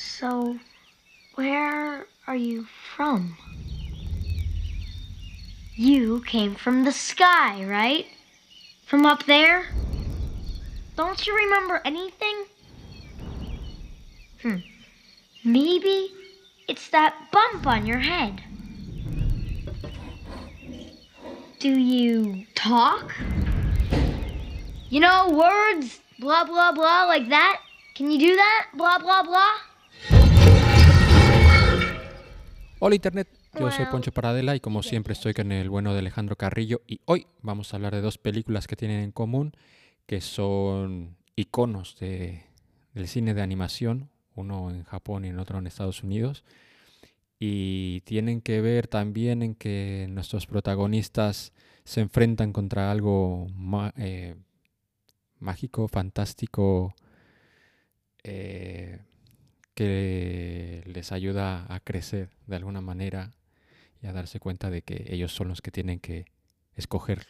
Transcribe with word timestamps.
So, 0.00 0.58
where 1.34 2.06
are 2.26 2.36
you 2.36 2.66
from? 2.96 3.36
You 5.74 6.22
came 6.22 6.54
from 6.54 6.84
the 6.84 6.92
sky, 6.92 7.64
right? 7.66 8.06
From 8.86 9.04
up 9.04 9.24
there? 9.26 9.66
Don't 10.96 11.26
you 11.26 11.36
remember 11.36 11.82
anything? 11.84 12.44
Hmm. 14.40 14.56
Maybe 15.44 16.12
it's 16.66 16.88
that 16.88 17.14
bump 17.30 17.66
on 17.66 17.84
your 17.84 17.98
head. 17.98 18.42
Do 21.58 21.78
you 21.78 22.46
talk? 22.54 23.12
You 24.88 25.00
know, 25.00 25.28
words, 25.28 26.00
blah, 26.18 26.44
blah, 26.44 26.72
blah, 26.72 27.04
like 27.04 27.28
that? 27.28 27.60
Can 27.94 28.10
you 28.10 28.18
do 28.18 28.36
that? 28.36 28.68
Blah, 28.74 28.98
blah, 28.98 29.22
blah? 29.22 29.69
Hola 32.82 32.94
Internet, 32.94 33.28
yo 33.58 33.70
soy 33.70 33.84
Poncho 33.90 34.10
Paradela 34.10 34.56
y 34.56 34.60
como 34.60 34.82
siempre 34.82 35.12
estoy 35.12 35.34
con 35.34 35.52
el 35.52 35.68
bueno 35.68 35.92
de 35.92 35.98
Alejandro 35.98 36.36
Carrillo. 36.36 36.80
Y 36.86 37.02
hoy 37.04 37.26
vamos 37.42 37.74
a 37.74 37.76
hablar 37.76 37.94
de 37.94 38.00
dos 38.00 38.16
películas 38.16 38.66
que 38.66 38.74
tienen 38.74 39.02
en 39.02 39.12
común, 39.12 39.52
que 40.06 40.22
son 40.22 41.18
iconos 41.36 41.98
de, 41.98 42.46
del 42.94 43.06
cine 43.06 43.34
de 43.34 43.42
animación, 43.42 44.08
uno 44.34 44.70
en 44.70 44.84
Japón 44.84 45.26
y 45.26 45.28
en 45.28 45.38
otro 45.38 45.58
en 45.58 45.66
Estados 45.66 46.02
Unidos, 46.02 46.42
y 47.38 48.00
tienen 48.06 48.40
que 48.40 48.62
ver 48.62 48.88
también 48.88 49.42
en 49.42 49.54
que 49.56 50.06
nuestros 50.08 50.46
protagonistas 50.46 51.52
se 51.84 52.00
enfrentan 52.00 52.54
contra 52.54 52.90
algo 52.90 53.46
eh, 53.98 54.36
mágico, 55.38 55.86
fantástico, 55.86 56.94
eh, 58.22 59.00
que 59.80 60.82
les 60.84 61.10
ayuda 61.10 61.64
a 61.74 61.80
crecer 61.80 62.28
de 62.46 62.56
alguna 62.56 62.82
manera 62.82 63.30
y 64.02 64.06
a 64.08 64.12
darse 64.12 64.38
cuenta 64.40 64.68
de 64.68 64.82
que 64.82 65.06
ellos 65.08 65.32
son 65.32 65.48
los 65.48 65.62
que 65.62 65.70
tienen 65.70 66.00
que 66.00 66.26
escoger 66.76 67.26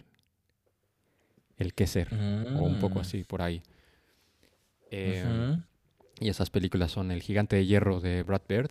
el 1.59 1.75
qué 1.75 1.87
ser, 1.87 2.13
o 2.13 2.65
un 2.65 2.81
poco 2.81 2.99
Mm. 2.99 3.03
así 3.03 3.23
por 3.23 3.41
ahí. 3.43 3.63
Eh. 4.91 5.57
Y 6.19 6.29
esas 6.29 6.51
películas 6.51 6.91
son 6.91 7.13
El 7.13 7.23
gigante 7.23 7.55
de 7.55 7.67
hierro 7.67 8.01
de 8.01 8.25
Brad 8.25 8.43
Bird 8.49 8.71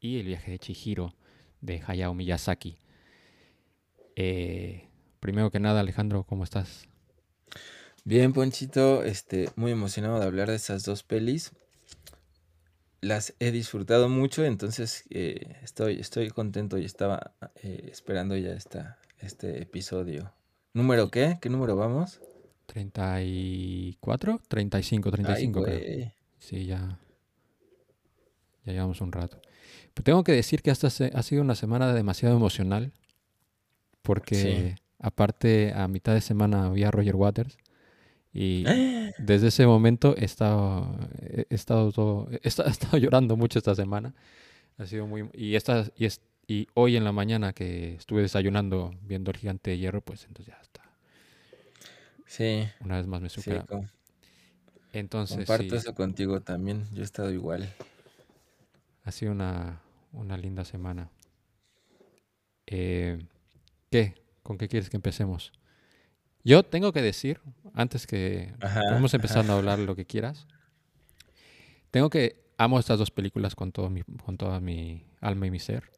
y 0.00 0.18
El 0.20 0.26
viaje 0.26 0.52
de 0.52 0.58
Chihiro 0.58 1.14
de 1.60 1.82
Hayao 1.86 2.14
Miyazaki. 2.14 2.78
Eh, 4.16 4.88
primero 5.20 5.50
que 5.50 5.60
nada, 5.60 5.80
Alejandro, 5.80 6.24
¿cómo 6.24 6.42
estás? 6.42 6.88
Bien, 8.04 8.32
Ponchito, 8.32 9.04
este, 9.04 9.50
muy 9.56 9.72
emocionado 9.72 10.18
de 10.20 10.24
hablar 10.26 10.48
de 10.48 10.56
esas 10.56 10.84
dos 10.84 11.02
pelis. 11.02 11.52
Las 13.04 13.34
he 13.38 13.50
disfrutado 13.50 14.08
mucho, 14.08 14.44
entonces 14.44 15.04
eh, 15.10 15.56
estoy, 15.62 16.00
estoy 16.00 16.30
contento 16.30 16.78
y 16.78 16.84
estaba 16.86 17.34
eh, 17.62 17.88
esperando 17.92 18.34
ya 18.36 18.52
esta, 18.52 18.98
este 19.18 19.60
episodio. 19.60 20.32
¿Número 20.72 21.10
qué? 21.10 21.38
¿Qué 21.40 21.50
número 21.50 21.76
vamos? 21.76 22.20
¿34? 22.66 24.40
35, 24.48 25.08
Ay, 25.08 25.12
35 25.12 25.62
creo. 25.62 25.78
güey. 25.78 26.12
Sí, 26.38 26.64
ya, 26.66 26.98
ya 28.64 28.72
llevamos 28.72 29.00
un 29.02 29.12
rato. 29.12 29.40
Pero 29.92 30.04
tengo 30.04 30.24
que 30.24 30.32
decir 30.32 30.62
que 30.62 30.70
esta 30.70 30.88
se- 30.90 31.10
ha 31.14 31.22
sido 31.22 31.42
una 31.42 31.54
semana 31.54 31.92
demasiado 31.92 32.34
emocional 32.36 32.92
porque 34.02 34.76
aparte 34.98 35.72
a 35.74 35.88
mitad 35.88 36.14
de 36.14 36.20
semana 36.20 36.68
vi 36.70 36.84
a 36.84 36.90
Roger 36.90 37.16
Waters 37.16 37.56
y 38.34 38.64
desde 39.18 39.48
ese 39.48 39.66
momento 39.66 40.14
he 40.18 40.24
estado, 40.26 40.98
he 41.22 41.46
estado, 41.50 41.92
todo- 41.92 42.28
he 42.32 42.40
esta- 42.42 42.64
he 42.68 42.70
estado 42.70 42.98
llorando 42.98 43.36
mucho 43.36 43.58
esta 43.58 43.74
semana. 43.74 44.14
Ha 44.78 44.86
sido 44.86 45.06
muy... 45.06 45.30
Y, 45.34 45.54
esta, 45.56 45.86
y, 45.96 46.06
es- 46.06 46.20
y 46.48 46.66
hoy 46.74 46.96
en 46.96 47.04
la 47.04 47.12
mañana 47.12 47.52
que 47.54 47.94
estuve 47.94 48.22
desayunando 48.22 48.92
viendo 49.02 49.30
el 49.30 49.36
gigante 49.38 49.70
de 49.70 49.78
hierro, 49.78 50.02
pues 50.02 50.24
entonces 50.26 50.54
ya 50.54 50.60
está. 50.62 50.82
Sí, 52.26 52.66
Una 52.80 52.96
vez 52.96 53.06
más 53.06 53.20
me 53.22 53.28
sí, 53.28 53.36
supera. 53.42 53.64
Entonces 54.92 55.36
comparto 55.36 55.70
sí, 55.70 55.76
eso 55.76 55.94
contigo 55.94 56.40
también. 56.40 56.86
Yo 56.92 57.02
he 57.02 57.04
estado 57.04 57.30
igual. 57.32 57.68
ha 59.04 59.12
sido 59.12 59.32
una, 59.32 59.80
una 60.12 60.36
linda 60.36 60.64
semana. 60.64 61.10
Eh, 62.66 63.18
¿Qué? 63.90 64.14
¿Con 64.42 64.58
qué 64.58 64.68
quieres 64.68 64.90
que 64.90 64.96
empecemos? 64.96 65.52
Yo 66.44 66.62
tengo 66.62 66.92
que 66.92 67.00
decir, 67.02 67.40
antes 67.72 68.06
que 68.06 68.52
Ajá, 68.60 68.82
empezar 69.14 69.44
ajá. 69.44 69.52
a 69.52 69.56
hablar 69.56 69.78
lo 69.78 69.96
que 69.96 70.04
quieras, 70.04 70.46
tengo 71.90 72.10
que 72.10 72.44
amo 72.58 72.78
estas 72.78 72.98
dos 72.98 73.10
películas 73.10 73.54
con 73.54 73.72
todo 73.72 73.88
mi, 73.90 74.02
con 74.02 74.36
toda 74.36 74.60
mi 74.60 75.04
alma 75.20 75.46
y 75.46 75.50
mi 75.50 75.58
ser, 75.58 75.90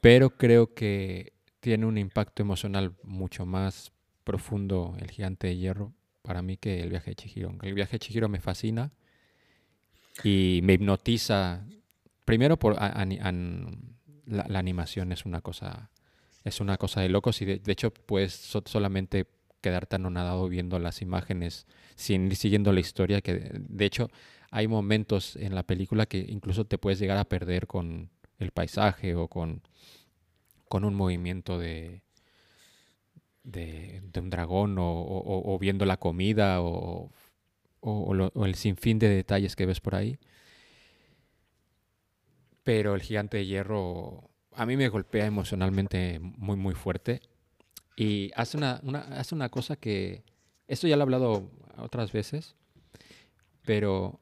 pero 0.00 0.30
creo 0.36 0.72
que 0.74 1.32
tiene 1.60 1.86
un 1.86 1.98
impacto 1.98 2.42
emocional 2.42 2.94
mucho 3.02 3.44
más 3.44 3.92
profundo 4.24 4.94
el 5.00 5.10
Gigante 5.10 5.48
de 5.48 5.56
Hierro 5.56 5.92
para 6.22 6.40
mí 6.42 6.56
que 6.56 6.80
el 6.80 6.90
viaje 6.90 7.10
de 7.10 7.16
Chihiro. 7.16 7.56
El 7.62 7.74
viaje 7.74 7.92
de 7.92 7.98
Chihiro 7.98 8.28
me 8.28 8.40
fascina 8.40 8.92
y 10.22 10.60
me 10.62 10.74
hipnotiza. 10.74 11.64
Primero 12.24 12.58
por 12.58 12.76
a- 12.78 13.04
la 14.26 14.58
animación 14.58 15.10
es 15.12 15.24
una 15.24 15.40
cosa 15.40 15.90
es 16.48 16.60
una 16.60 16.78
cosa 16.78 17.00
de 17.02 17.08
locos 17.10 17.42
y 17.42 17.46
de, 17.46 17.60
hecho 17.72 17.92
puedes 17.92 18.34
so- 18.34 18.62
solamente 18.66 19.26
quedarte 19.60 19.96
anonadado 19.96 20.48
viendo 20.48 20.78
las 20.78 21.02
imágenes 21.02 21.66
sin 21.96 22.34
siguiendo 22.36 22.72
la 22.72 22.80
historia 22.80 23.20
que 23.22 23.34
de, 23.34 23.84
hecho 23.84 24.08
hay 24.50 24.68
momentos 24.68 25.36
en 25.36 25.54
la 25.54 25.64
película 25.64 26.06
que 26.06 26.18
incluso 26.28 26.64
te 26.66 26.78
puedes 26.78 26.98
llegar 27.00 27.18
a 27.18 27.24
perder 27.28 27.66
con 27.66 28.10
el 28.38 28.52
paisaje 28.52 29.14
o 29.16 29.28
con 29.28 29.62
con 30.68 30.84
un 30.84 30.94
movimiento 30.94 31.58
de 31.58 32.02
de, 33.44 34.02
un 34.20 34.30
dragón 34.30 34.76
o, 34.78 35.58
viendo 35.60 35.84
la 35.86 35.96
comida 35.98 36.60
o 37.80 38.14
lo- 38.14 38.32
o 38.34 38.46
el 38.46 38.54
sinfín 38.54 38.98
de 38.98 39.08
detalles 39.08 39.56
que 39.56 39.66
ves 39.66 39.80
por 39.80 39.94
ahí. 39.94 40.18
Pero 42.62 42.94
el 42.94 43.02
gigante 43.02 43.38
de 43.38 43.46
hierro 43.46 44.30
a 44.60 44.66
mí 44.66 44.76
me 44.76 44.88
golpea 44.88 45.24
emocionalmente 45.26 46.18
muy, 46.20 46.56
muy 46.56 46.74
fuerte. 46.74 47.20
Y 47.96 48.30
hace 48.34 48.56
una, 48.56 48.80
una- 48.82 49.00
hace 49.18 49.34
una 49.34 49.48
cosa 49.48 49.76
que, 49.76 50.22
esto 50.66 50.86
ya 50.86 50.96
lo 50.96 51.02
he 51.02 51.04
hablado 51.04 51.50
otras 51.78 52.12
veces, 52.12 52.54
pero 53.64 54.20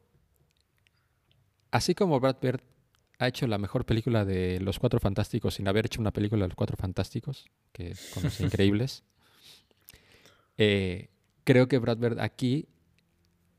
así 1.71 1.95
como 1.95 2.21
Brad 2.21 2.37
Bird 2.41 2.61
ha 3.19 3.29
hecho 3.29 3.47
la 3.47 3.59
mejor 3.59 3.87
película 3.87 4.25
de 4.27 4.61
Los 4.61 4.79
Cuatro 4.79 5.01
Fantásticos 5.01 5.55
sin 5.55 5.69
haber 5.69 5.87
hecho 5.87 6.01
una 6.01 6.13
película 6.13 6.43
de 6.45 6.49
Los 6.49 6.57
Cuatro 6.57 6.77
Fantásticos, 6.77 7.47
que 7.73 7.95
con 8.13 8.23
Los 8.25 8.41
Increíbles, 8.41 9.05
eh, 10.59 11.09
creo 11.45 11.69
que 11.69 11.79
Brad 11.79 11.97
Bird 11.99 12.21
aquí 12.21 12.69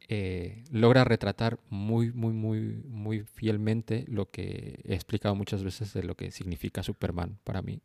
eh, 0.09 0.63
logra 0.71 1.03
retratar 1.03 1.59
muy, 1.69 2.11
muy, 2.13 2.33
muy, 2.33 2.59
muy 2.87 3.21
fielmente 3.23 4.05
lo 4.07 4.29
que 4.31 4.81
he 4.85 4.93
explicado 4.95 5.35
muchas 5.35 5.63
veces 5.63 5.93
de 5.93 6.03
lo 6.03 6.15
que 6.15 6.31
significa 6.31 6.83
Superman 6.83 7.37
para 7.43 7.61
mí, 7.61 7.81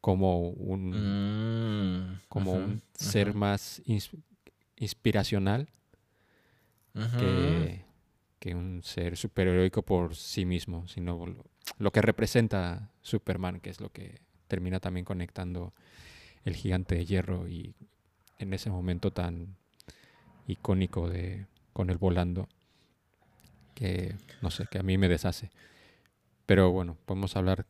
como 0.00 0.50
un, 0.50 0.92
Mm, 2.14 2.18
como 2.28 2.52
un 2.54 2.82
ser 2.94 3.34
más 3.34 3.82
ins- 3.86 4.10
inspiracional 4.76 5.68
que, 7.16 7.84
que 8.38 8.54
un 8.54 8.82
ser 8.82 9.16
superheroico 9.16 9.82
por 9.82 10.14
sí 10.14 10.44
mismo, 10.44 10.86
sino 10.88 11.26
lo, 11.26 11.44
lo 11.78 11.90
que 11.92 12.02
representa 12.02 12.92
Superman, 13.02 13.60
que 13.60 13.70
es 13.70 13.80
lo 13.80 13.90
que 13.90 14.20
termina 14.48 14.80
también 14.80 15.04
conectando 15.04 15.74
el 16.44 16.54
gigante 16.56 16.94
de 16.96 17.06
hierro 17.06 17.48
y 17.48 17.74
en 18.38 18.52
ese 18.54 18.70
momento 18.70 19.12
tan 19.12 19.56
icónico 20.48 21.08
de 21.08 21.46
con 21.72 21.90
él 21.90 21.98
volando 21.98 22.48
que 23.74 24.16
no 24.42 24.50
sé, 24.50 24.66
que 24.70 24.78
a 24.78 24.82
mí 24.82 24.98
me 24.98 25.08
deshace. 25.08 25.50
Pero 26.46 26.70
bueno, 26.72 26.96
podemos 27.06 27.36
hablar 27.36 27.66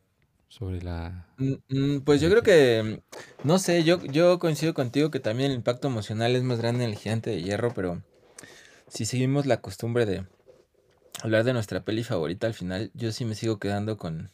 sobre 0.49 0.81
la 0.81 1.25
Mm, 1.37 1.53
mm, 1.69 2.01
Pues 2.01 2.21
yo 2.21 2.29
creo 2.29 2.43
que, 2.43 2.83
mm, 2.83 3.47
no 3.47 3.59
sé, 3.59 3.83
yo, 3.83 4.03
yo 4.05 4.39
coincido 4.39 4.73
contigo 4.73 5.09
que 5.11 5.19
también 5.19 5.51
el 5.51 5.57
impacto 5.57 5.87
emocional 5.87 6.35
es 6.35 6.43
más 6.43 6.59
grande 6.59 6.83
en 6.83 6.91
el 6.91 6.97
gigante 6.97 7.29
de 7.31 7.41
hierro, 7.41 7.73
pero 7.73 8.03
si 8.89 9.05
seguimos 9.05 9.45
la 9.47 9.61
costumbre 9.61 10.05
de 10.05 10.27
hablar 11.23 11.43
de 11.45 11.53
nuestra 11.53 11.85
peli 11.85 12.03
favorita 12.03 12.47
al 12.47 12.53
final, 12.55 12.91
yo 12.95 13.11
sí 13.11 13.25
me 13.25 13.35
sigo 13.35 13.59
quedando 13.59 13.97
con, 13.97 14.31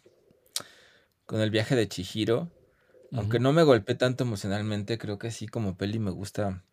con 1.25 1.41
el 1.41 1.51
viaje 1.51 1.75
de 1.75 1.88
Chihiro. 1.88 2.50
Aunque 3.13 3.39
no 3.39 3.53
me 3.53 3.63
golpeé 3.63 3.95
tanto 3.95 4.24
emocionalmente, 4.24 4.98
creo 4.98 5.18
que 5.18 5.31
sí 5.31 5.48
como 5.48 5.77
peli 5.77 6.00
me 6.00 6.12
gusta, 6.12 6.63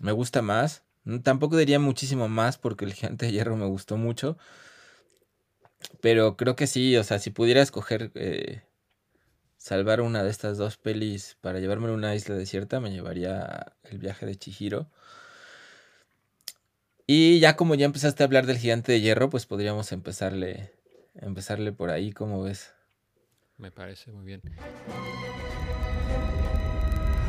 me 0.00 0.12
gusta 0.12 0.42
más. 0.42 0.84
Mm, 1.04 1.18
Tampoco 1.18 1.56
diría 1.56 1.78
muchísimo 1.78 2.28
más 2.28 2.58
porque 2.58 2.84
el 2.84 2.94
gigante 2.94 3.26
de 3.26 3.32
hierro 3.32 3.56
me 3.56 3.66
gustó 3.66 3.96
mucho, 3.96 4.36
pero 6.00 6.36
creo 6.36 6.56
que 6.56 6.66
sí, 6.66 6.96
o 6.96 7.04
sea, 7.04 7.18
si 7.18 7.30
pudiera 7.30 7.60
escoger 7.62 8.10
eh, 8.14 8.62
salvar 9.56 10.00
una 10.00 10.22
de 10.22 10.30
estas 10.30 10.58
dos 10.58 10.76
pelis 10.76 11.36
para 11.40 11.58
llevarme 11.60 11.88
a 11.88 11.92
una 11.92 12.14
isla 12.14 12.34
desierta, 12.34 12.80
me 12.80 12.90
llevaría 12.90 13.72
el 13.84 13.98
viaje 13.98 14.26
de 14.26 14.36
Chihiro. 14.36 14.88
Y 17.06 17.40
ya 17.40 17.56
como 17.56 17.74
ya 17.74 17.84
empezaste 17.84 18.22
a 18.22 18.26
hablar 18.26 18.46
del 18.46 18.58
gigante 18.58 18.92
de 18.92 19.00
hierro, 19.00 19.28
pues 19.28 19.44
podríamos 19.44 19.90
empezarle, 19.92 20.72
empezarle 21.14 21.72
por 21.72 21.90
ahí, 21.90 22.12
¿cómo 22.12 22.42
ves? 22.42 22.72
Me 23.58 23.70
parece 23.70 24.12
muy 24.12 24.24
bien. 24.24 24.40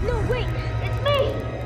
No, 0.06 0.20
wait, 0.30 0.48
it's 0.84 1.04
me! 1.04 1.63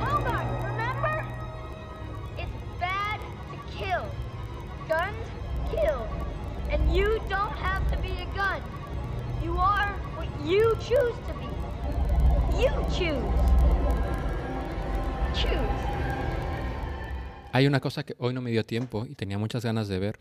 And 6.72 6.94
you 6.94 7.20
don't 7.30 7.54
have 7.62 7.84
to 7.92 8.02
be 8.02 8.10
a 8.22 8.26
gun. 8.36 8.62
You 9.44 9.58
are 9.58 9.94
what 10.18 10.28
you 10.46 10.76
choose 10.80 11.16
to 11.28 11.34
be. 11.40 11.48
You 12.62 12.70
choose. 12.90 13.24
Choose. 15.34 15.70
Hay 17.54 17.68
una 17.68 17.80
cosa 17.80 18.04
que 18.04 18.16
hoy 18.20 18.34
no 18.34 18.42
me 18.42 18.52
dio 18.52 18.64
tiempo 18.64 19.06
y 19.06 19.16
tenía 19.16 19.38
muchas 19.38 19.64
ganas 19.64 19.88
de 19.88 20.00
ver. 20.00 20.20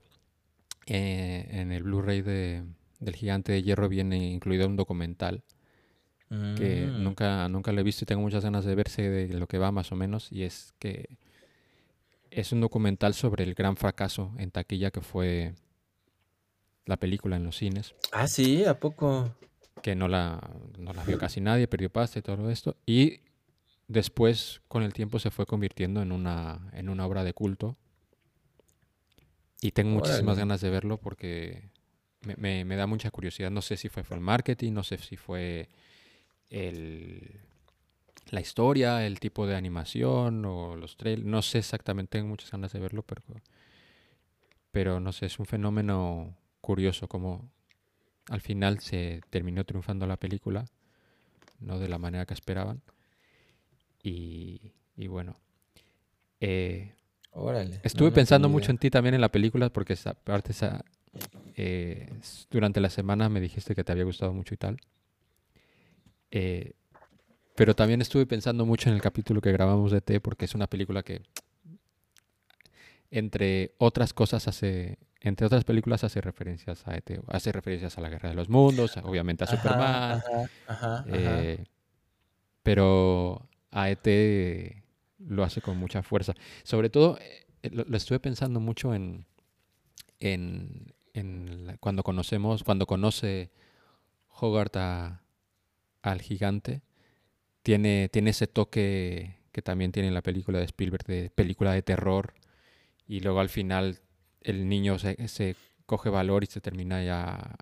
Eh, 0.87 1.49
en 1.51 1.73
el 1.73 1.83
Blu-ray 1.83 2.23
de, 2.23 2.63
del 3.01 3.17
Gigante 3.17 3.53
de 3.53 3.63
Hierro 3.63 3.89
viene 3.89 4.31
incluido 4.31 4.67
un 4.67 4.77
documental 4.77 5.43
que 6.57 6.87
Mm. 6.89 7.05
nunca, 7.05 7.49
nunca 7.49 7.71
lo 7.71 7.81
he 7.81 7.85
visto 7.85 8.03
y 8.03 8.07
tengo 8.07 8.21
muchas 8.21 8.43
ganas 8.43 8.65
de 8.65 8.75
verse 8.75 9.03
de 9.09 9.29
lo 9.39 9.47
que 9.47 9.59
va 9.59 9.71
más 9.71 9.93
o 9.93 9.97
menos. 9.97 10.33
Y 10.33 10.43
es 10.43 10.75
que 10.81 11.19
es 12.33 12.51
un 12.51 12.61
documental 12.61 13.15
sobre 13.15 13.45
el 13.45 13.55
gran 13.55 13.77
fracaso 13.77 14.33
en 14.39 14.51
taquilla 14.51 14.91
que 14.91 15.01
fue 15.03 15.55
la 16.87 16.97
película 16.97 17.37
en 17.37 17.45
los 17.45 17.57
cines, 17.59 17.95
Ah, 18.13 18.27
sí, 18.27 18.65
¿a 18.65 18.79
poco? 18.81 19.35
que 19.83 19.95
no 19.95 20.09
la, 20.09 20.41
no 20.79 20.93
la 20.95 21.05
vio 21.05 21.19
casi 21.19 21.41
nadie, 21.41 21.69
perdió 21.69 21.91
pasta 21.91 22.19
y 22.19 22.23
todo 22.23 22.51
esto. 22.51 22.77
Y 22.87 23.21
después, 23.89 24.63
con 24.69 24.83
el 24.83 24.93
tiempo, 24.93 25.19
se 25.19 25.31
fue 25.31 25.47
convirtiendo 25.47 26.01
en 26.03 26.11
una, 26.13 26.71
en 26.73 26.89
una 26.89 27.07
obra 27.07 27.23
de 27.23 27.35
culto. 27.35 27.77
Y 29.61 29.71
tengo 29.73 29.91
muchísimas 29.91 30.33
Órale. 30.37 30.41
ganas 30.41 30.61
de 30.61 30.71
verlo 30.71 30.99
porque 30.99 31.71
me, 32.23 32.35
me- 32.37 32.65
me 32.65 32.77
da 32.77 32.87
mucha 32.87 33.11
curiosidad. 33.11 33.51
No 33.51 33.63
sé 33.63 33.77
si 33.77 33.89
fue, 33.89 34.03
fue 34.05 34.17
el 34.17 34.23
marketing, 34.23 34.73
no 34.73 34.83
sé 34.83 34.99
si 34.99 35.17
fue 35.17 35.69
el, 36.51 37.41
la 38.31 38.41
historia, 38.41 39.07
el 39.07 39.19
tipo 39.21 39.47
de 39.47 39.55
animación 39.57 40.45
o 40.45 40.77
los 40.77 40.97
trailers. 40.97 41.27
No 41.27 41.43
sé 41.43 41.59
exactamente, 41.59 42.19
tengo 42.19 42.29
muchas 42.29 42.51
ganas 42.51 42.73
de 42.73 42.81
verlo, 42.81 43.03
pero, 43.03 43.23
pero 44.73 45.01
no 45.01 45.13
sé, 45.13 45.27
es 45.27 45.39
un 45.39 45.47
fenómeno 45.47 46.37
curioso 46.61 47.09
como 47.09 47.51
al 48.29 48.41
final 48.41 48.81
se 48.81 49.21
terminó 49.31 49.65
triunfando 49.65 50.07
la 50.07 50.17
película, 50.17 50.67
no 51.61 51.79
de 51.79 51.89
la 51.89 51.99
manera 51.99 52.27
que 52.27 52.35
esperaban. 52.35 52.83
Y, 54.03 54.73
y 54.97 55.07
bueno, 55.07 55.37
eh, 56.41 56.97
Órale. 57.39 57.81
Estuve 57.83 58.09
no, 58.09 58.15
pensando 58.15 58.49
mucho 58.49 58.71
en 58.71 58.79
ti 58.79 58.89
también 58.89 59.15
en 59.15 59.21
la 59.21 59.31
película 59.31 59.69
porque 59.69 59.93
esa 59.93 60.15
parte 60.15 60.53
esa, 60.53 60.83
eh, 61.55 62.11
durante 62.51 62.81
la 62.81 62.89
semana 62.89 63.29
me 63.29 63.43
dijiste 63.43 63.75
que 63.75 63.85
te 63.85 63.93
había 63.93 64.05
gustado 64.05 64.33
mucho 64.33 64.55
y 64.55 64.57
tal. 64.57 64.79
Eh, 66.31 66.73
pero 67.55 67.77
también 67.77 68.01
estuve 68.01 68.25
pensando 68.25 68.65
mucho 68.65 68.89
en 68.89 68.95
el 68.95 69.03
capítulo 69.03 69.43
que 69.43 69.53
grabamos 69.53 69.93
de 69.93 70.01
T 70.01 70.19
porque 70.21 70.47
es 70.47 70.55
una 70.55 70.67
película 70.67 71.03
que 71.03 71.21
entre 73.11 73.75
otras 73.77 74.15
cosas 74.15 74.49
hace 74.49 74.99
entre 75.29 75.47
otras 75.47 75.65
películas 75.65 76.05
hace 76.05 76.21
referencias 76.21 76.87
a 76.87 76.97
ET, 76.97 77.21
hace 77.29 77.53
referencias 77.53 77.99
a 77.99 78.01
la 78.01 78.09
Guerra 78.09 78.29
de 78.29 78.35
los 78.37 78.49
Mundos, 78.49 78.97
obviamente 79.03 79.45
a 79.45 79.47
Ajá, 79.47 79.57
Superman, 79.57 80.21
Ajá, 80.69 81.05
eh, 81.09 81.65
pero 82.63 83.49
a 83.71 83.91
ET 83.91 84.83
lo 85.19 85.45
hace 85.45 85.61
con 85.61 85.77
mucha 85.77 86.03
fuerza. 86.03 86.35
Sobre 86.63 86.91
todo, 86.91 87.19
eh, 87.63 87.71
lo, 87.71 87.85
lo 87.85 87.97
estuve 87.97 88.21
pensando 88.21 88.61
mucho 88.61 88.95
en, 88.95 89.27
en, 90.21 90.93
en 91.15 91.67
la- 91.67 91.77
cuando 91.79 92.03
conocemos, 92.03 92.65
cuando 92.65 92.87
conoce 92.87 93.51
Hogarth 94.41 94.77
a- 94.77 95.23
al 96.03 96.21
gigante, 96.23 96.83
tiene, 97.63 98.09
tiene 98.13 98.31
ese 98.31 98.47
toque 98.47 99.37
que 99.53 99.63
también 99.63 99.91
tiene 99.93 100.11
la 100.11 100.23
película 100.23 100.59
de 100.59 100.65
Spielberg, 100.67 101.05
de 101.07 101.31
película 101.31 101.73
de 101.73 101.83
terror, 101.83 102.35
y 103.09 103.21
luego 103.21 103.41
al 103.41 103.49
final 103.49 104.01
el 104.47 104.69
niño 104.69 104.99
se, 104.99 105.29
se 105.29 105.57
coge 105.87 106.09
valor 106.09 106.45
y 106.45 106.47
se 106.47 106.61
termina 106.61 107.03
ya 107.03 107.57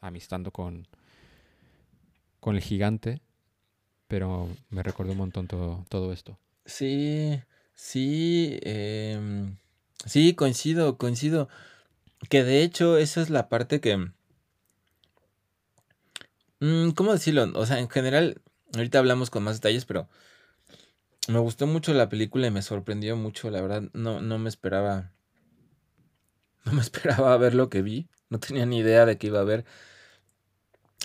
amistando 0.00 0.50
con, 0.50 0.86
con 2.40 2.56
el 2.56 2.62
gigante, 2.62 3.20
pero 4.06 4.48
me 4.68 4.82
recordó 4.82 5.12
un 5.12 5.18
montón 5.18 5.46
todo, 5.46 5.84
todo 5.88 6.12
esto. 6.12 6.38
Sí, 6.66 7.40
sí, 7.74 8.58
em, 8.62 9.56
sí, 10.04 10.34
coincido, 10.34 10.98
coincido. 10.98 11.48
Que 12.28 12.44
de 12.44 12.62
hecho, 12.62 12.98
esa 12.98 13.22
es 13.22 13.30
la 13.30 13.48
parte 13.48 13.80
que, 13.80 13.96
mm, 16.60 16.90
¿cómo 16.94 17.12
decirlo? 17.12 17.50
O 17.54 17.64
sea, 17.64 17.78
en 17.78 17.88
general, 17.88 18.42
ahorita 18.74 18.98
hablamos 18.98 19.30
con 19.30 19.42
más 19.42 19.56
detalles, 19.56 19.86
pero 19.86 20.08
me 21.28 21.38
gustó 21.38 21.66
mucho 21.66 21.94
la 21.94 22.08
película 22.08 22.46
y 22.46 22.50
me 22.50 22.62
sorprendió 22.62 23.16
mucho, 23.16 23.50
la 23.50 23.62
verdad, 23.62 23.84
no, 23.94 24.20
no 24.20 24.38
me 24.38 24.48
esperaba, 24.48 25.12
no 26.64 26.72
me 26.72 26.80
esperaba 26.80 27.36
ver 27.36 27.54
lo 27.54 27.68
que 27.70 27.82
vi, 27.82 28.08
no 28.28 28.38
tenía 28.38 28.66
ni 28.66 28.78
idea 28.78 29.06
de 29.06 29.18
qué 29.18 29.28
iba 29.28 29.40
a 29.40 29.44
ver, 29.44 29.64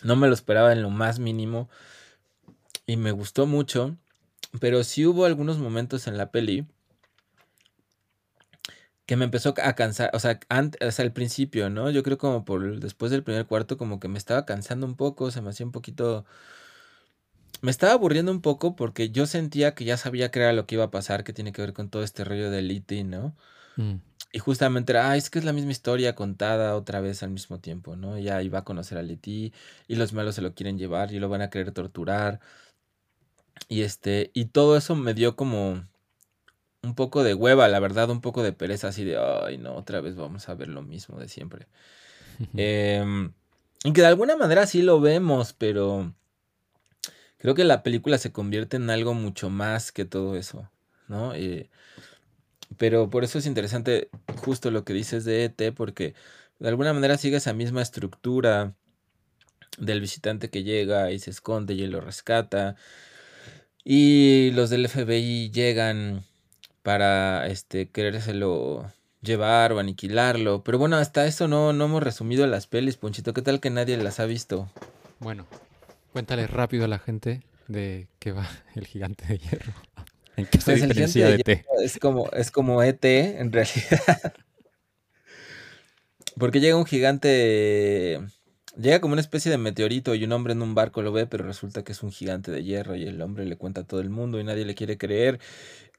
no 0.03 0.15
me 0.15 0.27
lo 0.27 0.33
esperaba 0.33 0.71
en 0.73 0.81
lo 0.81 0.89
más 0.89 1.19
mínimo 1.19 1.69
y 2.85 2.97
me 2.97 3.11
gustó 3.11 3.45
mucho. 3.45 3.95
Pero 4.59 4.83
sí 4.83 5.05
hubo 5.05 5.25
algunos 5.25 5.57
momentos 5.57 6.07
en 6.07 6.17
la 6.17 6.31
peli 6.31 6.65
que 9.05 9.15
me 9.17 9.25
empezó 9.25 9.53
a 9.61 9.73
cansar, 9.75 10.09
o 10.13 10.19
sea, 10.19 10.39
ant- 10.49 10.77
o 10.85 10.91
sea, 10.91 11.05
al 11.05 11.13
principio, 11.13 11.69
¿no? 11.69 11.89
Yo 11.91 12.01
creo 12.03 12.17
como 12.17 12.43
por 12.45 12.79
después 12.79 13.11
del 13.11 13.23
primer 13.23 13.45
cuarto 13.45 13.77
como 13.77 13.99
que 13.99 14.07
me 14.07 14.17
estaba 14.17 14.45
cansando 14.45 14.87
un 14.87 14.95
poco, 14.95 15.29
se 15.31 15.41
me 15.41 15.49
hacía 15.49 15.65
un 15.65 15.71
poquito... 15.71 16.25
Me 17.61 17.71
estaba 17.71 17.93
aburriendo 17.93 18.31
un 18.31 18.41
poco 18.41 18.75
porque 18.75 19.09
yo 19.09 19.25
sentía 19.25 19.75
que 19.75 19.85
ya 19.85 19.97
sabía 19.97 20.29
que 20.31 20.39
era 20.39 20.53
lo 20.53 20.65
que 20.67 20.75
iba 20.75 20.85
a 20.85 20.91
pasar, 20.91 21.23
que 21.23 21.33
tiene 21.33 21.51
que 21.51 21.61
ver 21.61 21.73
con 21.73 21.89
todo 21.89 22.03
este 22.03 22.23
rollo 22.23 22.49
de 22.51 22.59
E.T., 22.59 23.03
¿no? 23.03 23.35
Mm, 23.77 23.95
Y 24.35 24.39
justamente 24.39 24.91
era, 24.91 25.11
ah, 25.11 25.15
es 25.15 25.29
que 25.29 25.39
es 25.39 25.45
la 25.45 25.53
misma 25.53 25.71
historia 25.71 26.13
contada 26.13 26.75
otra 26.75 26.99
vez 26.99 27.23
al 27.23 27.29
mismo 27.29 27.61
tiempo, 27.61 27.95
¿no? 27.95 28.19
Ya 28.19 28.41
iba 28.41 28.59
a 28.59 28.63
conocer 28.65 28.97
a 28.97 29.01
Leti 29.01 29.53
y 29.87 29.95
los 29.95 30.11
malos 30.11 30.35
se 30.35 30.41
lo 30.41 30.53
quieren 30.53 30.77
llevar 30.77 31.13
y 31.13 31.19
lo 31.19 31.29
van 31.29 31.41
a 31.41 31.49
querer 31.49 31.71
torturar. 31.71 32.41
Y 33.69 33.83
este, 33.83 34.31
y 34.33 34.47
todo 34.47 34.75
eso 34.75 34.93
me 34.97 35.13
dio 35.13 35.37
como 35.37 35.85
un 36.83 36.95
poco 36.95 37.23
de 37.23 37.33
hueva, 37.33 37.69
la 37.69 37.79
verdad, 37.79 38.09
un 38.09 38.19
poco 38.19 38.43
de 38.43 38.51
pereza, 38.51 38.89
así 38.89 39.05
de, 39.05 39.17
ay, 39.17 39.57
no, 39.57 39.73
otra 39.73 40.01
vez 40.01 40.17
vamos 40.17 40.49
a 40.49 40.53
ver 40.53 40.67
lo 40.67 40.81
mismo 40.81 41.17
de 41.17 41.29
siempre. 41.29 41.67
Em, 42.57 43.31
y 43.85 43.93
que 43.93 44.01
de 44.01 44.07
alguna 44.07 44.35
manera 44.35 44.67
sí 44.67 44.81
lo 44.81 44.99
vemos, 44.99 45.53
pero 45.53 46.13
creo 47.37 47.55
que 47.55 47.63
la 47.63 47.83
película 47.83 48.17
se 48.17 48.33
convierte 48.33 48.75
en 48.75 48.89
algo 48.89 49.13
mucho 49.13 49.49
más 49.49 49.93
que 49.93 50.03
todo 50.03 50.35
eso, 50.35 50.69
¿no? 51.07 51.33
Eh, 51.33 51.69
pero 52.77 53.09
por 53.09 53.23
eso 53.23 53.39
es 53.39 53.45
interesante 53.45 54.09
justo 54.43 54.71
lo 54.71 54.83
que 54.83 54.93
dices 54.93 55.25
de 55.25 55.45
ET, 55.45 55.73
porque 55.73 56.13
de 56.59 56.69
alguna 56.69 56.93
manera 56.93 57.17
sigue 57.17 57.37
esa 57.37 57.53
misma 57.53 57.81
estructura 57.81 58.75
del 59.77 60.01
visitante 60.01 60.49
que 60.49 60.63
llega 60.63 61.11
y 61.11 61.19
se 61.19 61.31
esconde 61.31 61.73
y 61.73 61.85
lo 61.87 62.01
rescata. 62.01 62.75
Y 63.83 64.51
los 64.51 64.69
del 64.69 64.87
FBI 64.87 65.51
llegan 65.51 66.23
para 66.81 67.47
este 67.47 67.89
querérselo 67.89 68.91
llevar 69.21 69.73
o 69.73 69.79
aniquilarlo. 69.79 70.63
Pero 70.63 70.77
bueno, 70.77 70.97
hasta 70.97 71.25
eso 71.25 71.47
no, 71.47 71.73
no 71.73 71.85
hemos 71.85 72.03
resumido 72.03 72.47
las 72.47 72.67
pelis, 72.67 72.97
Ponchito. 72.97 73.33
¿Qué 73.33 73.41
tal 73.41 73.59
que 73.59 73.69
nadie 73.69 73.97
las 73.97 74.19
ha 74.19 74.25
visto? 74.25 74.69
Bueno, 75.19 75.45
cuéntale 76.13 76.47
rápido 76.47 76.85
a 76.85 76.87
la 76.87 76.99
gente 76.99 77.43
de 77.67 78.07
qué 78.19 78.31
va 78.31 78.47
el 78.75 78.87
gigante 78.87 79.25
de 79.25 79.37
hierro. 79.37 79.73
¿En 80.37 80.45
qué 80.47 80.59
se 80.59 80.65
Pues 80.71 80.81
diferencia 80.81 81.27
de 81.29 81.37
hierro 81.37 81.81
es 81.83 81.97
como, 81.99 82.29
es 82.31 82.51
como 82.51 82.81
ET 82.83 83.39
en 83.39 83.51
realidad. 83.51 84.33
Porque 86.37 86.59
llega 86.59 86.75
un 86.77 86.85
gigante. 86.85 88.19
Llega 88.77 88.99
como 88.99 89.13
una 89.13 89.21
especie 89.21 89.49
de 89.51 89.57
meteorito 89.57 90.15
y 90.15 90.25
un 90.25 90.33
hombre 90.33 90.51
en 90.53 90.61
un 90.61 90.75
barco 90.75 91.01
lo 91.01 91.13
ve, 91.13 91.27
pero 91.27 91.45
resulta 91.45 91.83
que 91.83 91.93
es 91.93 92.03
un 92.03 92.11
gigante 92.11 92.51
de 92.51 92.61
hierro 92.63 92.95
y 92.95 93.03
el 93.07 93.21
hombre 93.21 93.45
le 93.45 93.55
cuenta 93.57 93.81
a 93.81 93.83
todo 93.85 94.01
el 94.01 94.09
mundo 94.09 94.37
y 94.39 94.43
nadie 94.43 94.65
le 94.65 94.75
quiere 94.75 94.97
creer. 94.97 95.39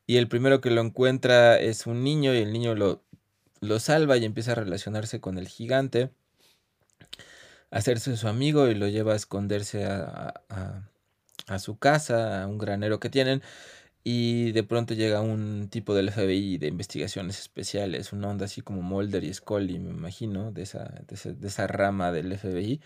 Y 0.06 0.18
el 0.18 0.28
primero 0.28 0.60
que 0.60 0.70
lo 0.70 0.82
encuentra 0.82 1.58
es 1.58 1.86
un 1.86 2.04
niño 2.04 2.34
y 2.34 2.38
el 2.38 2.52
niño 2.52 2.74
lo, 2.74 3.02
lo 3.60 3.80
salva 3.80 4.18
y 4.18 4.26
empieza 4.26 4.52
a 4.52 4.56
relacionarse 4.56 5.20
con 5.20 5.38
el 5.38 5.48
gigante, 5.48 6.10
a 7.70 7.78
hacerse 7.78 8.16
su 8.16 8.28
amigo 8.28 8.68
y 8.68 8.74
lo 8.74 8.88
lleva 8.88 9.12
a 9.12 9.16
esconderse 9.16 9.84
a, 9.84 10.34
a- 10.48 10.88
a 11.48 11.58
su 11.60 11.78
casa, 11.78 12.42
a 12.42 12.46
un 12.48 12.58
granero 12.58 12.98
que 12.98 13.08
tienen. 13.10 13.42
Y 14.08 14.52
de 14.52 14.62
pronto 14.62 14.94
llega 14.94 15.20
un 15.20 15.66
tipo 15.68 15.92
del 15.92 16.12
FBI 16.12 16.58
de 16.58 16.68
investigaciones 16.68 17.40
especiales, 17.40 18.12
una 18.12 18.28
onda 18.28 18.44
así 18.44 18.60
como 18.60 18.80
Mulder 18.80 19.24
y 19.24 19.34
Scully, 19.34 19.80
me 19.80 19.90
imagino, 19.90 20.52
de 20.52 20.62
esa, 20.62 20.84
de 21.08 21.16
esa, 21.16 21.32
de 21.32 21.48
esa 21.48 21.66
rama 21.66 22.12
del 22.12 22.32
FBI, 22.38 22.80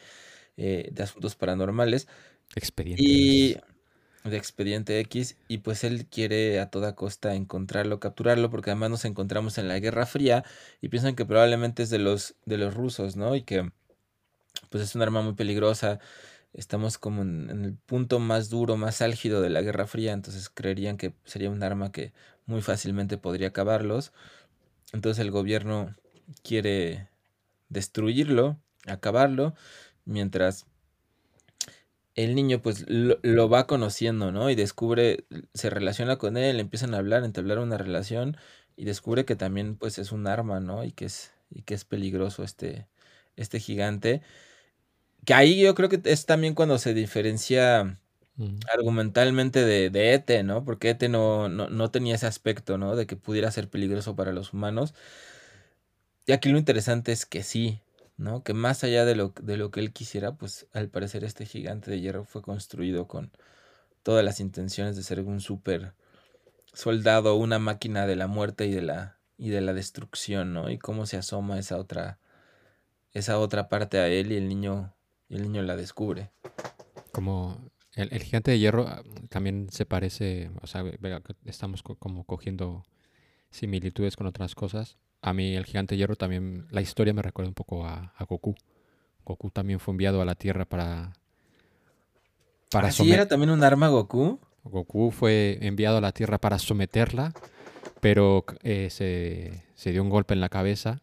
eh, 0.57 0.89
de 0.91 1.03
asuntos 1.03 1.37
paranormales. 1.37 2.09
Y 2.57 2.59
Expedientes. 3.51 3.63
de 4.25 4.37
Expediente 4.39 4.99
X 5.01 5.37
y 5.47 5.59
pues 5.59 5.85
él 5.85 6.07
quiere 6.07 6.59
a 6.59 6.71
toda 6.71 6.95
costa 6.95 7.35
encontrarlo, 7.35 8.01
capturarlo, 8.01 8.49
porque 8.49 8.71
además 8.71 8.89
nos 8.89 9.05
encontramos 9.05 9.59
en 9.59 9.69
la 9.69 9.79
Guerra 9.79 10.07
Fría 10.07 10.43
y 10.81 10.89
piensan 10.89 11.17
que 11.17 11.27
probablemente 11.27 11.83
es 11.83 11.91
de 11.91 11.99
los, 11.99 12.35
de 12.47 12.57
los 12.57 12.73
rusos, 12.73 13.17
¿no? 13.17 13.37
Y 13.37 13.43
que 13.43 13.71
pues 14.71 14.85
es 14.85 14.95
un 14.95 15.03
arma 15.03 15.21
muy 15.21 15.35
peligrosa. 15.35 16.01
Estamos 16.53 16.99
como 16.99 17.23
en, 17.23 17.51
el 17.51 17.75
punto 17.75 18.19
más 18.19 18.51
duro, 18.51 18.77
más 18.77 19.03
álgido 19.03 19.41
de 19.41 19.51
la 19.51 19.63
Guerra 19.63 19.87
Fría, 19.87 20.13
entonces 20.13 20.49
creerían 20.49 20.97
que 20.97 21.13
sería 21.25 21.51
un 21.51 21.63
arma 21.63 21.93
que 21.93 22.13
muy 22.47 22.61
fácilmente 22.63 23.19
podría 23.19 23.49
acabarlos. 23.49 24.13
Entonces 24.93 25.21
el 25.25 25.31
gobierno 25.31 25.95
quiere 26.43 27.09
destruirlo, 27.69 28.59
acabarlo, 28.87 29.55
mientras 30.05 30.67
el 32.17 32.35
niño 32.35 32.61
pues 32.61 32.85
lo, 32.89 33.19
lo, 33.23 33.49
va 33.49 33.67
conociendo, 33.67 34.33
¿no? 34.33 34.51
Y 34.51 34.57
descubre, 34.57 35.25
se 35.55 35.71
relaciona 35.71 36.17
con 36.17 36.37
él, 36.37 36.61
empiezan 36.61 36.95
a 36.95 36.99
hablar, 36.99 37.25
entablar 37.25 37.61
una 37.61 37.79
relación 37.79 38.37
y 38.77 38.85
descubre 38.85 39.25
que 39.25 39.37
también 39.37 39.77
pues 39.77 39.99
es 39.99 40.11
un 40.13 40.27
arma, 40.27 40.61
¿no? 40.61 40.85
Y 40.85 40.93
que 40.93 41.05
es, 41.07 41.33
y 41.51 41.63
que 41.63 41.75
es 41.75 41.85
peligroso 41.85 42.43
este, 42.43 42.87
este 43.37 43.61
gigante. 43.61 44.23
Que 45.25 45.35
ahí 45.35 45.61
yo 45.61 45.75
creo 45.75 45.89
que 45.89 46.01
es 46.05 46.27
también 46.27 46.55
cuando 46.55 46.79
se 46.79 46.95
diferencia 46.95 47.99
mm. 48.37 48.57
argumentalmente 48.73 49.65
de, 49.65 49.91
de 49.91 50.15
Ete, 50.15 50.43
¿no? 50.43 50.65
Porque 50.65 50.91
Ete 50.91 51.09
no, 51.09 51.49
no, 51.49 51.69
no 51.69 51.91
tenía 51.91 52.15
ese 52.15 52.27
aspecto, 52.27 52.79
¿no? 52.79 52.97
De 52.97 53.07
que 53.07 53.17
pudiera 53.17 53.51
ser 53.51 53.69
peligroso 53.69 54.17
para 54.17 54.33
los 54.33 54.53
humanos. 54.53 54.95
Y 56.27 56.33
aquí 56.33 56.49
lo 56.49 56.59
interesante 56.59 57.13
es 57.13 57.27
que 57.27 57.43
sí, 57.43 57.81
¿no? 58.17 58.43
Que 58.45 58.55
más 58.55 58.85
allá 58.85 59.05
de 59.05 59.15
lo, 59.17 59.35
de 59.43 59.57
lo 59.57 59.71
que 59.71 59.81
él 59.81 59.93
quisiera, 59.93 60.33
pues 60.33 60.67
al 60.73 60.89
parecer 60.89 61.25
este 61.25 61.47
gigante 61.47 61.91
de 61.91 62.01
hierro 62.01 62.25
fue 62.25 62.43
construido 62.43 63.09
con 63.09 63.33
todas 64.03 64.25
las 64.25 64.41
intenciones 64.41 64.97
de 64.97 65.03
ser 65.03 65.21
un 65.21 65.41
súper 65.41 65.95
soldado, 66.73 67.37
una 67.37 67.59
máquina 67.59 68.07
de 68.07 68.17
la 68.17 68.27
muerte 68.27 68.67
y 68.67 68.73
de 68.73 68.83
la, 68.83 69.19
y 69.39 69.51
de 69.51 69.61
la 69.61 69.73
destrucción, 69.75 70.53
¿no? 70.53 70.71
Y 70.71 70.79
cómo 70.79 71.07
se 71.07 71.17
asoma 71.17 71.59
esa 71.59 71.79
otra, 71.79 72.19
esa 73.13 73.39
otra 73.39 73.69
parte 73.69 73.99
a 73.99 74.09
él 74.09 74.33
y 74.33 74.37
el 74.37 74.49
niño, 74.49 74.95
el 75.31 75.43
niño 75.43 75.63
la 75.63 75.77
descubre. 75.77 76.31
Como 77.13 77.59
el, 77.95 78.13
el 78.13 78.23
gigante 78.23 78.51
de 78.51 78.59
hierro 78.59 78.87
ah, 78.87 79.03
también 79.29 79.69
se 79.71 79.87
parece, 79.87 80.51
o 80.61 80.67
sea, 80.67 80.85
estamos 81.45 81.83
co 81.83 81.97
como 81.97 82.25
cogiendo 82.25 82.85
similitudes 83.51 84.17
con 84.17 84.27
otras 84.27 84.55
cosas 84.55 84.99
a 85.23 85.33
mí 85.33 85.55
el 85.55 85.65
gigante 85.65 85.97
hierro 85.97 86.17
también, 86.17 86.67
la 86.71 86.81
historia 86.81 87.13
me 87.13 87.23
recuerda 87.23 87.49
un 87.49 87.55
poco 87.55 87.85
a, 87.85 88.15
a 88.17 88.25
Goku. 88.25 88.55
Goku 89.25 89.51
también 89.51 89.81
fue 89.81 89.93
enviado 89.93 90.23
a 90.23 90.25
la 90.25 90.35
Tierra 90.35 90.65
para... 90.65 91.13
para 92.71 92.89
¿Ah, 92.89 92.93
¿Sí 92.93 93.13
era 93.13 93.29
también 93.29 93.51
un 93.51 93.63
arma 93.63 93.89
Goku? 93.89 94.41
Goku 94.65 95.11
fue 95.11 95.59
enviado 95.61 95.99
a 95.99 96.01
la 96.01 96.13
Tierra 96.13 96.39
para 96.39 96.59
someterla, 96.59 97.33
pero 98.01 98.45
eh, 98.63 98.89
se, 98.91 99.63
se, 99.75 99.93
dio 99.93 100.03
un 100.03 100.11
golpe 100.11 100.35
en 100.35 100.41
la 100.41 100.49
cabeza 100.49 101.03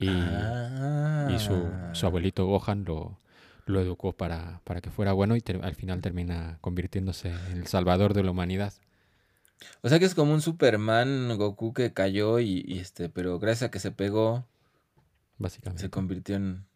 y, 0.00 0.08
ah. 0.08 1.28
y 1.30 1.38
su, 1.38 1.70
su, 1.92 2.06
abuelito 2.06 2.46
Gohan 2.46 2.84
lo, 2.84 3.18
lo 3.66 3.80
educó 3.80 4.12
para, 4.12 4.60
para, 4.64 4.80
que 4.80 4.90
fuera 4.90 5.12
bueno 5.12 5.36
y 5.36 5.44
al 5.62 5.74
final 5.74 6.00
termina 6.00 6.58
convirtiéndose 6.60 7.28
en 7.50 7.58
el 7.58 7.66
salvador 7.66 8.14
de 8.14 8.24
la 8.24 8.30
humanidad. 8.30 8.72
O 9.82 9.88
sea 9.88 9.98
que 9.98 10.06
es 10.06 10.14
como 10.14 10.32
un 10.32 10.40
Superman 10.40 11.36
Goku 11.36 11.74
que 11.74 11.92
cayó 11.92 12.40
y, 12.40 12.64
y, 12.66 12.78
este, 12.78 13.08
pero 13.08 13.38
gracias 13.38 13.68
a 13.68 13.70
que 13.70 13.78
se 13.78 13.92
pegó, 13.92 14.46
básicamente. 15.38 15.82
Se 15.82 15.90
convirtió 15.90 16.36
en. 16.36 16.66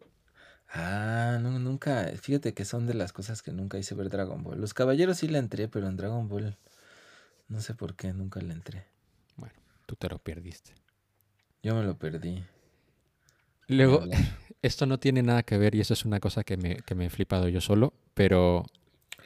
Ah, 0.68 1.38
no, 1.40 1.58
nunca. 1.58 2.10
Fíjate 2.20 2.52
que 2.52 2.64
son 2.64 2.86
de 2.86 2.94
las 2.94 3.12
cosas 3.12 3.42
que 3.42 3.52
nunca 3.52 3.78
hice 3.78 3.94
ver 3.94 4.10
Dragon 4.10 4.42
Ball. 4.42 4.60
Los 4.60 4.74
caballeros 4.74 5.18
sí 5.18 5.28
le 5.28 5.38
entré, 5.38 5.68
pero 5.68 5.88
en 5.88 5.96
Dragon 5.96 6.28
Ball 6.28 6.58
no 7.48 7.60
sé 7.60 7.74
por 7.74 7.94
qué 7.94 8.12
nunca 8.12 8.40
le 8.40 8.52
entré. 8.52 8.86
Bueno, 9.36 9.54
tú 9.86 9.96
te 9.96 10.08
lo 10.08 10.18
perdiste. 10.18 10.74
Yo 11.62 11.74
me 11.74 11.84
lo 11.84 11.96
perdí. 11.96 12.44
Luego, 13.68 14.04
esto 14.62 14.86
no 14.86 14.98
tiene 14.98 15.22
nada 15.22 15.42
que 15.42 15.58
ver 15.58 15.74
y 15.74 15.80
eso 15.80 15.94
es 15.94 16.04
una 16.04 16.20
cosa 16.20 16.44
que 16.44 16.56
me, 16.56 16.76
que 16.76 16.94
me 16.94 17.06
he 17.06 17.10
flipado 17.10 17.48
yo 17.48 17.60
solo, 17.60 17.94
pero 18.14 18.64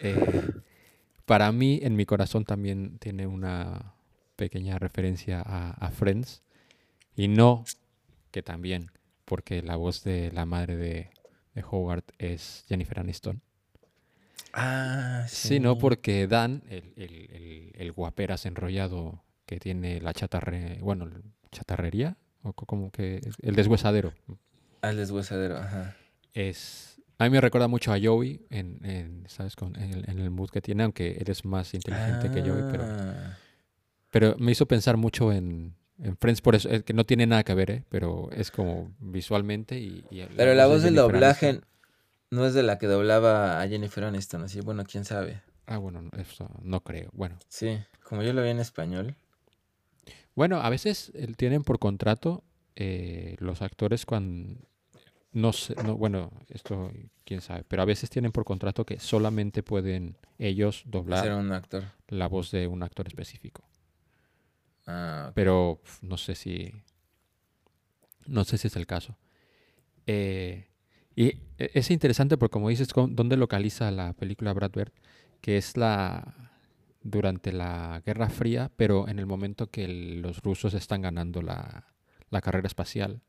eh, 0.00 0.50
para 1.25 1.52
mí, 1.52 1.80
en 1.83 1.97
mi 1.97 2.07
corazón 2.07 2.45
también 2.45 2.99
tiene 2.99 3.26
una 3.26 3.95
pequeña 4.37 4.78
referencia 4.78 5.42
a, 5.45 5.90
Friends. 5.90 6.42
Y 7.16 7.28
no 7.28 7.64
que 8.30 8.42
también, 8.42 8.92
porque 9.25 9.62
la 9.62 9.76
voz 9.76 10.04
de 10.04 10.30
la 10.33 10.47
madre 10.47 10.76
de, 10.76 11.11
Howard 11.71 12.04
es 12.18 12.64
Jennifer 12.68 13.00
Aniston. 13.00 13.42
Ah, 14.52 15.26
sí. 15.28 15.49
Sino 15.49 15.76
porque 15.76 16.28
Dan, 16.28 16.62
el, 16.68 16.92
el, 16.97 17.73
el, 17.75 17.92
guaperas 17.92 18.47
enrollado 18.47 19.25
que 19.45 19.59
tiene 19.59 20.00
la 20.00 20.14
chatarre, 20.14 20.78
bueno, 20.80 21.11
chatarrería, 21.50 22.16
o 22.42 22.52
como 22.52 22.90
que 22.90 23.21
el 23.42 23.54
deshuesadero. 23.54 24.12
Al 24.80 24.97
deshuesadero, 24.97 25.57
ajá. 25.59 25.97
Es 26.35 26.99
a 27.18 27.25
mí 27.25 27.30
me 27.30 27.40
recuerda 27.40 27.66
mucho 27.66 27.92
a 27.92 27.99
Joey 28.00 28.47
en, 28.49 29.25
¿sabes? 29.26 29.57
Con, 29.57 29.75
en, 29.76 30.21
el, 30.21 30.30
mood 30.30 30.50
que 30.50 30.61
tiene, 30.61 30.85
aunque 30.85 31.16
él 31.18 31.28
es 31.28 31.45
más 31.45 31.75
inteligente 31.75 32.30
que 32.30 32.49
Joey, 32.49 32.62
pero, 32.71 32.85
ah. 32.87 33.37
pero 34.11 34.37
me 34.38 34.52
hizo 34.52 34.66
pensar 34.66 34.97
mucho 34.97 35.33
en, 35.33 35.75
Friends, 36.21 36.40
por 36.40 36.54
eso, 36.54 36.68
que 36.85 36.92
no 36.95 37.04
tiene 37.04 37.26
nada 37.26 37.42
que 37.42 37.54
ver, 37.54 37.71
¿eh? 37.73 37.85
pero 37.88 38.30
es 38.30 38.52
como 38.52 38.95
visualmente 39.00 39.80
y... 39.80 40.04
pero 40.37 40.54
la 40.54 40.68
voz 40.68 40.85
del 40.85 40.95
doblaje 40.95 41.61
no 42.30 42.47
es 42.47 42.54
de 42.54 42.62
la 42.62 42.78
que 42.78 42.87
doblaba 42.87 43.61
a 43.61 43.66
Jennifer 43.66 44.04
Aniston, 44.04 44.45
así, 44.45 44.61
bueno, 44.61 44.85
quién 44.85 45.04
sabe. 45.04 45.42
Ah, 45.66 45.78
bueno, 45.78 46.09
eso 46.16 46.49
no 46.62 46.85
creo, 46.85 47.11
bueno. 47.14 47.37
Sí, 47.49 47.80
como 48.04 48.23
yo 48.23 48.33
lo 48.33 48.45
vi 48.45 48.50
en 48.50 48.61
español. 48.61 49.16
Bueno, 50.38 50.61
a 50.61 50.71
veces 50.71 51.12
tienen 51.37 51.64
por 51.64 51.80
contrato 51.80 52.45
eh, 52.76 53.35
los 53.40 53.61
actores 53.61 54.07
cuando 54.07 54.61
no 55.33 55.52
sé, 55.52 55.75
no, 55.83 55.97
bueno, 55.97 56.30
esto 56.49 56.92
quién 57.25 57.40
sabe, 57.40 57.64
pero 57.66 57.83
a 57.83 57.85
veces 57.85 58.09
tienen 58.09 58.30
por 58.30 58.45
contrato 58.45 58.87
que 58.87 59.00
solamente 59.00 59.64
pueden 59.64 60.16
ellos 60.38 60.85
doblar 60.87 61.33
un 61.33 61.50
actor. 61.50 61.83
la 62.07 62.28
voz 62.28 62.52
de 62.52 62.68
un 62.68 62.85
actor 62.85 63.09
específico. 63.09 63.64
Ah, 64.87 65.33
Pero 65.35 65.80
no 66.02 66.16
sé 66.16 66.37
si. 66.37 66.73
No 68.26 68.45
sé 68.45 68.59
si 68.59 68.68
es 68.68 68.76
el 68.76 68.87
caso. 68.87 69.18
Eh, 70.07 70.68
y 71.16 71.26
e, 71.26 71.71
es 71.75 71.90
interesante 71.90 72.38
porque, 72.38 72.52
como 72.52 72.68
dices, 72.68 72.87
¿dónde 72.95 73.37
localiza 73.37 73.90
la 73.90 74.12
película 74.12 74.52
Brad 74.52 74.71
Bird? 74.71 74.92
Que 75.40 75.57
es 75.57 75.76
la. 75.76 76.48
Durante 77.02 77.52
la 77.52 78.02
Guerra 78.05 78.28
Fría, 78.28 78.71
pero 78.76 79.09
en 79.09 79.19
el 79.19 79.26
momento 79.26 79.71
que 79.71 79.88
los 79.88 80.43
rusos 80.43 80.75
están 80.75 81.02
ganando 81.02 81.43
la, 81.43 81.87
la 82.31 82.40
carrera 82.40 82.67
espacial 82.67 83.21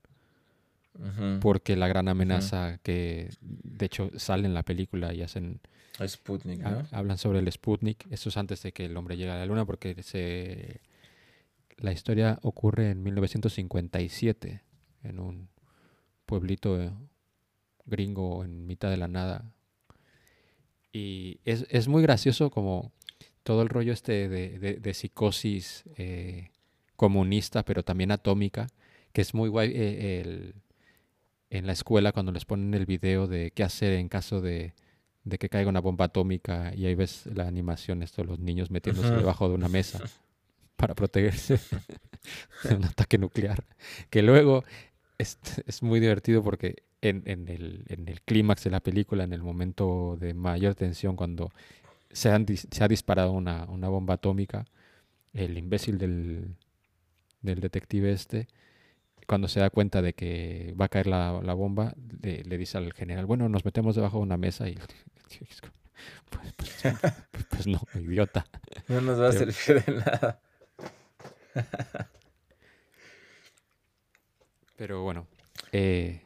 porque 1.39 1.77
la 1.77 1.87
gran 1.87 2.09
amenaza 2.09 2.79
que 2.83 3.29
de 3.41 3.85
hecho 3.85 4.11
sale 4.17 4.47
en 4.47 4.53
la 4.53 4.63
película 4.63 5.13
y 5.13 5.21
hacen 5.21 5.61
Sputnik, 6.05 6.61
hablan 6.91 7.17
sobre 7.17 7.39
el 7.39 7.49
Sputnik 7.49 8.05
eso 8.09 8.29
es 8.29 8.37
antes 8.37 8.63
de 8.63 8.73
que 8.73 8.85
el 8.85 8.97
hombre 8.97 9.15
llegue 9.15 9.29
a 9.29 9.37
la 9.37 9.45
luna 9.45 9.65
porque 9.65 10.01
se 10.03 10.81
la 11.77 11.93
historia 11.93 12.39
ocurre 12.41 12.89
en 12.89 13.03
1957 13.03 14.61
en 15.03 15.19
un 15.19 15.49
pueblito 16.25 16.93
gringo 17.85 18.43
en 18.43 18.65
mitad 18.65 18.89
de 18.89 18.97
la 18.97 19.07
nada. 19.07 19.51
Y 20.91 21.39
es, 21.45 21.65
es 21.69 21.87
muy 21.87 22.01
gracioso 22.01 22.49
como 22.49 22.91
todo 23.49 23.63
el 23.63 23.69
rollo 23.69 23.93
este 23.93 24.29
de, 24.29 24.77
de, 24.77 24.93
psicosis 24.93 25.83
eh, 25.97 26.51
comunista 26.95 27.65
pero 27.65 27.81
también 27.81 28.11
atómica 28.11 28.67
que 29.11 29.21
es 29.21 29.33
muy 29.33 29.49
guay 29.49 29.71
eh, 29.73 30.21
el 30.21 30.53
en 31.49 31.65
la 31.65 31.73
escuela 31.73 32.11
cuando 32.11 32.31
les 32.31 32.45
ponen 32.45 32.75
el 32.75 32.85
video 32.85 33.25
de 33.25 33.49
qué 33.49 33.63
hacer 33.63 33.93
en 33.93 34.07
caso 34.07 34.39
de, 34.39 34.75
que 35.39 35.49
caiga 35.49 35.67
una 35.67 35.81
bomba 35.81 36.05
atómica 36.05 36.71
y 36.75 36.85
ahí 36.85 36.93
ves 36.93 37.25
la 37.25 37.47
animación, 37.47 38.03
esto, 38.03 38.23
los 38.23 38.37
niños 38.37 38.69
metiéndose 38.69 39.15
debajo 39.15 39.49
de 39.49 39.55
una 39.55 39.67
mesa 39.67 39.99
para 40.75 40.93
protegerse 40.93 41.59
de 42.69 42.75
un 42.75 42.85
ataque 42.85 43.17
nuclear. 43.17 43.65
Que 44.11 44.21
luego 44.21 44.63
es, 45.17 45.39
es 45.65 45.81
muy 45.81 45.99
divertido 45.99 46.43
porque 46.43 46.83
en, 47.01 47.23
en 47.25 47.47
el, 47.47 47.83
en 47.87 48.07
el 48.07 48.21
clímax 48.21 48.65
de 48.65 48.69
la 48.69 48.79
película, 48.79 49.23
en 49.23 49.33
el 49.33 49.41
momento 49.41 50.17
de 50.19 50.35
mayor 50.35 50.75
tensión, 50.75 51.15
cuando 51.15 51.51
se, 52.11 52.29
han, 52.29 52.45
se 52.47 52.83
ha 52.83 52.87
disparado 52.87 53.31
una, 53.31 53.65
una 53.65 53.89
bomba 53.89 54.15
atómica, 54.15 54.65
el 55.33 55.57
imbécil 55.57 55.97
del, 55.97 56.55
del 57.41 57.59
detective 57.59 58.11
este 58.11 58.47
cuando 59.29 59.47
se 59.47 59.59
da 59.59 59.69
cuenta 59.69 60.01
de 60.01 60.13
que 60.13 60.73
va 60.79 60.85
a 60.85 60.89
caer 60.89 61.05
la, 61.05 61.39
la 61.43 61.53
bomba, 61.53 61.93
le, 62.23 62.43
le, 62.43 62.57
dice 62.57 62.79
al 62.79 62.91
general, 62.93 63.27
bueno, 63.27 63.47
nos 63.47 63.63
metemos 63.63 63.95
debajo 63.95 64.17
de 64.17 64.23
una 64.23 64.37
mesa 64.37 64.67
y... 64.67 64.75
Pues, 66.29 66.55
pues, 66.55 66.95
pues, 67.31 67.45
pues, 67.49 67.67
no, 67.67 67.79
idiota. 67.93 68.47
No 68.87 69.01
nos 69.01 69.21
va 69.21 69.27
a 69.29 69.31
servir 69.31 69.83
de 69.83 69.93
nada. 69.93 70.41
Pero 74.75 75.03
bueno, 75.03 75.27
eh, 75.71 76.21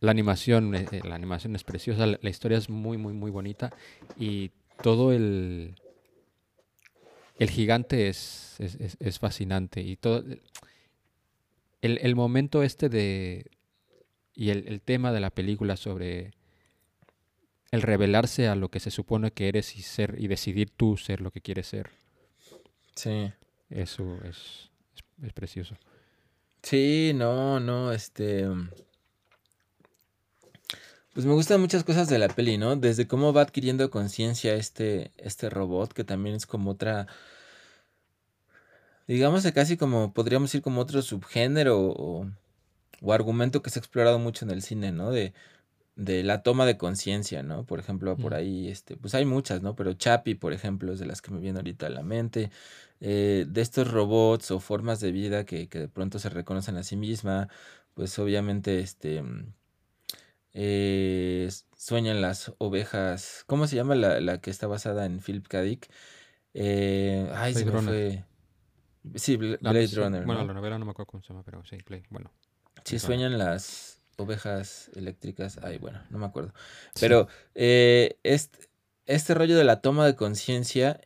la 0.00 0.10
animación, 0.10 0.74
eh, 0.74 0.88
la 1.04 1.14
animación 1.14 1.54
es 1.54 1.62
preciosa, 1.62 2.04
la, 2.06 2.18
la, 2.20 2.30
historia 2.30 2.58
es 2.58 2.68
muy, 2.68 2.98
muy, 2.98 3.12
muy 3.12 3.30
bonita 3.30 3.70
y 4.18 4.50
todo 4.82 5.12
el, 5.12 5.74
el 7.38 7.50
gigante 7.50 8.08
es, 8.08 8.56
es, 8.58 8.74
es- 8.76 8.96
es 9.00 9.18
fascinante. 9.18 9.80
Y 9.82 9.96
todo 9.96 10.24
el, 11.82 11.98
el 11.98 12.14
momento 12.16 12.62
este 12.62 12.88
de 12.88 13.46
y 14.34 14.50
el, 14.50 14.66
el 14.68 14.80
tema 14.80 15.12
de 15.12 15.20
la 15.20 15.30
película 15.30 15.76
sobre 15.76 16.32
el 17.70 17.82
revelarse 17.82 18.48
a 18.48 18.56
lo 18.56 18.68
que 18.70 18.80
se 18.80 18.90
supone 18.90 19.30
que 19.32 19.48
eres 19.48 19.76
y 19.76 19.82
ser 19.82 20.16
y 20.18 20.28
decidir 20.28 20.70
tú 20.70 20.96
ser 20.96 21.20
lo 21.20 21.30
que 21.30 21.40
quieres 21.40 21.66
ser. 21.68 21.90
Sí. 22.94 23.32
eso 23.70 24.16
es, 24.24 24.70
es, 24.94 25.04
es 25.26 25.32
precioso. 25.32 25.76
Sí, 26.62 27.12
no, 27.14 27.58
no, 27.60 27.92
este... 27.92 28.46
Pues 31.12 31.26
me 31.26 31.32
gustan 31.34 31.60
muchas 31.60 31.82
cosas 31.84 32.08
de 32.08 32.18
la 32.18 32.28
peli, 32.28 32.56
¿no? 32.56 32.76
Desde 32.76 33.06
cómo 33.08 33.32
va 33.32 33.42
adquiriendo 33.42 33.90
conciencia 33.90 34.54
este, 34.54 35.12
este 35.16 35.50
robot, 35.50 35.92
que 35.92 36.04
también 36.04 36.36
es 36.36 36.46
como 36.46 36.70
otra... 36.70 37.06
Digamos 39.06 39.42
que 39.42 39.52
casi 39.52 39.76
como, 39.76 40.12
podríamos 40.12 40.50
decir 40.50 40.62
como 40.62 40.80
otro 40.80 41.02
subgénero 41.02 41.80
o, 41.80 42.30
o 43.02 43.12
argumento 43.12 43.62
que 43.62 43.70
se 43.70 43.78
ha 43.80 43.82
explorado 43.82 44.18
mucho 44.20 44.44
en 44.44 44.52
el 44.52 44.62
cine, 44.62 44.92
¿no? 44.92 45.10
De, 45.10 45.34
de 45.96 46.22
la 46.24 46.42
toma 46.44 46.66
de 46.66 46.78
conciencia, 46.78 47.42
¿no? 47.42 47.64
Por 47.66 47.80
ejemplo, 47.80 48.16
por 48.18 48.32
Mm. 48.32 48.36
ahí, 48.36 48.68
este, 48.68 48.96
pues 48.96 49.14
hay 49.16 49.24
muchas, 49.26 49.62
¿no? 49.62 49.76
Pero 49.76 49.94
Chappie, 49.94 50.36
por 50.36 50.52
ejemplo, 50.54 50.92
es 50.92 51.00
de 51.00 51.06
las 51.06 51.22
que 51.22 51.32
me 51.32 51.40
viene 51.40 51.58
ahorita 51.60 51.86
a 51.86 51.90
la 51.90 52.02
mente. 52.04 52.50
eh, 53.00 53.46
de 53.48 53.60
estos 53.62 53.90
robots 53.92 54.50
o 54.52 54.60
formas 54.60 55.00
de 55.00 55.12
vida 55.12 55.44
que, 55.46 55.68
que 55.68 55.78
de 55.80 55.88
pronto 55.88 56.18
se 56.18 56.30
reconocen 56.30 56.76
a 56.78 56.82
sí 56.84 56.96
misma, 56.96 57.48
pues 57.94 58.18
obviamente, 58.18 58.80
este, 58.80 59.22
eh, 60.52 61.48
sueñan 61.76 62.20
las 62.20 62.52
ovejas. 62.58 63.44
¿Cómo 63.46 63.66
se 63.66 63.76
llama 63.76 63.94
la, 63.94 64.20
la 64.20 64.40
que 64.40 64.50
está 64.50 64.66
basada 64.66 65.06
en 65.06 65.20
Philip 65.20 65.46
K. 65.46 65.62
Dick? 65.62 65.90
Eh, 66.54 67.30
ay, 67.34 67.54
se 67.54 67.64
Blade 67.64 67.72
me 67.72 67.80
Runner. 67.80 67.94
fue. 67.94 68.24
Sí, 69.18 69.36
La- 69.38 69.70
Blade 69.70 69.88
Runner, 69.94 70.24
bueno 70.26 70.42
¿no? 70.42 70.48
la 70.48 70.54
novela 70.54 70.78
no 70.78 70.84
me 70.84 70.90
acuerdo 70.90 71.06
cómo 71.12 71.22
se 71.22 71.28
llama 71.32 71.42
pero 71.42 71.64
sí 71.64 71.78
Blade 71.86 72.04
bueno 72.10 72.30
Sí, 72.84 72.96
Blade 72.96 72.98
Runner. 72.98 73.00
sueñan 73.00 73.38
las 73.38 74.02
ovejas 74.18 74.90
eléctricas. 74.94 75.58
Ay, 75.62 75.78
bueno, 75.78 76.02
no 76.10 76.18
me 76.18 76.26
acuerdo. 76.26 76.52
Sí. 76.94 77.00
Pero 77.00 77.28
eh, 77.54 78.18
este, 78.22 78.68
este 79.06 79.32
rollo 79.34 79.56
de 79.56 79.64
la 79.64 79.80
toma 79.80 80.04
de 80.06 80.16
conciencia 80.16 81.00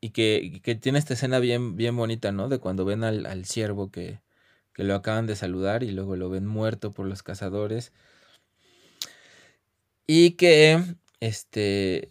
y 0.00 0.10
que, 0.10 0.60
que 0.62 0.74
tiene 0.74 0.98
esta 0.98 1.14
escena 1.14 1.38
bien, 1.38 1.76
bien 1.76 1.96
bonita, 1.96 2.32
¿no? 2.32 2.48
De 2.48 2.58
cuando 2.58 2.84
ven 2.84 3.04
al, 3.04 3.26
al 3.26 3.44
ciervo 3.44 3.90
que, 3.90 4.20
que 4.72 4.84
lo 4.84 4.94
acaban 4.94 5.26
de 5.26 5.36
saludar 5.36 5.82
y 5.82 5.90
luego 5.92 6.16
lo 6.16 6.30
ven 6.30 6.46
muerto 6.46 6.92
por 6.92 7.06
los 7.06 7.22
cazadores. 7.22 7.92
Y 10.06 10.32
que, 10.32 10.82
este, 11.20 12.10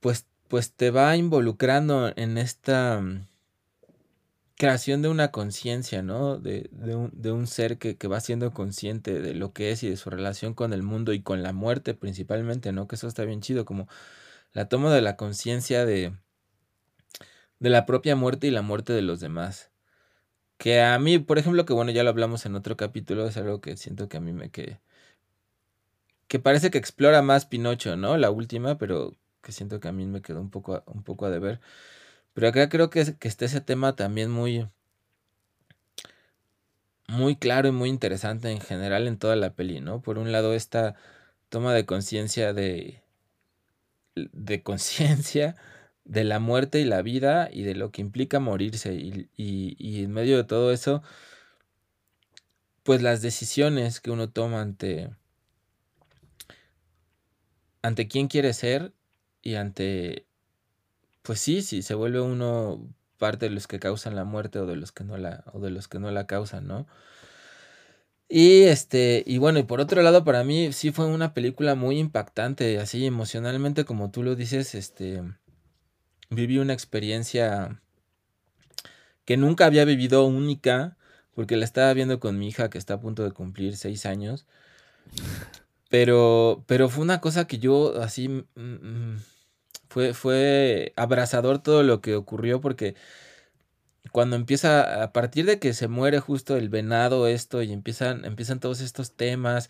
pues, 0.00 0.26
pues 0.48 0.72
te 0.72 0.90
va 0.90 1.16
involucrando 1.16 2.12
en 2.16 2.38
esta 2.38 3.00
mm, 3.00 3.26
creación 4.56 5.02
de 5.02 5.08
una 5.08 5.30
conciencia, 5.30 6.02
¿no? 6.02 6.38
De, 6.38 6.68
de 6.72 6.96
un, 6.96 7.10
de 7.14 7.32
un 7.32 7.46
ser 7.46 7.78
que, 7.78 7.96
que 7.96 8.08
va 8.08 8.20
siendo 8.20 8.52
consciente 8.52 9.20
de 9.20 9.34
lo 9.34 9.52
que 9.52 9.70
es 9.70 9.82
y 9.82 9.88
de 9.88 9.96
su 9.96 10.10
relación 10.10 10.54
con 10.54 10.72
el 10.72 10.82
mundo 10.82 11.12
y 11.12 11.22
con 11.22 11.42
la 11.42 11.52
muerte 11.52 11.94
principalmente, 11.94 12.72
¿no? 12.72 12.88
Que 12.88 12.96
eso 12.96 13.06
está 13.08 13.24
bien 13.24 13.40
chido, 13.40 13.64
como 13.64 13.88
la 14.52 14.68
toma 14.68 14.92
de 14.94 15.02
la 15.02 15.16
conciencia 15.16 15.86
de, 15.86 16.12
de 17.60 17.70
la 17.70 17.86
propia 17.86 18.16
muerte 18.16 18.46
y 18.46 18.50
la 18.50 18.62
muerte 18.62 18.92
de 18.92 19.02
los 19.02 19.20
demás. 19.20 19.70
Que 20.58 20.82
a 20.82 20.98
mí, 20.98 21.18
por 21.18 21.38
ejemplo, 21.38 21.64
que 21.66 21.72
bueno, 21.72 21.92
ya 21.92 22.04
lo 22.04 22.10
hablamos 22.10 22.46
en 22.46 22.56
otro 22.56 22.76
capítulo, 22.76 23.26
es 23.28 23.36
algo 23.36 23.60
que 23.60 23.76
siento 23.76 24.08
que 24.08 24.16
a 24.18 24.20
mí 24.20 24.32
me 24.32 24.50
que 24.50 24.80
que 26.28 26.38
parece 26.38 26.70
que 26.70 26.78
explora 26.78 27.22
más 27.22 27.46
Pinocho, 27.46 27.96
¿no? 27.96 28.16
La 28.18 28.30
última, 28.30 28.78
pero 28.78 29.16
que 29.42 29.52
siento 29.52 29.80
que 29.80 29.88
a 29.88 29.92
mí 29.92 30.06
me 30.06 30.22
quedó 30.22 30.40
un 30.40 30.50
poco 30.50 30.82
un 30.86 31.02
poco 31.04 31.26
a 31.26 31.30
deber. 31.30 31.60
Pero 32.34 32.48
acá 32.48 32.68
creo 32.70 32.90
que, 32.90 33.16
que 33.18 33.28
está 33.28 33.46
ese 33.46 33.60
tema 33.62 33.96
también 33.96 34.30
muy 34.30 34.68
muy 37.08 37.34
claro 37.36 37.68
y 37.68 37.72
muy 37.72 37.88
interesante 37.88 38.50
en 38.52 38.60
general 38.60 39.08
en 39.08 39.18
toda 39.18 39.34
la 39.36 39.52
peli, 39.54 39.80
¿no? 39.80 40.00
Por 40.02 40.16
un 40.18 40.30
lado 40.32 40.54
esta 40.54 40.94
toma 41.50 41.74
de 41.74 41.86
conciencia 41.86 42.52
de 42.52 43.02
de 44.14 44.62
conciencia 44.62 45.56
de 46.04 46.24
la 46.24 46.38
muerte 46.40 46.80
y 46.80 46.84
la 46.84 47.02
vida 47.02 47.48
y 47.52 47.62
de 47.62 47.74
lo 47.74 47.90
que 47.92 48.00
implica 48.00 48.40
morirse 48.40 48.94
y, 48.94 49.28
y- 49.36 49.76
y 49.78 50.04
en 50.04 50.12
medio 50.12 50.36
de 50.38 50.44
todo 50.44 50.72
eso, 50.72 51.02
pues 52.82 53.02
las 53.02 53.22
decisiones 53.22 54.00
que 54.00 54.10
uno 54.10 54.30
toma 54.30 54.60
ante, 54.60 55.10
ante 57.82 58.08
quién 58.08 58.28
quiere 58.28 58.52
ser 58.52 58.92
y 59.42 59.54
ante, 59.54 60.26
pues 61.22 61.40
sí, 61.40 61.62
si 61.62 61.82
se 61.82 61.94
vuelve 61.94 62.20
uno 62.20 62.86
parte 63.18 63.46
de 63.48 63.50
los 63.50 63.66
que 63.66 63.80
causan 63.80 64.16
la 64.16 64.24
muerte 64.24 64.58
o 64.58 64.66
de 64.66 64.76
los 64.76 64.92
que 64.92 65.04
no 65.04 65.16
la, 65.18 65.44
o 65.52 65.60
de 65.60 65.70
los 65.70 65.88
que 65.88 65.98
no 65.98 66.10
la 66.10 66.26
causan, 66.26 66.66
¿no? 66.66 66.86
Y 68.28 68.64
este, 68.64 69.24
y 69.26 69.38
bueno, 69.38 69.58
y 69.58 69.62
por 69.62 69.80
otro 69.80 70.02
lado, 70.02 70.22
para 70.22 70.44
mí 70.44 70.72
sí 70.72 70.92
fue 70.92 71.06
una 71.06 71.32
película 71.32 71.74
muy 71.74 71.98
impactante, 71.98 72.78
así 72.78 73.06
emocionalmente, 73.06 73.84
como 73.86 74.10
tú 74.10 74.22
lo 74.22 74.36
dices, 74.36 74.74
este, 74.74 75.22
viví 76.28 76.58
una 76.58 76.74
experiencia 76.74 77.80
que 79.24 79.36
nunca 79.38 79.66
había 79.66 79.84
vivido 79.86 80.26
única, 80.26 80.96
porque 81.34 81.56
la 81.56 81.64
estaba 81.64 81.92
viendo 81.94 82.20
con 82.20 82.38
mi 82.38 82.48
hija 82.48 82.68
que 82.68 82.78
está 82.78 82.94
a 82.94 83.00
punto 83.00 83.24
de 83.24 83.30
cumplir 83.30 83.76
seis 83.76 84.04
años. 84.04 84.46
Pero, 85.88 86.64
pero 86.66 86.88
fue 86.88 87.02
una 87.04 87.20
cosa 87.20 87.46
que 87.46 87.58
yo 87.58 88.00
así 88.02 88.28
mm, 88.28 88.42
mm, 88.56 89.16
fue, 89.88 90.14
fue 90.14 90.92
abrazador 90.96 91.60
todo 91.62 91.82
lo 91.82 92.00
que 92.02 92.14
ocurrió, 92.16 92.60
porque 92.60 92.94
cuando 94.12 94.36
empieza, 94.36 95.02
a 95.02 95.12
partir 95.12 95.44
de 95.44 95.58
que 95.58 95.74
se 95.74 95.88
muere 95.88 96.18
justo 96.20 96.56
el 96.56 96.68
venado, 96.70 97.26
esto, 97.26 97.62
y 97.62 97.72
empiezan, 97.72 98.24
empiezan 98.24 98.60
todos 98.60 98.80
estos 98.80 99.12
temas, 99.16 99.68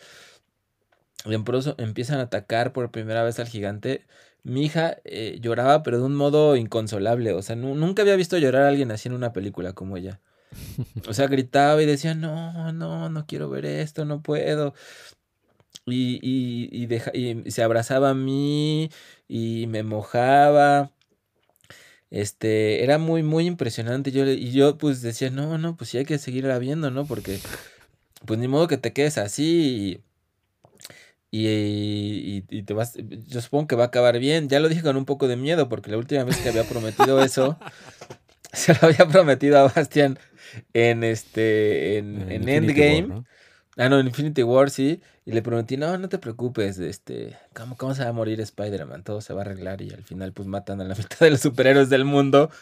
y 1.25 1.35
empiezan 1.35 2.21
a 2.21 2.23
atacar 2.23 2.73
por 2.73 2.91
primera 2.91 3.23
vez 3.23 3.39
al 3.39 3.49
gigante. 3.49 4.07
Mi 4.45 4.65
hija 4.65 4.99
eh, 5.05 5.39
lloraba, 5.41 5.83
pero 5.83 5.99
de 5.99 6.05
un 6.05 6.15
modo 6.15 6.57
inconsolable. 6.57 7.33
O 7.33 7.43
sea, 7.43 7.57
nu- 7.57 7.75
nunca 7.75 8.03
había 8.03 8.17
visto 8.17 8.39
llorar 8.39 8.63
a 8.63 8.69
alguien 8.69 8.91
así 8.93 9.09
en 9.09 9.15
una 9.15 9.33
película 9.33 9.73
como 9.73 9.97
ella. 9.97 10.21
O 11.09 11.15
sea, 11.15 11.27
gritaba 11.29 11.83
y 11.83 11.87
decía, 11.87 12.15
no, 12.15 12.73
no, 12.73 13.09
no 13.11 13.27
quiero 13.27 13.51
ver 13.51 13.67
esto, 13.67 14.05
no 14.05 14.23
puedo. 14.23 14.75
Y, 15.91 16.19
y, 16.23 16.69
y, 16.73 16.87
deja- 16.87 17.13
y 17.15 17.51
se 17.51 17.63
abrazaba 17.63 18.11
a 18.11 18.15
mí 18.15 18.91
y 19.29 19.67
me 19.69 19.83
mojaba. 19.83 20.91
Este, 22.11 22.83
era 22.85 22.99
muy, 22.99 23.23
muy 23.23 23.47
impresionante. 23.47 24.11
Yo, 24.13 24.27
y 24.27 24.51
yo 24.53 24.79
pues 24.79 25.03
decía, 25.03 25.31
no, 25.31 25.59
no, 25.59 25.77
pues 25.77 25.91
sí 25.91 25.99
hay 25.99 26.05
que 26.05 26.19
seguirla 26.19 26.59
viendo, 26.59 26.91
¿no? 26.91 27.05
Porque, 27.07 27.39
pues 28.27 28.39
ni 28.41 28.49
modo 28.49 28.67
que 28.69 28.79
te 28.79 28.93
quedes 28.93 29.19
así 29.19 30.03
y, 31.31 32.45
y, 32.49 32.63
te 32.63 32.73
vas, 32.73 32.95
yo 33.29 33.41
supongo 33.43 33.67
que 33.69 33.77
va 33.77 33.85
a 33.85 33.87
acabar 33.89 34.19
bien. 34.19 34.49
Ya 34.49 34.61
lo 34.61 34.69
dije 34.69 34.83
con 34.83 34.97
un 34.97 35.05
poco 35.05 35.29
de 35.29 35.37
miedo, 35.37 35.69
porque 35.69 35.91
la 35.91 35.99
última 35.99 36.25
vez 36.25 36.37
que 36.39 36.49
había 36.49 36.65
prometido 36.65 37.23
eso, 37.23 37.59
se 38.53 38.73
lo 38.75 38.79
había 38.83 39.07
prometido 39.07 39.59
a 39.59 39.65
Bastian 39.69 40.19
en 40.73 41.05
este, 41.05 41.99
en, 41.99 42.23
En 42.23 42.31
en 42.33 42.43
Infinity 42.43 42.81
War, 42.81 42.89
Endgame. 42.91 43.09
¿no? 43.09 43.25
Ah, 43.77 43.89
no, 43.91 44.01
en 44.01 44.07
Infinity 44.07 44.43
War, 44.43 44.71
sí. 44.71 45.01
Y 45.29 45.33
le 45.33 45.43
prometí, 45.43 45.77
no, 45.77 45.99
no 45.99 46.09
te 46.09 46.17
preocupes, 46.17 46.79
este, 46.79 47.37
¿cómo, 47.53 47.77
cómo 47.77 47.95
se 47.95 48.03
va 48.03 48.09
a 48.09 48.13
morir 48.15 48.41
Spider-Man? 48.41 49.05
Todo 49.05 49.21
se 49.21 49.35
va 49.35 49.43
a 49.43 49.45
arreglar 49.45 49.83
y 49.83 49.91
al 49.91 50.03
final 50.03 50.33
pues 50.33 50.49
matan 50.49 50.81
a 50.81 50.85
la 50.85 50.95
mitad 50.97 51.19
de 51.19 51.29
los 51.29 51.41
superhéroes 51.41 51.91
del 51.91 52.07
mundo. 52.07 52.51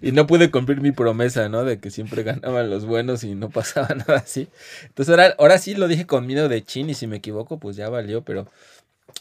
Y, 0.00 0.12
no 0.12 0.26
pude 0.26 0.50
cumplir 0.50 0.80
mi 0.80 0.92
promesa, 0.92 1.50
¿no? 1.50 1.64
De 1.64 1.78
que 1.78 1.90
siempre 1.90 2.22
ganaban 2.24 2.70
los 2.70 2.86
buenos 2.86 3.22
y 3.22 3.34
no 3.34 3.50
pasaba 3.50 3.94
nada 3.94 4.16
así. 4.16 4.48
Entonces 4.84 5.10
ahora, 5.10 5.34
ahora 5.38 5.58
sí 5.58 5.74
lo 5.74 5.88
dije 5.88 6.06
con 6.06 6.26
miedo 6.26 6.48
de 6.48 6.64
chin 6.64 6.88
y 6.88 6.94
si 6.94 7.06
me 7.06 7.18
equivoco 7.18 7.58
pues 7.58 7.76
ya 7.76 7.90
valió, 7.90 8.22
pero 8.22 8.48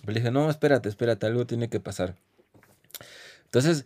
le 0.07 0.13
dije, 0.13 0.31
no, 0.31 0.49
espérate, 0.49 0.87
espérate, 0.87 1.25
algo 1.25 1.45
tiene 1.45 1.67
que 1.67 1.81
pasar. 1.81 2.15
Entonces 3.43 3.83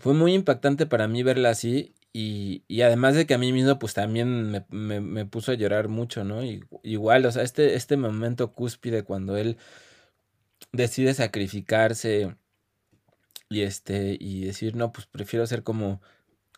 fue 0.00 0.12
muy 0.12 0.34
impactante 0.34 0.86
para 0.86 1.06
mí 1.06 1.22
verla 1.22 1.50
así 1.50 1.92
y, 2.12 2.64
y 2.68 2.82
además 2.82 3.14
de 3.14 3.26
que 3.26 3.34
a 3.34 3.38
mí 3.38 3.52
mismo 3.52 3.78
pues 3.78 3.94
también 3.94 4.50
me, 4.50 4.64
me- 4.70 5.00
me 5.00 5.26
puso 5.26 5.52
a 5.52 5.54
llorar 5.56 5.88
mucho, 5.88 6.24
¿no? 6.24 6.44
Y- 6.44 6.64
igual, 6.82 7.26
o 7.26 7.32
sea, 7.32 7.42
este, 7.42 7.74
este 7.76 7.96
momento 7.96 8.52
cúspide 8.52 9.04
cuando 9.04 9.36
él 9.36 9.58
decide 10.72 11.12
sacrificarse 11.12 12.34
y 13.48 13.62
este 13.62 14.16
y 14.20 14.44
decir, 14.44 14.76
no, 14.76 14.92
pues 14.92 15.06
prefiero 15.06 15.46
ser 15.46 15.62
como 15.62 16.00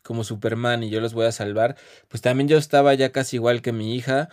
como 0.05 0.25
Superman 0.25 0.83
y 0.85 0.91
yo 0.91 1.01
los 1.01 1.15
voy 1.15 1.27
a 1.27 1.33
salvar, 1.33 1.77
pues 2.09 2.23
también 2.23 2.49
yo 2.49 2.59
estaba 2.59 2.95
ya 2.95 3.13
casi 3.13 3.37
igual 3.37 3.63
que 3.63 3.73
mi 3.73 3.97
hija 3.97 4.31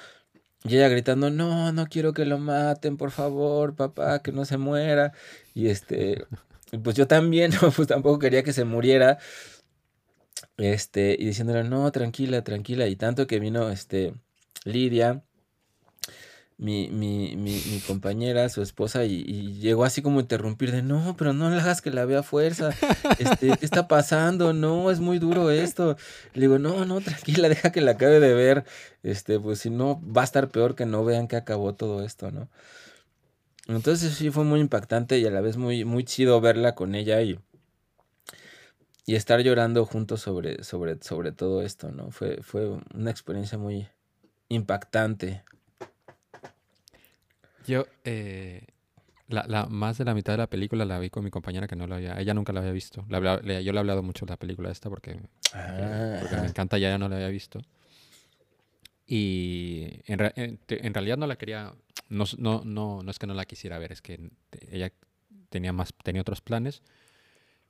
y 0.65 0.77
ella 0.77 0.89
gritando, 0.89 1.30
no, 1.32 1.71
no 1.73 1.88
quiero 1.88 2.13
que 2.13 2.25
lo 2.25 2.39
maten, 2.39 2.97
por 2.97 3.12
favor, 3.12 3.75
papá, 3.75 4.21
que 4.23 4.32
no 4.34 4.45
se 4.45 4.58
muera. 4.58 5.13
Y 5.56 5.69
este, 5.69 6.25
pues 6.84 6.95
yo 6.97 7.08
también, 7.08 7.51
pues 7.75 7.88
tampoco 7.89 8.19
quería 8.19 8.43
que 8.43 8.53
se 8.53 8.65
muriera. 8.65 9.19
Este, 10.58 11.15
y 11.19 11.26
diciéndole, 11.26 11.63
no, 11.63 11.91
tranquila, 11.91 12.43
tranquila. 12.43 12.88
Y 12.88 12.95
tanto 12.95 13.28
que 13.28 13.39
vino, 13.39 13.69
este, 13.69 14.13
Lidia, 14.65 15.23
mi, 16.58 16.89
mi, 16.89 17.36
mi, 17.36 17.62
mi 17.71 17.80
compañera, 17.86 18.50
su 18.50 18.62
esposa, 18.62 19.06
y, 19.06 19.23
llegó 19.60 19.86
así 19.86 20.02
como 20.02 20.19
a 20.19 20.21
interrumpir 20.21 20.71
de, 20.71 20.82
no, 20.82 21.15
pero 21.17 21.34
no 21.34 21.50
le 21.50 21.62
hagas 21.62 21.82
que 21.82 21.91
la 21.91 22.06
vea 22.06 22.23
fuerza, 22.23 22.71
este, 23.19 23.56
¿qué 23.58 23.65
está 23.65 23.88
pasando? 23.88 24.54
No, 24.54 24.89
es 24.89 25.00
muy 25.00 25.19
duro 25.19 25.52
esto. 25.52 25.97
Le 26.34 26.41
digo, 26.41 26.58
no, 26.60 26.86
no, 26.86 27.00
tranquila, 27.02 27.50
deja 27.50 27.71
que 27.71 27.82
la 27.82 27.91
acabe 27.91 28.19
de 28.19 28.34
ver, 28.34 28.65
este, 29.04 29.39
pues 29.39 29.60
si 29.60 29.69
no, 29.69 30.02
va 30.04 30.21
a 30.21 30.26
estar 30.26 30.50
peor 30.50 30.76
que 30.76 30.86
no 30.86 31.06
vean 31.06 31.28
que 31.28 31.36
acabó 31.36 31.76
todo 31.76 32.04
esto, 32.04 32.32
¿no? 32.32 32.50
Entonces 33.67 34.13
sí 34.13 34.32
fue 34.32 34.45
muy 34.45 34.62
impactante 34.62 35.19
y 35.19 35.26
a 35.26 35.32
la 35.32 35.41
vez 35.41 35.58
muy, 35.58 35.84
muy 35.84 36.06
chido 36.06 36.39
verla 36.39 36.73
con 36.73 36.95
ella 36.95 37.21
y, 37.21 37.38
y 39.08 39.15
estar 39.15 39.39
llorando 39.41 39.86
juntos 39.86 40.22
sobre, 40.22 40.63
sobre, 40.63 41.02
sobre 41.02 41.32
todo 41.32 41.62
esto, 41.63 41.91
¿no? 41.91 42.12
Fue, 42.12 42.43
fue 42.43 42.78
una 42.93 43.10
experiencia 43.10 43.58
muy 43.58 43.88
impactante. 44.50 45.43
Yo, 47.65 47.86
eh, 48.04 48.65
la, 49.30 49.46
la- 49.48 49.65
más 49.67 49.98
de 49.98 50.04
la 50.06 50.13
mitad 50.13 50.34
de 50.34 50.38
la 50.38 50.48
película 50.48 50.84
la 50.86 51.00
vi 51.00 51.10
con 51.10 51.24
mi 51.24 51.32
compañera 51.32 51.67
que 51.67 51.76
no 51.78 51.88
la 51.88 51.96
había, 51.96 52.20
ella 52.20 52.34
nunca 52.34 52.52
la 52.54 52.60
había 52.60 52.74
visto. 52.74 53.06
Habla- 53.10 53.39
le- 53.43 53.63
yo 53.63 53.72
le 53.72 53.78
he 53.78 53.80
hablado 53.80 54.04
mucho 54.04 54.26
de 54.26 54.32
la 54.32 54.38
película 54.38 54.70
esta 54.72 54.89
porque, 54.89 55.20
Ah, 55.54 56.17
porque 56.20 56.36
me 56.36 56.48
encanta, 56.48 56.78
ya 56.78 56.89
ella 56.89 56.98
no 56.98 57.08
la 57.10 57.15
había 57.15 57.30
visto. 57.30 57.62
Y 59.06 59.88
en, 60.06 60.20
en- 60.36 60.60
en 60.67 60.93
realidad 60.93 61.17
no 61.17 61.28
la 61.28 61.38
quería, 61.38 61.74
no, 62.10 62.26
no, 62.38 62.63
no, 62.65 63.04
no 63.04 63.12
es 63.12 63.20
que 63.20 63.28
no 63.28 63.34
la 63.34 63.46
quisiera 63.46 63.80
ver, 63.80 63.93
es 63.93 64.02
que 64.02 64.20
ella 64.70 64.91
tenía 65.50 65.72
más, 65.72 65.93
tenía 66.04 66.22
otros 66.22 66.41
planes, 66.41 66.82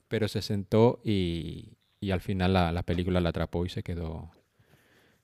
pero 0.08 0.28
se 0.28 0.41
sentó 0.41 1.00
y, 1.04 1.74
y 2.00 2.12
al 2.12 2.22
final 2.22 2.54
la, 2.54 2.72
la 2.72 2.84
película 2.84 3.20
la 3.22 3.30
atrapó 3.30 3.65
y 3.65 3.70
se 3.70 3.84
quedó, 3.84 4.32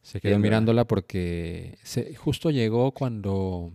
se 0.02 0.20
quedó 0.22 0.36
mirándola 0.44 0.86
porque 0.86 1.78
se, 1.84 2.16
justo 2.16 2.52
llegó 2.52 2.92
cuando, 2.94 3.72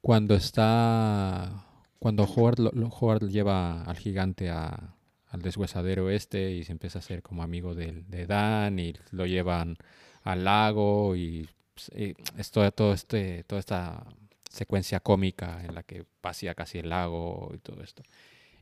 cuando 0.00 0.34
está, 0.34 1.66
cuando 1.98 2.24
Howard, 2.24 2.60
Howard 3.00 3.28
lleva 3.28 3.82
al 3.84 3.96
gigante 3.96 4.50
a- 4.50 4.94
al 5.28 5.42
deshuesadero 5.42 6.10
este 6.10 6.52
y 6.52 6.64
se 6.64 6.72
empieza 6.72 6.98
a 6.98 7.00
hacer 7.00 7.22
como 7.22 7.42
amigo 7.42 7.74
del- 7.74 8.08
de, 8.10 8.26
Dan 8.26 8.78
y 8.78 8.94
lo 9.12 9.26
llevan 9.26 9.76
al 10.22 10.44
lago 10.44 11.14
y, 11.16 11.48
pues, 11.74 11.90
y 11.96 12.14
es 12.38 12.50
todo, 12.50 12.70
todo 12.72 12.92
este, 12.92 13.44
toda 13.44 13.60
esta 13.60 14.04
secuencia 14.48 14.98
cómica 15.00 15.62
en 15.64 15.74
la 15.74 15.82
que 15.84 16.04
vacía 16.22 16.54
casi 16.54 16.78
el 16.78 16.88
lago 16.88 17.52
y 17.54 17.58
todo 17.58 17.82
esto. 17.82 18.02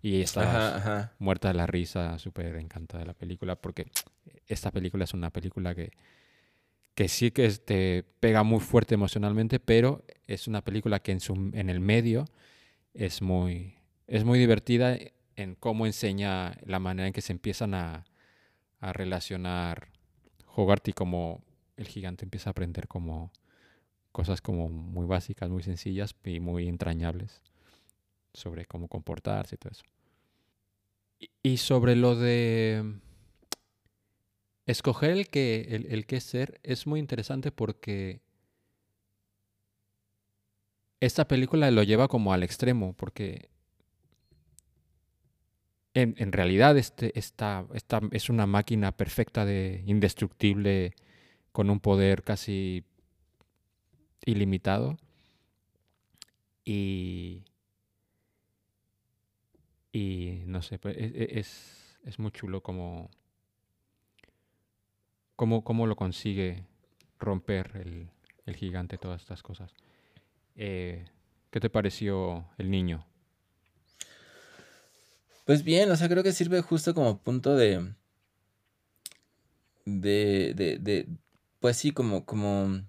Y 0.01 0.21
está 0.21 1.15
muerta 1.19 1.49
de 1.49 1.55
la 1.55 1.67
risa, 1.67 2.19
súper 2.19 2.57
encantada 2.57 3.01
de 3.01 3.07
la 3.07 3.15
película, 3.15 3.57
porque 3.57 3.91
esta 4.47 4.71
película 4.71 5.05
es 5.05 5.15
una 5.15 5.31
película 5.31 5.75
que, 5.75 5.91
que 6.95 7.09
sí 7.09 7.31
que 7.31 7.49
te 7.51 8.05
pega 8.21 8.43
muy 8.45 8.61
fuerte 8.61 8.95
emocionalmente, 8.95 9.59
pero 9.59 10.05
es 10.27 10.47
una 10.47 10.63
película 10.63 11.01
que 11.01 11.13
en, 11.13 11.21
su, 11.21 11.35
en 11.53 11.69
el 11.69 11.81
medio 11.81 12.27
es 12.95 13.23
muy, 13.23 13.77
es 14.07 14.25
muy 14.25 14.39
divertida 14.39 14.97
en 15.37 15.55
cómo 15.57 15.87
enseña 15.87 16.57
la 16.65 16.79
manera 16.79 17.09
en 17.09 17.13
que 17.13 17.21
se 17.21 17.33
empiezan 17.33 17.75
a, 17.75 18.05
a 18.81 18.93
relacionar 18.93 19.89
Hogarth 20.55 20.89
y 20.89 20.93
cómo 20.93 21.43
el 21.77 21.87
gigante 21.87 22.25
empieza 22.25 22.51
a 22.51 22.53
aprender 22.53 22.89
como 22.89 23.33
cosas 24.13 24.41
como 24.41 24.69
muy 24.69 25.07
básicas, 25.07 25.51
muy 25.51 25.63
sencillas 25.63 26.15
y 26.25 26.41
muy 26.41 26.69
entrañables 26.69 27.43
sobre 28.33 28.67
cómo 28.67 28.89
comportarse 28.89 29.55
y 29.57 29.59
todo 29.59 29.73
eso. 29.73 29.85
Y- 31.43 31.57
sobre 31.59 31.97
lo 31.97 32.15
de 32.15 33.01
escoger 34.67 35.11
el 35.11 35.29
que, 35.29 35.67
el, 35.71 35.87
el 35.87 36.07
qué 36.07 36.21
ser 36.21 36.61
es 36.63 36.87
muy 36.87 37.01
interesante 37.01 37.51
porque 37.53 38.21
esta 41.01 41.27
película 41.27 41.71
lo 41.71 41.83
lleva 41.83 42.09
como 42.09 42.33
al 42.33 42.43
extremo, 42.43 42.93
porque 42.95 43.49
en, 45.95 46.15
en 46.19 46.33
realidad 46.33 46.77
este, 46.79 47.19
esta, 47.19 47.67
esta 47.75 48.01
es 48.13 48.29
una 48.31 48.47
máquina 48.47 48.93
perfecta 48.97 49.45
de 49.45 49.83
indestructible 49.87 50.95
con 51.53 51.71
un 51.71 51.81
poder 51.81 52.23
casi 52.23 52.85
ilimitado. 54.25 54.97
Y, 56.65 57.45
y 59.93 60.43
no 60.47 60.63
sé, 60.63 60.79
pues, 60.79 60.97
e- 60.97 61.13
e- 61.15 61.39
es, 61.39 61.99
es 62.05 62.19
muy 62.19 62.31
chulo 62.31 62.63
como, 62.63 63.11
cómo, 65.37 65.65
cómo 65.65 65.87
lo 65.87 65.97
consigue 65.97 66.65
romper 67.19 67.73
el, 67.77 68.11
el 68.47 68.57
gigante, 68.57 68.99
todas 68.99 69.23
estas 69.23 69.43
cosas. 69.43 69.73
Eh, 70.57 71.05
¿Qué 71.51 71.61
te 71.61 71.71
pareció 71.71 72.47
el 72.59 72.71
niño? 72.71 73.07
Pues 75.45 75.65
bien, 75.65 75.91
o 75.91 75.97
sea, 75.97 76.09
creo 76.09 76.23
que 76.23 76.33
sirve 76.33 76.61
justo 76.61 76.93
como 76.95 77.19
punto 77.23 77.57
de, 77.57 77.95
de, 79.87 80.53
de, 80.55 80.79
de, 80.79 81.09
pues 81.61 81.79
sí, 81.79 81.93
como, 81.93 82.27
como, 82.27 82.83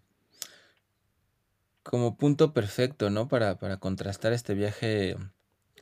como 1.83 2.17
punto 2.17 2.53
perfecto, 2.53 3.09
¿no? 3.09 3.29
Para, 3.29 3.57
para 3.59 3.77
contrastar 3.77 4.33
este 4.33 4.55
viaje 4.55 5.15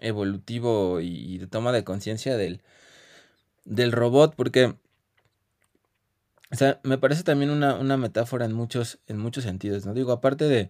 evolutivo 0.02 1.00
y, 1.02 1.38
de 1.38 1.48
toma 1.48 1.72
de 1.72 1.84
conciencia 1.84 2.38
del, 2.38 2.62
del 3.66 3.92
robot, 3.92 4.34
porque, 4.36 4.76
o 6.52 6.56
sea, 6.56 6.80
me 6.84 6.98
parece 6.98 7.24
también 7.24 7.52
una, 7.52 7.76
una 7.76 7.98
metáfora 7.98 8.46
en 8.46 8.54
muchos, 8.54 9.00
en 9.08 9.18
muchos 9.18 9.44
sentidos, 9.44 9.86
¿no? 9.86 9.94
Digo, 9.94 10.12
aparte 10.14 10.46
de, 10.46 10.70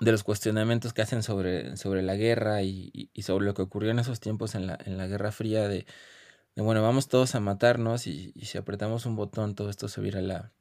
de 0.00 0.12
los 0.12 0.24
cuestionamientos 0.24 0.92
que 0.92 1.02
hacen 1.02 1.22
sobre, 1.22 1.76
sobre 1.76 2.02
la 2.02 2.16
guerra 2.16 2.62
y, 2.62 2.90
y- 2.92 3.22
sobre 3.22 3.44
lo 3.46 3.54
que 3.54 3.62
ocurrió 3.62 3.90
en 3.90 3.98
esos 4.00 4.20
tiempos 4.20 4.54
en 4.54 4.66
la, 4.66 4.78
en 4.84 4.98
la 4.98 5.06
Guerra 5.06 5.30
Fría, 5.32 5.68
de, 5.68 5.86
bueno, 6.56 6.82
vamos 6.82 7.08
todos 7.08 7.34
a 7.34 7.40
matarnos 7.40 8.06
y, 8.06 8.32
si 8.46 8.58
apretamos 8.58 9.06
un 9.06 9.16
botón 9.16 9.54
todo 9.54 9.70
esto 9.70 9.88
se 9.88 10.00
va 10.00 10.22
la, 10.22 10.52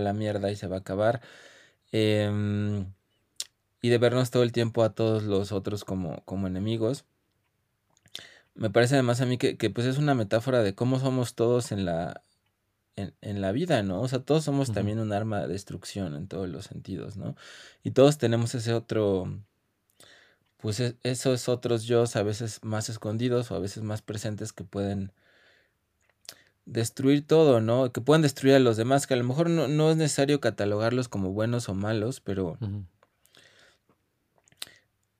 la 0.00 0.12
mierda 0.14 0.50
y 0.50 0.56
se 0.56 0.68
va 0.68 0.76
a 0.76 0.80
acabar. 0.80 1.20
Em, 1.92 2.86
y 3.80 3.88
de 3.90 3.98
vernos 3.98 4.30
todo 4.30 4.42
el 4.42 4.52
tiempo 4.52 4.82
a 4.82 4.94
todos 4.94 5.22
los 5.24 5.52
otros 5.52 5.84
como, 5.84 6.22
como 6.24 6.46
enemigos. 6.46 7.04
Me 8.54 8.70
parece 8.70 8.94
además 8.94 9.20
a 9.20 9.26
mí 9.26 9.38
que, 9.38 9.56
que, 9.56 9.70
pues 9.70 9.86
es 9.86 9.98
una 9.98 10.14
metáfora 10.14 10.62
de 10.62 10.74
cómo 10.74 10.98
somos 10.98 11.34
todos 11.34 11.70
en 11.70 11.84
la, 11.84 12.22
en, 12.96 13.14
en 13.20 13.40
la 13.40 13.52
vida, 13.52 13.82
¿no? 13.84 14.00
O 14.00 14.08
sea, 14.08 14.18
todos 14.20 14.44
somos 14.44 14.72
también 14.72 14.98
un 14.98 15.12
arma 15.12 15.40
de 15.42 15.48
destrucción 15.48 16.16
en 16.16 16.26
todos 16.26 16.48
los 16.48 16.64
sentidos, 16.64 17.16
¿no? 17.16 17.36
Y 17.84 17.92
todos 17.92 18.18
tenemos 18.18 18.54
ese 18.56 18.74
otro, 18.74 19.40
pues 20.56 20.80
e- 20.80 20.96
esos 21.04 21.48
otros 21.48 21.84
yo 21.84 22.04
a 22.12 22.22
veces 22.22 22.60
más 22.64 22.88
escondidos 22.88 23.50
o 23.50 23.54
a 23.54 23.60
veces 23.60 23.84
más 23.84 24.02
presentes 24.02 24.52
que 24.52 24.64
pueden 24.64 25.12
destruir 26.66 27.26
todo, 27.26 27.60
¿no? 27.60 27.92
Que 27.92 28.00
pueden 28.00 28.22
destruir 28.22 28.56
a 28.56 28.58
los 28.58 28.76
demás, 28.76 29.06
que 29.06 29.14
a 29.14 29.16
lo 29.16 29.24
mejor 29.24 29.48
no, 29.50 29.68
no 29.68 29.90
es 29.90 29.96
necesario 29.96 30.40
catalogarlos 30.40 31.08
como 31.08 31.30
buenos 31.32 31.68
o 31.68 31.74
malos, 31.74 32.20
pero. 32.20 32.58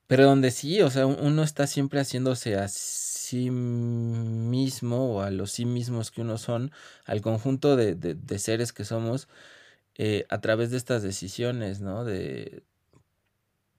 Pero 0.08 0.24
donde 0.26 0.50
sí, 0.50 0.82
o 0.82 0.90
sea, 0.90 1.06
un- 1.06 1.18
uno 1.20 1.42
está 1.44 1.66
siempre 1.68 2.00
haciéndose 2.00 2.56
a 2.56 2.68
sí 2.68 3.50
mismo 3.50 5.16
o 5.16 5.22
a 5.22 5.30
los 5.30 5.52
sí 5.52 5.66
mismos 5.66 6.10
que 6.10 6.22
uno 6.22 6.38
son, 6.38 6.72
al 7.06 7.20
conjunto 7.22 7.76
de, 7.76 7.94
de- 7.94 8.38
seres 8.40 8.72
que 8.72 8.84
somos, 8.84 9.28
eh, 9.96 10.26
a 10.30 10.40
través 10.40 10.70
de 10.72 10.78
estas 10.78 11.02
decisiones, 11.02 11.80
¿no? 11.80 12.04
De, 12.04 12.62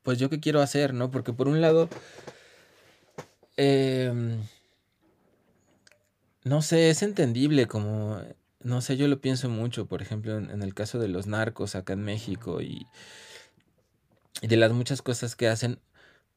pues 0.03 0.17
yo 0.19 0.29
qué 0.29 0.39
quiero 0.39 0.61
hacer, 0.61 0.93
¿no? 0.93 1.11
Porque 1.11 1.33
por 1.33 1.47
un 1.47 1.61
lado, 1.61 1.89
em, 3.57 4.39
no 6.43 6.61
sé, 6.61 6.89
es 6.89 7.01
entendible 7.01 7.67
como, 7.67 8.21
no 8.61 8.81
sé, 8.81 8.97
yo 8.97 9.07
lo 9.07 9.21
pienso 9.21 9.49
mucho, 9.49 9.85
por 9.87 10.01
ejemplo, 10.01 10.37
en, 10.37 10.61
el 10.63 10.73
caso 10.73 10.99
de 10.99 11.07
los 11.07 11.27
narcos 11.27 11.75
acá 11.75 11.93
en 11.93 12.01
México 12.03 12.61
y 12.61 12.87
de 14.41 14.57
las 14.57 14.71
muchas 14.71 15.01
cosas 15.01 15.35
que 15.35 15.47
hacen. 15.47 15.79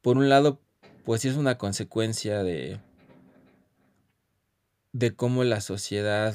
Por 0.02 0.18
un 0.18 0.28
lado, 0.28 0.60
pues 1.04 1.22
sí 1.22 1.28
es 1.28 1.36
una 1.36 1.56
consecuencia 1.58 2.42
de, 2.42 2.80
de 4.92 5.14
cómo 5.14 5.44
la 5.44 5.60
sociedad, 5.60 6.34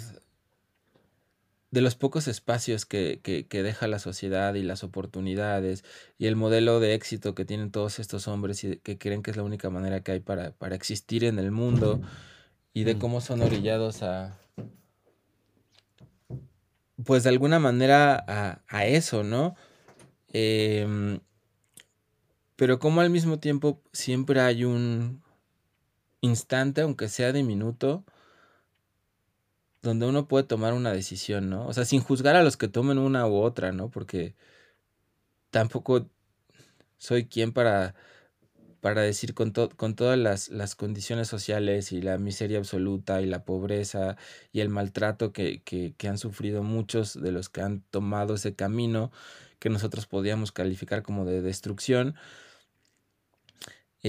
de 1.70 1.82
los 1.82 1.96
pocos 1.96 2.28
espacios 2.30 2.86
que, 2.86 3.20
que, 3.22 3.46
que 3.46 3.62
deja 3.62 3.88
la 3.88 4.00
sociedad 4.00 4.54
y 4.56 4.64
las 4.64 4.84
oportunidades 4.84 5.84
y 6.18 6.28
el 6.28 6.38
modelo 6.38 6.80
de 6.80 6.94
éxito 6.94 7.36
que 7.36 7.44
tienen 7.46 7.72
todos 7.72 8.00
estos 8.00 8.28
hombres 8.30 8.64
y 8.64 8.78
que 8.78 8.98
creen 8.98 9.22
que 9.22 9.32
es 9.32 9.38
la 9.38 9.44
única 9.44 9.70
manera 9.70 10.02
que 10.02 10.14
hay 10.14 10.20
para, 10.22 10.52
para 10.52 10.76
existir 10.76 11.26
en 11.26 11.38
el 11.40 11.52
mundo 11.52 12.00
y 12.74 12.86
de 12.86 12.96
Mm. 12.96 13.00
cómo 13.00 13.22
son 13.22 13.42
orillados 13.42 14.02
a, 14.02 14.40
pues 17.04 17.24
de 17.24 17.30
alguna 17.30 17.60
manera 17.60 18.24
a, 18.28 18.62
a 18.68 18.86
eso, 18.86 19.24
¿no? 19.24 19.56
Em, 20.34 21.20
pero 22.58 22.80
como 22.80 23.02
al 23.02 23.10
mismo 23.10 23.40
tiempo 23.40 23.82
siempre 23.94 24.42
hay 24.42 24.66
un 24.66 25.24
instante, 26.22 26.82
aunque 26.82 27.08
sea 27.08 27.32
diminuto, 27.32 28.04
donde 29.82 30.08
uno 30.08 30.28
puede 30.28 30.44
tomar 30.46 30.74
una 30.74 30.92
decisión, 30.92 31.50
¿no? 31.50 31.68
O 31.68 31.74
sea, 31.74 31.86
sin 31.86 32.02
juzgar 32.02 32.36
a 32.36 32.44
los 32.44 32.58
que 32.58 32.68
tomen 32.68 32.98
una 32.98 33.28
u 33.28 33.38
otra, 33.38 33.72
¿no? 33.72 33.90
Porque 33.90 34.36
tampoco 35.52 36.10
soy 36.98 37.28
quien 37.28 37.54
para, 37.54 37.96
para 38.82 39.02
decir 39.02 39.34
con, 39.36 39.52
con 39.52 39.96
todas 39.96 40.18
las, 40.18 40.50
las, 40.50 40.76
condiciones 40.76 41.28
sociales 41.28 41.92
y 41.92 42.02
la 42.02 42.18
miseria 42.18 42.58
absoluta 42.58 43.22
y 43.22 43.28
la 43.28 43.46
pobreza 43.46 44.18
y 44.52 44.62
el 44.62 44.70
maltrato 44.70 45.32
que, 45.32 45.62
que, 45.64 45.94
que 45.96 46.08
han 46.08 46.18
sufrido 46.18 46.64
muchos 46.64 47.20
de 47.22 47.32
los 47.32 47.50
que 47.50 47.62
han 47.62 47.82
tomado 47.92 48.36
ese 48.36 48.56
camino 48.56 49.12
que 49.60 49.70
nosotros 49.70 50.06
podíamos 50.08 50.52
calificar 50.52 51.04
como 51.04 51.26
de 51.26 51.42
destrucción, 51.42 52.16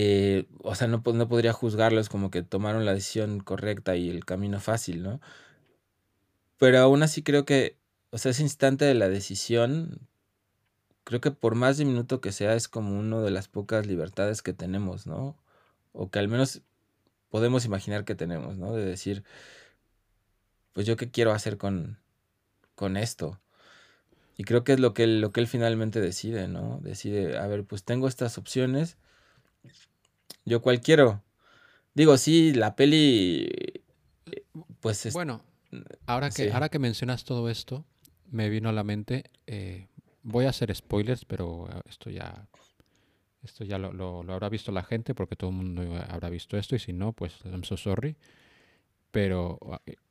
eh, 0.00 0.46
o 0.62 0.76
sea, 0.76 0.86
no, 0.86 1.02
no 1.04 1.28
podría 1.28 1.52
juzgarlos 1.52 2.08
como 2.08 2.30
que 2.30 2.44
tomaron 2.44 2.84
la 2.84 2.94
decisión 2.94 3.40
correcta 3.40 3.96
y 3.96 4.08
el 4.08 4.24
camino 4.24 4.60
fácil, 4.60 5.02
¿no? 5.02 5.20
Pero 6.56 6.78
aún 6.78 7.02
así 7.02 7.24
creo 7.24 7.44
que, 7.44 7.76
o 8.10 8.18
sea, 8.18 8.30
ese 8.30 8.42
instante 8.42 8.84
de 8.84 8.94
la 8.94 9.08
decisión, 9.08 10.06
creo 11.02 11.20
que 11.20 11.32
por 11.32 11.56
más 11.56 11.78
diminuto 11.78 12.20
que 12.20 12.30
sea, 12.30 12.54
es 12.54 12.68
como 12.68 12.96
una 12.96 13.20
de 13.20 13.32
las 13.32 13.48
pocas 13.48 13.86
libertades 13.86 14.40
que 14.40 14.52
tenemos, 14.52 15.08
¿no? 15.08 15.36
O 15.92 16.10
que 16.10 16.20
al 16.20 16.28
menos 16.28 16.62
podemos 17.28 17.64
imaginar 17.64 18.04
que 18.04 18.14
tenemos, 18.14 18.56
¿no? 18.56 18.72
De 18.74 18.84
decir, 18.84 19.24
pues 20.74 20.86
yo 20.86 20.96
qué 20.96 21.10
quiero 21.10 21.32
hacer 21.32 21.58
con, 21.58 21.98
con 22.76 22.96
esto. 22.96 23.40
Y 24.36 24.44
creo 24.44 24.62
que 24.62 24.74
es 24.74 24.80
lo 24.80 24.94
que, 24.94 25.08
lo 25.08 25.32
que 25.32 25.40
él 25.40 25.48
finalmente 25.48 26.00
decide, 26.00 26.46
¿no? 26.46 26.78
Decide, 26.82 27.36
a 27.38 27.48
ver, 27.48 27.64
pues 27.64 27.82
tengo 27.82 28.06
estas 28.06 28.38
opciones 28.38 28.96
yo 30.44 30.62
cual 30.62 30.80
quiero. 30.80 31.22
Digo, 31.94 32.16
sí, 32.16 32.52
la 32.52 32.76
peli. 32.76 33.48
Pues 34.80 35.06
es... 35.06 35.14
Bueno, 35.14 35.42
ahora 36.06 36.30
que, 36.30 36.52
ahora 36.52 36.68
que 36.68 36.78
mencionas 36.78 37.24
todo 37.24 37.48
esto, 37.48 37.84
me 38.30 38.48
vino 38.48 38.68
a 38.68 38.72
la 38.72 38.84
mente. 38.84 39.24
Eh, 39.46 39.88
voy 40.22 40.46
a 40.46 40.50
hacer 40.50 40.74
spoilers, 40.74 41.24
pero 41.24 41.68
esto 41.88 42.10
ya. 42.10 42.46
Esto 43.42 43.64
ya 43.64 43.78
lo, 43.78 43.92
lo, 43.92 44.32
habrá 44.32 44.48
visto 44.48 44.72
la 44.72 44.82
gente 44.82 45.14
porque 45.14 45.36
todo 45.36 45.50
el 45.50 45.56
mundo 45.56 45.82
habrá 46.08 46.28
visto 46.28 46.58
esto 46.58 46.74
y 46.74 46.80
si 46.80 46.92
no, 46.92 47.12
pues 47.12 47.34
I'm 47.44 47.64
so 47.64 47.76
sorry. 47.76 48.16
Pero 49.10 49.58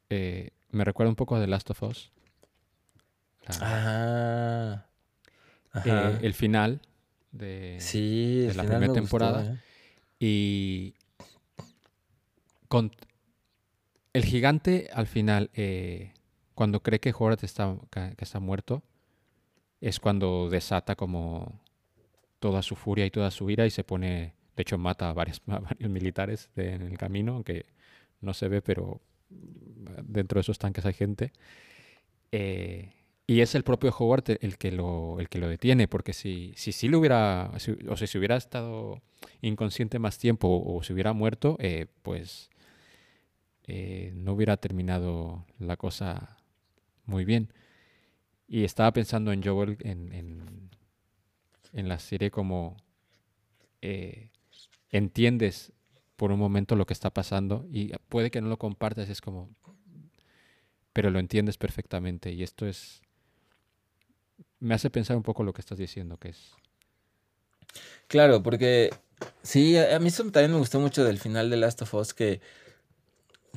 eh, 0.10 0.51
me 0.71 0.86
recuerda 0.86 1.10
un 1.10 1.15
poco 1.15 1.36
a 1.36 1.41
The 1.41 1.47
Last 1.47 1.69
of 1.69 1.83
Us. 1.83 2.12
Ah. 3.60 4.86
Eh, 5.86 6.19
el 6.21 6.33
final 6.33 6.81
de, 7.38 7.78
sí, 7.80 8.47
la 8.56 8.63
primera 8.63 8.93
temporada. 8.93 9.62
Y 10.19 10.95
con 12.67 12.91
el 14.13 14.26
gigante 14.26 14.89
al 14.93 15.08
final, 15.08 15.50
eh, 15.54 16.13
cuando 16.56 16.82
cree 16.82 17.00
que 17.00 17.13
Horace 17.17 17.45
está, 17.45 17.78
que 17.91 18.23
está 18.23 18.39
muerto, 18.39 18.84
es 19.80 20.00
cuando 20.00 20.50
desata 20.50 20.95
como 20.95 21.62
toda 22.39 22.62
su 22.62 22.76
furia 22.76 23.06
y 23.06 23.12
toda 23.12 23.32
su 23.32 23.50
ira 23.50 23.65
y 23.65 23.69
se 23.69 23.84
pone, 23.84 24.34
de 24.56 24.62
hecho 24.62 24.78
mata 24.78 25.10
a 25.10 25.13
varios, 25.13 25.41
militares 25.80 26.50
en 26.56 26.82
el 26.82 26.97
camino, 26.97 27.36
aunque 27.36 27.65
no 28.21 28.34
se 28.34 28.47
ve, 28.47 28.62
pero 28.62 29.02
dentro 29.30 30.38
de 30.38 30.41
esos 30.41 30.58
tanques 30.58 30.86
hay 30.86 30.93
gente. 30.93 31.32
Eh, 32.32 32.91
y 33.30 33.42
es 33.42 33.56
el 33.56 33.63
propio 33.63 33.92
Howard 33.92 34.38
el 34.40 34.58
que 34.58 34.72
lo, 34.72 35.20
el 35.20 35.28
que 35.28 35.38
lo 35.38 35.50
detiene, 35.50 35.90
porque 35.90 36.13
si 36.13 36.54
sí 36.56 36.72
si, 36.72 36.88
lo 36.88 37.00
hubiera, 37.00 37.52
o 37.90 37.98
si 37.98 38.18
hubiera 38.18 38.38
estado 38.38 39.02
inconsciente 39.42 40.00
más 40.00 40.18
tiempo 40.18 40.63
o 40.66 40.82
si 40.82 40.94
hubiera 40.94 41.12
muerto, 41.12 41.58
eh, 41.60 41.88
pues 42.04 42.50
eh, 43.66 44.13
no 44.16 44.32
hubiera 44.34 44.56
terminado 44.56 45.46
la 45.60 45.76
cosa 45.76 46.38
muy 47.06 47.26
bien. 47.26 47.52
Y 48.48 48.63
estaba 48.63 48.94
pensando 48.94 49.34
en 49.34 49.44
Joel 49.44 49.78
en, 49.82 50.13
en, 51.74 51.90
la 51.90 52.00
serie 52.00 52.32
como 52.32 52.78
eh, 53.82 54.32
entiendes 54.90 55.74
por 56.16 56.32
un 56.32 56.40
momento 56.40 56.76
lo 56.78 56.86
que 56.86 56.94
está 56.94 57.13
pasando 57.13 57.68
y 57.72 57.92
puede 58.08 58.32
que 58.32 58.42
no 58.42 58.48
lo 58.48 58.58
compartas, 58.58 59.10
es 59.10 59.20
como, 59.22 59.50
pero 60.94 61.10
lo 61.12 61.20
entiendes 61.20 61.58
perfectamente 61.58 62.32
y 62.32 62.42
esto 62.42 62.66
es 62.66 63.02
me 64.60 64.74
hace 64.76 64.89
pensar 64.89 65.17
un 65.17 65.24
poco 65.24 65.43
lo 65.43 65.54
que 65.54 65.62
estás 65.62 65.78
diciendo, 65.78 66.17
que 66.17 66.30
es... 66.30 66.52
Claro, 68.08 68.41
porque 68.41 68.91
sí, 69.43 69.78
a, 69.78 70.00
mí 70.00 70.08
eso 70.08 70.24
también 70.32 70.52
me 70.52 70.58
gustó 70.58 70.80
mucho 70.80 71.04
del 71.04 71.20
final 71.20 71.50
de 71.50 71.58
Last 71.58 71.82
of 71.82 71.93
Us, 71.93 72.13
que 72.13 72.41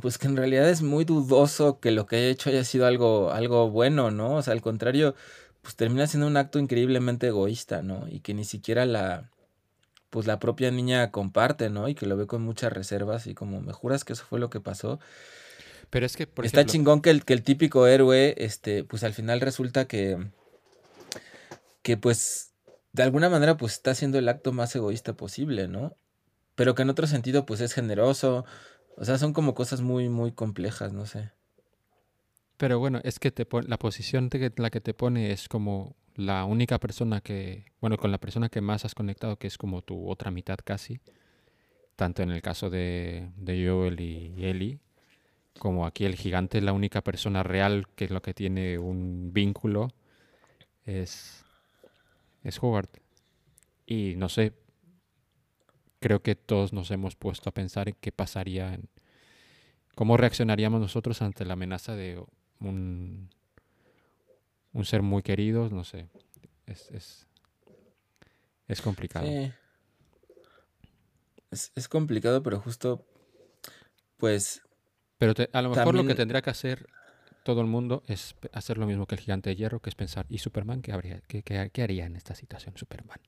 pues 0.01 0.19
que 0.19 0.27
en 0.27 0.37
realidad 0.37 0.69
es 0.69 0.83
muy 0.83 1.05
dudoso 1.05 1.79
que 1.79 1.91
lo 1.91 2.07
que 2.07 2.17
haya 2.17 2.29
hecho 2.29 2.51
haya 2.51 2.65
sido 2.65 2.87
algo, 2.87 3.33
algo 3.33 3.71
bueno, 3.71 4.11
¿no? 4.11 4.37
O 4.37 4.43
sea, 4.43 4.53
al 4.53 4.63
contrario, 4.63 5.15
pues 5.63 5.77
termina 5.77 6.07
siendo 6.07 6.27
un 6.27 6.37
acto 6.37 6.59
increíblemente 6.59 7.29
egoísta, 7.29 7.83
¿no? 7.83 8.07
Y 8.09 8.21
que 8.21 8.33
ni 8.33 8.45
siquiera 8.45 8.87
la, 8.87 9.31
pues 10.09 10.27
la 10.27 10.39
propia 10.39 10.71
niña 10.71 11.11
comparte, 11.11 11.71
¿no? 11.71 11.89
Y 11.89 11.95
que 11.95 12.07
lo 12.07 12.17
ve 12.17 12.27
con 12.27 12.43
muchas 12.43 12.73
reservas 12.73 13.27
y 13.27 13.35
como, 13.35 13.61
¿me 13.61 13.73
juras 13.73 14.05
que 14.05 14.15
eso 14.15 14.25
fue 14.25 14.41
lo 14.41 14.49
que 14.49 14.61
pasó? 14.61 15.01
Pero 15.91 16.07
es 16.07 16.17
que, 16.17 16.27
por 16.27 16.47
Está 16.47 16.65
chingón 16.65 17.03
que 17.03 17.11
el, 17.11 17.25
que 17.25 17.33
el 17.33 17.43
típico 17.43 17.87
héroe, 17.87 18.35
este, 18.39 18.85
pues 18.85 19.05
al 19.05 19.13
final 19.13 19.41
resulta 19.41 19.87
que 19.87 20.19
que 21.83 21.97
pues 21.97 22.53
de 22.93 23.03
alguna 23.03 23.29
manera 23.29 23.57
pues 23.57 23.75
está 23.75 23.93
haciendo 23.93 24.19
el 24.19 24.29
acto 24.29 24.53
más 24.53 24.75
egoísta 24.75 25.15
posible, 25.15 25.69
¿no? 25.69 25.95
Pero 26.55 26.75
que 26.75 26.83
en 26.83 26.91
otro 26.91 27.07
sentido 27.07 27.47
pues 27.47 27.61
es 27.61 27.73
generoso. 27.73 28.45
O 28.97 29.05
sea, 29.05 29.19
son 29.19 29.33
como 29.33 29.55
cosas 29.55 29.81
muy, 29.81 30.09
muy 30.09 30.33
complejas, 30.33 30.93
no 30.93 31.07
sé. 31.07 31.31
Pero 32.57 32.79
bueno, 32.79 33.01
es 33.05 33.19
que 33.19 33.31
te 33.31 33.47
la 33.67 33.79
posición 33.79 34.29
de 34.29 34.53
la 34.57 34.71
que 34.71 34.81
te 34.81 34.93
pone 34.93 35.33
es 35.33 35.49
como 35.49 35.97
la 36.17 36.45
única 36.45 36.79
persona 36.79 37.23
que, 37.23 37.65
bueno, 37.81 37.97
con 37.97 38.13
la 38.13 38.19
persona 38.19 38.51
que 38.51 38.61
más 38.61 38.85
has 38.85 38.95
conectado, 38.95 39.37
que 39.37 39.47
es 39.47 39.57
como 39.57 39.81
tu 39.81 40.11
otra 40.11 40.31
mitad 40.31 40.59
casi, 40.63 41.01
tanto 41.97 42.23
en 42.23 42.31
el 42.31 42.43
caso 42.43 42.69
de, 42.69 43.31
de 43.37 43.67
Joel 43.67 44.01
y 44.01 44.45
Ellie, 44.45 44.81
como 45.59 45.87
aquí 45.87 46.05
el 46.05 46.17
gigante 46.17 46.59
es 46.59 46.65
la 46.65 46.73
única 46.73 47.01
persona 47.01 47.43
real 47.43 47.87
que 47.95 48.05
es 48.05 48.11
lo 48.11 48.21
que 48.21 48.35
tiene 48.35 48.79
un 48.79 49.33
vínculo, 49.33 49.89
es 50.85 51.45
es 52.43 52.63
Howard. 52.63 52.89
Y 53.87 54.15
no 54.17 54.29
sé, 54.29 54.55
creo 55.99 56.23
que 56.23 56.35
todos 56.35 56.73
nos 56.73 56.91
hemos 56.91 57.17
puesto 57.17 57.49
a 57.51 57.55
pensar 57.55 57.89
en 57.89 57.97
qué 58.01 58.13
pasaría, 58.13 58.75
en 58.75 58.89
cómo 59.95 60.17
reaccionaríamos 60.17 60.81
nosotros 60.81 61.23
ante 61.23 61.45
la 61.45 61.55
amenaza 61.55 61.95
de 61.95 62.23
un, 62.61 63.31
un 64.73 64.85
ser 64.85 65.03
muy 65.03 65.23
querido, 65.23 65.69
no 65.71 65.85
sé, 65.85 66.09
es, 66.67 66.91
es, 66.91 67.27
es 68.69 68.81
complicado. 68.81 69.27
Sí. 69.27 69.53
Es, 71.51 71.73
es, 71.75 71.89
complicado, 71.89 72.43
pero 72.43 72.61
justo, 72.61 73.05
pues... 74.17 74.63
Pero 75.19 75.35
a 75.53 75.63
lo 75.63 75.71
mejor 75.71 75.95
lo 75.95 76.07
que 76.07 76.15
tendría 76.15 76.41
que 76.41 76.51
hacer 76.51 76.87
todo 77.43 77.61
el 77.61 77.67
mundo 77.67 78.03
es 78.07 78.35
hacer 78.53 78.79
lo 78.79 78.87
mismo 78.87 79.07
que 79.07 79.15
el 79.15 79.21
gigante 79.21 79.51
de 79.51 79.57
hierro, 79.57 79.81
que 79.81 79.91
es 79.91 79.97
pensar, 79.97 80.27
¿y 80.29 80.39
Superman 80.39 80.83
qué, 80.83 80.93
habría, 80.93 81.21
qué, 81.27 81.43
qué, 81.43 81.83
haría 81.83 82.07
en 82.07 82.17
esta 82.17 82.35
situación 82.35 82.77
Superman? 82.77 83.19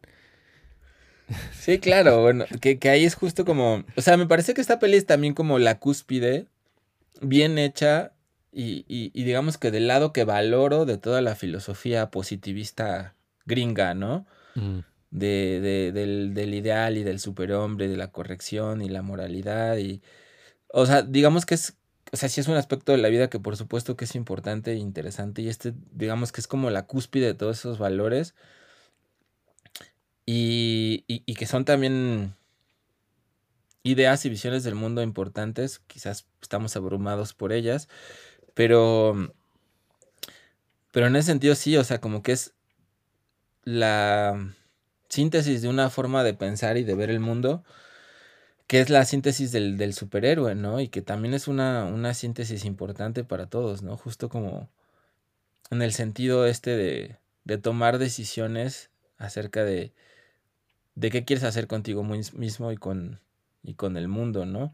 Sí, 1.52 1.78
claro, 1.78 2.20
bueno, 2.20 2.44
que, 2.60 2.78
que, 2.78 2.90
ahí 2.90 3.04
es 3.04 3.14
justo 3.14 3.44
como, 3.44 3.84
o 3.96 4.02
sea, 4.02 4.16
me 4.16 4.26
parece 4.26 4.52
que 4.52 4.60
esta 4.60 4.78
peli 4.78 4.96
es 4.96 5.06
también 5.06 5.34
como 5.34 5.58
la 5.58 5.78
cúspide, 5.78 6.46
bien 7.22 7.58
hecha 7.58 8.12
y, 8.52 8.84
y, 8.86 9.24
digamos 9.24 9.56
que 9.56 9.70
del 9.70 9.86
lado 9.86 10.12
que 10.12 10.24
valoro 10.24 10.84
de 10.84 10.98
toda 10.98 11.22
la 11.22 11.34
filosofía 11.34 12.10
positivista 12.10 13.14
gringa, 13.46 13.94
¿no? 13.94 14.26
Mm. 14.54 14.80
De, 15.10 15.60
de, 15.60 15.92
del, 15.92 16.34
del, 16.34 16.54
ideal 16.54 16.98
y 16.98 17.02
del 17.02 17.18
superhombre, 17.18 17.88
de 17.88 17.96
la 17.96 18.12
corrección 18.12 18.82
y 18.82 18.88
la 18.88 19.02
moralidad 19.02 19.76
y, 19.78 20.02
o 20.68 20.86
sea, 20.86 21.02
digamos 21.02 21.46
que 21.46 21.54
es 21.54 21.76
o 22.12 22.16
sea, 22.16 22.28
sí 22.28 22.40
es 22.40 22.48
un 22.48 22.56
aspecto 22.56 22.92
de 22.92 22.98
la 22.98 23.08
vida 23.08 23.30
que 23.30 23.40
por 23.40 23.56
supuesto 23.56 23.96
que 23.96 24.04
es 24.04 24.14
importante 24.14 24.72
e 24.72 24.76
interesante 24.76 25.40
y 25.40 25.48
este, 25.48 25.72
digamos 25.92 26.30
que 26.30 26.42
es 26.42 26.46
como 26.46 26.68
la 26.68 26.86
cúspide 26.86 27.26
de 27.26 27.34
todos 27.34 27.58
esos 27.58 27.78
valores 27.78 28.34
y, 30.26 31.04
y, 31.08 31.34
que 31.34 31.46
son 31.46 31.64
también 31.64 32.36
ideas 33.82 34.24
y 34.24 34.28
visiones 34.28 34.62
del 34.62 34.76
mundo 34.76 35.02
importantes, 35.02 35.80
quizás 35.80 36.26
estamos 36.40 36.76
abrumados 36.76 37.34
por 37.34 37.52
ellas, 37.52 37.88
pero, 38.54 39.34
pero 40.92 41.06
en 41.06 41.16
ese 41.16 41.26
sentido 41.26 41.54
sí, 41.56 41.76
o 41.76 41.82
sea, 41.82 42.00
como 42.00 42.22
que 42.22 42.32
es 42.32 42.54
la 43.64 44.54
síntesis 45.08 45.62
de 45.62 45.68
una 45.68 45.90
forma 45.90 46.22
de 46.22 46.34
pensar 46.34 46.76
y 46.76 46.84
de 46.84 46.94
ver 46.94 47.10
el 47.10 47.20
mundo 47.20 47.64
que 48.72 48.80
es 48.80 48.88
la 48.88 49.04
síntesis 49.04 49.52
del, 49.52 49.92
superhéroe, 49.92 50.54
¿no? 50.54 50.80
Y 50.80 50.88
que 50.88 51.02
también 51.02 51.34
es 51.34 51.46
una, 51.46 51.84
una, 51.84 52.14
síntesis 52.14 52.64
importante 52.64 53.22
para 53.22 53.44
todos, 53.44 53.82
¿no? 53.82 53.98
Justo 53.98 54.30
como 54.30 54.70
en 55.70 55.82
el 55.82 55.92
sentido 55.92 56.46
este 56.46 56.74
de, 56.74 57.18
de 57.44 57.58
tomar 57.58 57.98
decisiones 57.98 58.88
acerca 59.18 59.62
de, 59.62 59.92
de 60.94 61.10
qué 61.10 61.26
quieres 61.26 61.44
hacer 61.44 61.66
contigo 61.66 62.02
mismo 62.02 62.72
y 62.72 62.78
con, 62.78 63.20
y 63.62 63.74
con 63.74 63.98
el 63.98 64.08
mundo, 64.08 64.46
¿no? 64.46 64.72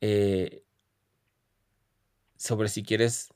Eh, 0.00 0.64
sobre 2.36 2.68
si 2.68 2.82
quieres 2.82 3.32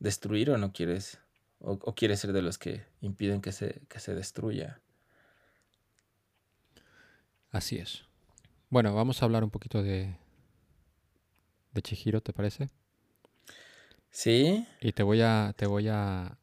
destruir 0.00 0.50
o 0.50 0.58
no 0.58 0.72
quieres, 0.72 1.20
o, 1.60 1.78
quieres 1.94 2.18
ser 2.18 2.32
de 2.32 2.42
los 2.42 2.58
que 2.58 2.82
impiden 3.02 3.40
que 3.40 3.52
se, 3.52 3.82
que 3.88 4.00
se 4.00 4.16
destruya. 4.16 4.80
Así 7.52 7.76
es. 7.76 8.07
Bueno, 8.70 8.94
vamos 8.94 9.22
a 9.22 9.24
hablar 9.24 9.44
un 9.44 9.50
poquito 9.50 9.82
de, 9.82 10.14
de 11.72 11.82
Chihiro, 11.82 12.20
¿te 12.20 12.34
parece? 12.34 12.68
Sí. 14.10 14.66
Y 14.82 14.92
te 14.92 15.02
voy 15.02 15.22
a, 15.22 15.54
te 15.56 15.66
voy 15.66 15.88
a, 15.88 16.36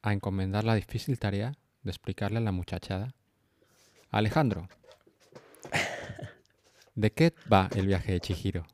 a 0.00 0.12
encomendar 0.14 0.64
la 0.64 0.74
difícil 0.74 1.18
tarea 1.18 1.52
de 1.82 1.90
explicarle 1.90 2.38
a 2.38 2.40
la 2.40 2.52
muchachada. 2.52 3.14
Alejandro, 4.10 4.68
¿de 6.94 7.12
qué 7.12 7.34
va 7.52 7.68
el 7.76 7.86
viaje 7.86 8.12
de 8.12 8.20
Chihiro? 8.20 8.64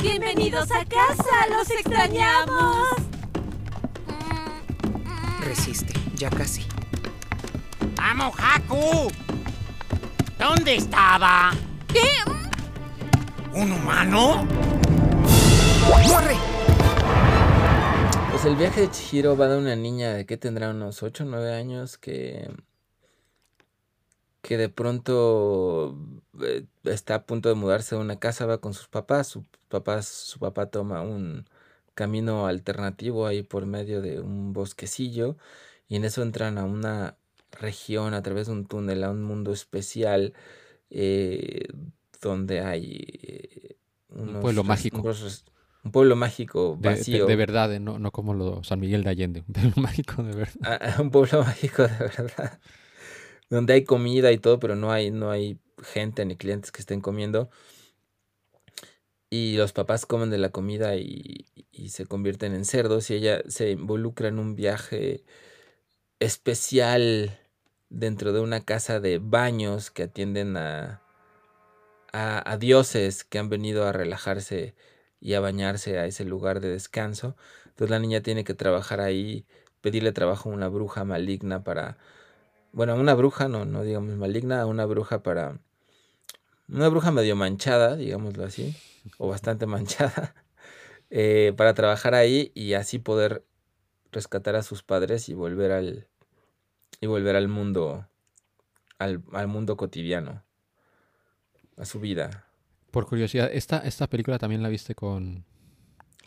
Bienvenidos 0.00 0.70
a 0.70 0.84
casa, 0.84 1.48
los 1.50 1.68
extrañamos. 1.68 2.90
Resiste, 5.40 5.94
ya 6.14 6.30
casi. 6.30 6.62
¡Vamos, 7.96 8.36
Haku! 8.38 9.10
¿Dónde 10.38 10.76
estaba? 10.76 11.52
¿Qué? 11.88 12.08
¿Un 13.58 13.72
humano? 13.72 14.46
¡Corre! 16.08 16.36
Pues 18.30 18.44
el 18.44 18.56
viaje 18.56 18.82
de 18.82 18.90
Chihiro 18.90 19.36
va 19.36 19.48
de 19.48 19.58
una 19.58 19.76
niña 19.76 20.12
de 20.12 20.26
que 20.26 20.36
tendrá 20.36 20.70
unos 20.70 21.02
8 21.02 21.24
o 21.24 21.26
9 21.26 21.54
años 21.54 21.96
que 21.96 22.50
que 24.46 24.56
de 24.56 24.68
pronto 24.68 25.98
eh, 26.40 26.66
está 26.84 27.16
a 27.16 27.26
punto 27.26 27.48
de 27.48 27.56
mudarse 27.56 27.96
a 27.96 27.98
una 27.98 28.20
casa, 28.20 28.46
va 28.46 28.58
con 28.58 28.74
sus 28.74 28.86
papás, 28.86 29.26
su, 29.26 29.44
papás, 29.68 30.06
su 30.06 30.38
papá 30.38 30.66
toma 30.66 31.02
un 31.02 31.48
camino 31.94 32.46
alternativo 32.46 33.26
ahí 33.26 33.42
por 33.42 33.66
medio 33.66 34.00
de 34.02 34.20
un 34.20 34.52
bosquecillo 34.52 35.36
y 35.88 35.96
en 35.96 36.04
eso 36.04 36.22
entran 36.22 36.58
a 36.58 36.64
una 36.64 37.16
región 37.52 38.14
a 38.14 38.22
través 38.22 38.46
de 38.46 38.52
un 38.54 38.66
túnel, 38.66 39.04
a 39.04 39.10
un 39.10 39.22
mundo 39.22 39.52
especial 39.52 40.34
eh, 40.90 41.68
donde 42.20 42.60
hay 42.60 43.04
eh, 43.22 43.76
Un 44.10 44.38
pueblo 44.40 44.64
mágico. 44.64 44.98
unos 45.00 45.44
un 45.84 45.92
pueblo 45.92 46.16
mágico 46.16 46.76
De, 46.76 46.88
de- 46.90 46.94
vacío. 46.98 47.26
de 47.26 47.36
verdad, 47.36 47.72
eh, 47.74 47.80
no, 47.80 47.98
no 47.98 48.10
como 48.12 48.34
lo 48.34 48.62
San 48.64 48.80
Miguel 48.80 49.02
de 49.04 49.10
Allende. 49.10 49.40
Un 49.46 49.52
pueblo 49.54 49.72
mágico 49.82 50.22
de 50.22 50.32
verdad. 50.34 50.54
a- 50.62 50.96
a 50.96 51.02
un 51.02 51.10
pueblo 51.10 51.42
mágico 51.44 51.82
de 51.82 51.98
verdad. 51.98 52.60
Donde 53.50 53.74
hay 53.74 53.84
comida 53.84 54.32
y 54.32 54.38
todo, 54.38 54.58
pero 54.58 54.76
no 54.76 54.92
hay, 54.92 55.10
no 55.10 55.30
hay 55.30 55.58
gente 55.82 56.24
ni 56.24 56.36
clientes 56.36 56.72
que 56.72 56.80
estén 56.80 57.00
comiendo. 57.00 57.50
Y 59.30 59.56
los 59.56 59.72
papás 59.72 60.06
comen 60.06 60.30
de 60.30 60.38
la 60.38 60.50
comida 60.50 60.96
y, 60.96 61.46
y 61.72 61.88
se 61.90 62.06
convierten 62.06 62.54
en 62.54 62.64
cerdos. 62.64 63.10
Y 63.10 63.14
ella 63.14 63.42
se 63.48 63.70
involucra 63.72 64.28
en 64.28 64.38
un 64.38 64.54
viaje 64.54 65.24
especial 66.20 67.38
dentro 67.88 68.32
de 68.32 68.40
una 68.40 68.64
casa 68.64 69.00
de 69.00 69.18
baños 69.18 69.90
que 69.90 70.04
atienden 70.04 70.56
a, 70.56 71.02
a, 72.12 72.56
dioses 72.56 73.24
que 73.24 73.38
han 73.38 73.48
venido 73.48 73.86
a 73.86 73.92
relajarse 73.92 74.74
y 75.20 75.34
a 75.34 75.40
bañarse 75.40 75.98
a 75.98 76.06
ese 76.06 76.24
lugar 76.24 76.60
de 76.60 76.70
descanso. 76.70 77.36
Entonces 77.66 77.90
la 77.90 77.98
niña 77.98 78.22
tiene 78.22 78.44
que 78.44 78.54
trabajar 78.54 79.00
ahí, 79.00 79.46
pedirle 79.80 80.12
trabajo 80.12 80.50
a 80.50 80.52
una 80.52 80.68
bruja 80.68 81.04
maligna 81.04 81.62
para... 81.62 81.98
Bueno, 82.72 82.94
una 82.96 83.14
bruja, 83.14 83.48
no, 83.48 83.64
no 83.64 83.82
digamos 83.82 84.16
maligna, 84.16 84.62
a 84.62 84.66
una 84.66 84.86
bruja 84.86 85.22
para... 85.22 85.58
Una 86.68 86.88
bruja 86.88 87.12
medio 87.12 87.36
manchada, 87.36 87.96
digámoslo 87.96 88.44
así, 88.44 88.74
o 89.18 89.28
bastante 89.28 89.66
manchada, 89.66 90.34
eh, 91.10 91.52
para 91.56 91.74
trabajar 91.74 92.14
ahí 92.14 92.50
y 92.54 92.74
así 92.74 92.98
poder 92.98 93.44
rescatar 94.16 94.56
a 94.56 94.62
sus 94.62 94.82
padres 94.82 95.28
y 95.28 95.34
volver 95.34 95.70
al... 95.72 96.08
y 97.02 97.06
volver 97.06 97.36
al 97.36 97.48
mundo, 97.48 98.08
al, 98.98 99.22
al 99.32 99.46
mundo 99.46 99.76
cotidiano, 99.76 100.42
a 101.76 101.84
su 101.84 102.00
vida. 102.00 102.46
Por 102.90 103.06
curiosidad, 103.06 103.50
¿esta, 103.52 103.78
esta 103.80 104.06
película 104.08 104.38
también 104.38 104.62
la 104.62 104.70
viste 104.70 104.94
con... 104.94 105.44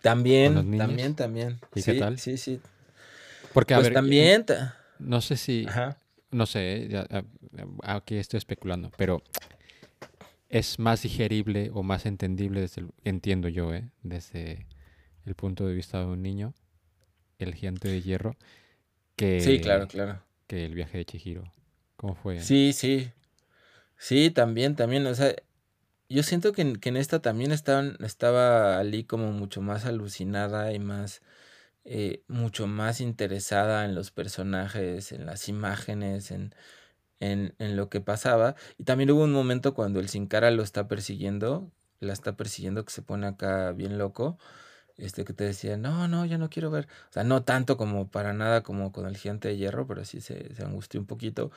También, 0.02 0.54
los 0.54 0.78
también, 0.78 1.16
también. 1.16 1.60
¿Y 1.76 1.82
sí, 1.82 1.92
qué 1.94 2.00
tal? 2.00 2.20
Sí, 2.20 2.38
sí. 2.38 2.62
Porque, 3.54 3.74
a 3.74 3.78
Pues 3.78 3.88
ver, 3.88 3.94
también. 3.96 4.46
ta- 4.46 4.78
no 5.00 5.20
sé 5.22 5.36
si... 5.36 5.66
Ajá. 5.68 5.98
No 6.32 6.46
sé, 6.46 6.84
eh, 6.84 6.88
ya, 6.90 7.08
aquí 7.82 8.16
estoy 8.18 8.38
especulando, 8.38 8.92
pero 8.98 9.24
es 10.48 10.78
más 10.78 11.02
digerible 11.02 11.72
o 11.74 11.82
más 11.82 12.06
entendible, 12.06 12.62
desde 12.62 12.82
el- 12.82 12.92
entiendo 13.04 13.48
yo, 13.50 13.74
¿eh? 13.74 13.90
desde 14.04 14.68
el 15.26 15.34
punto 15.34 15.66
de 15.66 15.74
vista 15.74 16.00
de 16.00 16.06
un 16.06 16.22
niño, 16.22 16.54
el 17.40 17.56
gigante 17.56 17.88
de 17.90 18.02
hierro, 18.02 18.36
que, 19.16 19.42
Sí, 19.44 19.60
claro, 19.60 19.88
claro. 19.88 20.22
que 20.48 20.66
el 20.66 20.76
viaje 20.76 21.00
de 21.00 21.06
Chihiro. 21.06 21.52
¿Cómo 21.98 22.16
fue? 22.16 22.40
Sí, 22.42 22.74
sí. 22.74 23.12
Sí, 23.98 24.32
también, 24.32 24.76
también. 24.76 25.06
O 25.08 25.16
sea, 25.16 25.36
yo 26.10 26.24
siento 26.24 26.54
que 26.54 26.64
en, 26.64 26.78
que 26.78 26.90
en 26.90 26.98
esta 26.98 27.22
también 27.22 27.52
estaban, 27.52 27.98
estaba 28.02 28.80
Ali 28.80 29.06
como 29.06 29.32
mucho 29.34 29.62
más 29.62 29.86
alucinada 29.86 30.74
y 30.74 30.80
más, 30.80 31.22
eh, 31.86 32.24
mucho 32.28 32.68
más 32.68 33.02
interesada 33.02 33.86
en 33.86 33.96
los 33.96 34.12
personajes, 34.12 35.12
en 35.14 35.26
las 35.26 35.50
imágenes, 35.50 36.32
en, 36.32 36.56
en, 37.20 37.56
en 37.60 37.76
lo 37.78 37.90
que 37.90 38.02
pasaba. 38.02 38.56
Y 38.78 38.84
también 38.86 39.12
hubo 39.12 39.24
un 39.24 39.34
momento 39.34 39.74
cuando 39.74 40.00
el 40.00 40.10
Sin 40.10 40.28
Cara 40.28 40.52
lo 40.52 40.64
está 40.64 40.88
persiguiendo, 40.88 41.72
la 42.00 42.14
está 42.14 42.38
persiguiendo, 42.38 42.86
que 42.86 42.92
se 42.94 43.02
pone 43.04 43.28
acá 43.28 43.72
bien 43.74 43.98
loco. 43.98 44.38
Este 45.00 45.26
que 45.26 45.34
te 45.34 45.46
decía, 45.46 45.78
no, 45.78 46.08
no, 46.08 46.26
yo 46.26 46.38
no 46.38 46.50
quiero 46.50 46.72
ver. 46.72 46.88
O 47.10 47.14
sea, 47.14 47.24
no 47.24 47.44
tanto 47.44 47.78
como 47.78 48.10
para 48.10 48.34
nada 48.34 48.62
como 48.64 48.92
con 48.92 49.08
el 49.08 49.18
gigante 49.18 49.48
de 49.48 49.58
hierro, 49.58 49.88
pero 49.88 50.06
sí 50.06 50.22
se, 50.22 50.54
se 50.56 50.64
angustió 50.64 51.00
un 51.00 51.08
poquito. 51.08 51.52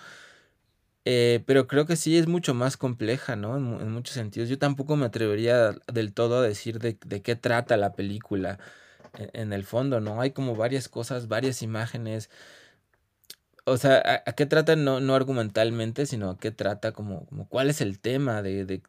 Eh, 1.04 1.42
pero 1.46 1.66
creo 1.66 1.84
que 1.86 1.96
sí 1.96 2.16
es 2.16 2.28
mucho 2.28 2.54
más 2.54 2.76
compleja, 2.76 3.34
¿no? 3.36 3.56
En, 3.56 3.80
en 3.80 3.90
muchos 3.90 4.14
sentidos. 4.14 4.48
Yo 4.48 4.58
tampoco 4.58 4.96
me 4.96 5.06
atrevería 5.06 5.72
del 5.92 6.12
todo 6.14 6.38
a 6.38 6.42
decir 6.42 6.78
de, 6.78 6.96
de 7.04 7.22
qué 7.22 7.34
trata 7.36 7.76
la 7.76 7.92
película 7.94 8.58
en, 9.18 9.30
en 9.34 9.52
el 9.52 9.64
fondo, 9.64 10.00
¿no? 10.00 10.20
Hay 10.20 10.32
como 10.32 10.54
varias 10.56 10.88
cosas, 10.88 11.28
varias 11.28 11.62
imágenes. 11.62 12.30
O 13.64 13.76
sea, 13.76 13.98
¿a, 14.04 14.30
a 14.30 14.32
qué 14.34 14.46
trata 14.46 14.76
no, 14.76 15.00
no 15.00 15.14
argumentalmente, 15.14 16.06
sino 16.06 16.30
a 16.30 16.38
qué 16.38 16.50
trata 16.50 16.92
como, 16.92 17.26
como 17.26 17.48
cuál 17.48 17.70
es 17.70 17.80
el 17.80 18.00
tema 18.00 18.42
de, 18.42 18.64
de, 18.64 18.82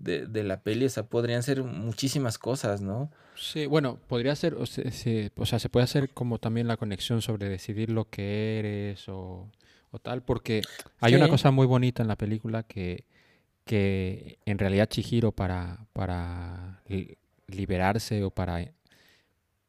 de, 0.00 0.26
de 0.26 0.44
la 0.44 0.60
peli? 0.62 0.84
O 0.86 0.88
sea, 0.90 1.04
podrían 1.04 1.42
ser 1.42 1.62
muchísimas 1.62 2.38
cosas, 2.38 2.80
¿no? 2.80 3.10
Sí, 3.34 3.66
bueno, 3.66 3.98
podría 4.08 4.34
ser, 4.34 4.54
o 4.54 4.66
se, 4.66 4.90
se- 4.90 5.30
o 5.36 5.46
sea, 5.46 5.58
se 5.58 5.68
puede 5.68 5.84
hacer 5.84 6.10
como 6.10 6.38
también 6.38 6.66
la 6.66 6.76
conexión 6.76 7.22
sobre 7.22 7.48
decidir 7.48 7.90
lo 7.90 8.08
que 8.10 8.58
eres 8.58 9.08
o, 9.08 9.48
o 9.92 9.98
tal, 10.00 10.22
porque 10.22 10.62
hay 11.00 11.14
una 11.14 11.26
Sí. 11.26 11.30
cosa 11.30 11.50
muy 11.52 11.66
bonita 11.66 12.02
en 12.02 12.08
la 12.08 12.16
película 12.16 12.64
que, 12.64 13.04
que 13.64 14.38
en 14.44 14.58
realidad 14.58 14.88
Chihiro 14.88 15.30
para, 15.32 15.86
para 15.92 16.82
li- 16.88 17.16
liberarse 17.46 18.24
o 18.24 18.30
para 18.30 18.72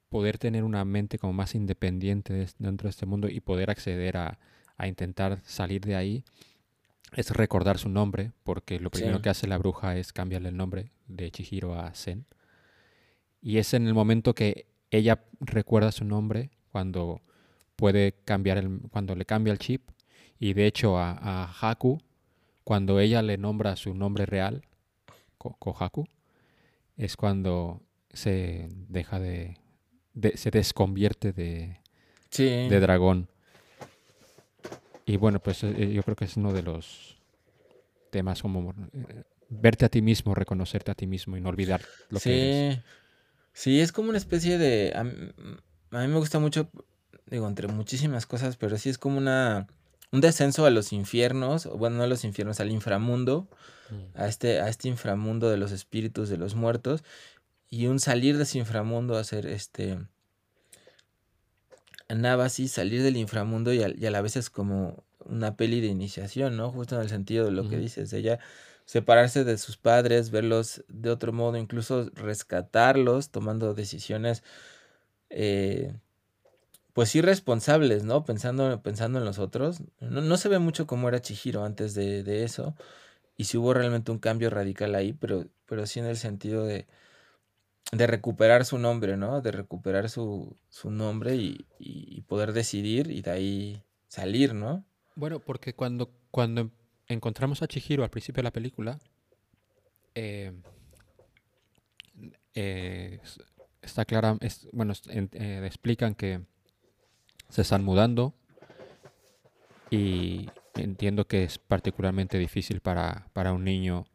poder 0.09 0.37
tener 0.39 0.63
una 0.63 0.83
mente 0.85 1.19
como 1.19 1.33
más 1.33 1.53
independiente 1.53 2.47
dentro 2.57 2.87
de 2.87 2.89
este 2.89 3.05
mundo 3.05 3.27
y 3.29 3.39
poder 3.41 3.69
acceder 3.69 4.17
a, 4.17 4.39
a 4.77 4.87
intentar 4.87 5.39
salir 5.45 5.81
de 5.81 5.95
ahí, 5.95 6.23
es 7.15 7.31
recordar 7.31 7.77
su 7.77 7.89
nombre, 7.89 8.31
porque 8.43 8.79
lo 8.79 8.89
primero 8.91 9.17
Sí. 9.17 9.21
que 9.23 9.29
hace 9.29 9.47
la 9.47 9.57
bruja 9.57 9.97
es 9.97 10.13
cambiarle 10.13 10.49
el 10.49 10.57
nombre 10.57 10.91
de 11.07 11.31
Chihiro 11.31 11.75
a 11.79 11.93
Zen. 11.93 12.25
Y 13.41 13.57
es 13.57 13.73
en 13.73 13.87
el 13.87 13.93
momento 13.93 14.33
que 14.35 14.67
ella 14.91 15.23
recuerda 15.39 15.91
su 15.91 16.03
nombre 16.05 16.51
cuando 16.71 17.21
puede 17.75 18.13
cambiar 18.25 18.57
el, 18.57 18.81
cuando 18.91 19.15
le 19.15 19.25
cambia 19.25 19.53
el 19.53 19.59
chip. 19.59 19.89
Y 20.39 20.53
de 20.53 20.65
hecho 20.67 20.97
a, 20.97 21.11
a 21.11 21.51
Haku, 21.71 21.99
cuando 22.63 22.99
ella 22.99 23.21
le 23.21 23.37
nombra 23.37 23.75
su 23.75 23.93
nombre 23.93 24.25
real, 24.25 24.63
Ko- 25.37 25.55
Kohaku, 25.57 26.05
es 26.97 27.15
cuando 27.15 27.81
se 28.11 28.67
deja 28.89 29.19
de, 29.19 29.57
de- 30.13 30.35
se 30.37 30.51
desconvierte 30.51 31.31
de, 31.33 31.79
Sí. 32.29 32.43
de 32.45 32.79
dragón. 32.79 33.29
Y 35.09 35.17
bueno, 35.17 35.39
pues 35.39 35.63
eh, 35.63 35.91
yo 35.93 36.03
creo 36.03 36.15
que 36.15 36.25
es 36.25 36.37
uno 36.37 36.53
de 36.53 36.63
los 36.63 37.17
temas 38.11 38.41
como 38.41 38.73
eh, 38.93 39.23
verte 39.49 39.85
a 39.85 39.89
ti 39.89 40.01
mismo, 40.01 40.35
reconocerte 40.35 40.91
a 40.91 40.95
ti 40.95 41.07
mismo 41.07 41.37
y 41.37 41.41
no 41.41 41.49
olvidar 41.49 41.81
lo 42.09 42.19
que 42.19 42.67
eres. 42.67 42.79
Sí, 43.53 43.81
es 43.81 43.91
como 43.91 44.09
una 44.09 44.17
especie 44.17 44.57
de... 44.57 44.93
A, 44.95 45.03
mí 45.03 46.07
me 46.07 46.17
gusta 46.17 46.39
mucho, 46.39 46.69
digo, 47.25 47.47
entre 47.47 47.67
muchísimas 47.67 48.25
cosas, 48.25 48.57
pero 48.57 48.77
sí 48.77 48.89
es 48.89 48.97
como 48.97 49.17
una... 49.17 49.67
Un 50.11 50.21
descenso 50.21 50.65
a 50.65 50.71
los 50.71 50.91
infiernos, 50.91 51.65
bueno, 51.65 51.97
no 51.97 52.03
a 52.03 52.07
los 52.07 52.23
infiernos, 52.23 52.59
al 52.59 52.71
inframundo, 52.71 53.47
Mm. 53.89 54.21
a 54.21 54.27
este, 54.27 54.59
a 54.59 54.69
este 54.69 54.87
inframundo 54.87 55.49
de 55.49 55.57
los 55.57 55.71
espíritus 55.71 56.29
de 56.29 56.37
los 56.37 56.55
muertos, 56.55 57.03
y 57.69 57.87
un 57.87 57.99
salir 57.99 58.37
de 58.37 58.43
ese 58.43 58.57
inframundo 58.57 59.17
a 59.17 59.23
ser 59.23 59.45
este... 59.45 59.99
Navasi, 62.15 62.67
salir 62.67 63.03
del 63.03 63.17
inframundo 63.17 63.73
y 63.73 63.83
a, 63.83 63.89
y 63.95 64.05
a 64.05 64.11
la 64.11 64.21
vez 64.21 64.35
es 64.35 64.49
como 64.49 65.03
una 65.25 65.55
peli 65.55 65.81
de 65.81 65.87
iniciación, 65.87 66.57
¿no? 66.57 66.71
Justo 66.71 66.95
en 66.95 67.01
el 67.01 67.09
sentido 67.09 67.45
de 67.45 67.51
lo 67.51 67.67
que 67.67 67.77
dices, 67.77 68.09
de 68.11 68.19
ella 68.19 68.39
separarse 68.85 69.43
de 69.43 69.57
sus 69.59 69.77
padres, 69.77 70.31
verlos 70.31 70.83
de 70.87 71.11
otro 71.11 71.31
modo, 71.33 71.57
incluso 71.57 72.09
rescatarlos, 72.15 73.29
tomando 73.29 73.73
decisiones, 73.75 74.43
eh, 75.29 75.93
pues 76.93 77.15
irresponsables, 77.15 78.03
¿no? 78.03 78.25
Pensando, 78.25 78.81
pensando 78.81 79.19
en 79.19 79.25
los 79.25 79.39
otros. 79.39 79.81
No, 79.99 80.21
no 80.21 80.37
se 80.37 80.49
ve 80.49 80.59
mucho 80.59 80.87
cómo 80.87 81.07
era 81.09 81.21
Chihiro 81.21 81.63
antes 81.63 81.93
de, 81.93 82.23
de 82.23 82.43
eso. 82.43 82.75
y 83.37 83.45
si 83.45 83.57
hubo 83.57 83.73
realmente 83.73 84.11
un 84.11 84.19
cambio 84.19 84.49
radical 84.51 84.95
ahí, 84.95 85.13
pero, 85.13 85.47
pero 85.67 85.87
sí 85.87 85.99
en 85.99 86.07
el 86.07 86.17
sentido 86.17 86.65
de, 86.65 86.87
de 87.91 88.07
recuperar 88.07 88.65
su 88.65 88.77
nombre, 88.77 89.17
¿no? 89.17 89.41
De 89.41 89.51
recuperar 89.51 90.09
su, 90.09 90.55
su 90.69 90.91
nombre 90.91 91.35
y, 91.35 91.65
y 91.79 92.21
poder 92.21 92.53
decidir 92.53 93.09
y 93.11 93.21
de 93.21 93.31
ahí 93.31 93.83
salir, 94.07 94.53
¿no? 94.53 94.85
Bueno, 95.15 95.39
porque 95.39 95.73
cuando, 95.73 96.11
cuando 96.31 96.69
encontramos 97.07 97.61
a 97.61 97.67
Chihiro 97.67 98.03
al 98.03 98.09
principio 98.09 98.39
de 98.41 98.43
la 98.45 98.51
película, 98.53 98.99
eh, 100.15 100.53
eh, 102.53 103.19
está 103.81 104.05
clara, 104.05 104.37
es- 104.41 104.67
bueno, 104.71 104.93
eh, 105.09 105.61
explican 105.65 106.15
que 106.15 106.41
se 107.49 107.61
están 107.61 107.83
mudando 107.83 108.33
y 109.89 110.49
entiendo 110.75 111.27
que 111.27 111.43
es 111.43 111.57
particularmente 111.57 112.37
difícil 112.37 112.79
para, 112.81 113.27
para 113.33 113.53
un 113.53 113.63
niño 113.63 114.05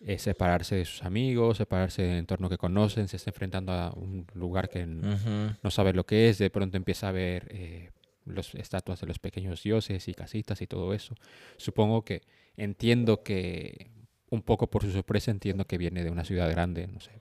eh, 0.00 0.18
separarse 0.18 0.76
de 0.76 0.84
sus 0.84 1.02
amigos, 1.02 1.56
separarse 1.56 2.02
del 2.02 2.18
entorno 2.18 2.48
que 2.48 2.56
conocen, 2.56 3.08
se 3.08 3.16
está 3.16 3.30
enfrentando 3.30 3.72
a 3.72 3.92
un 3.92 4.26
lugar 4.34 4.68
que 4.68 4.86
no 4.86 5.70
sabe 5.70 5.92
lo 5.92 6.06
que 6.06 6.28
es, 6.28 6.38
de 6.38 6.50
pronto 6.50 6.76
empieza 6.76 7.08
a 7.08 7.12
ver 7.12 7.48
eh, 7.50 7.90
los 8.24 8.54
estatuas 8.54 9.00
de 9.00 9.08
los 9.08 9.18
pequeños 9.18 9.62
dioses 9.62 10.06
y 10.06 10.14
casitas 10.14 10.62
y 10.62 10.68
todo 10.68 10.94
eso. 10.94 11.16
Supongo 11.56 12.04
que 12.04 12.22
entiendo 12.56 13.24
que 13.24 13.90
un 14.30 14.42
poco 14.42 14.70
por 14.70 14.84
su 14.84 14.92
sorpresa 14.92 15.30
entiendo 15.30 15.66
que 15.66 15.78
viene 15.78 16.04
de 16.04 16.10
una 16.10 16.24
ciudad 16.24 16.48
grande, 16.48 16.86
no 16.86 17.00
sé, 17.00 17.20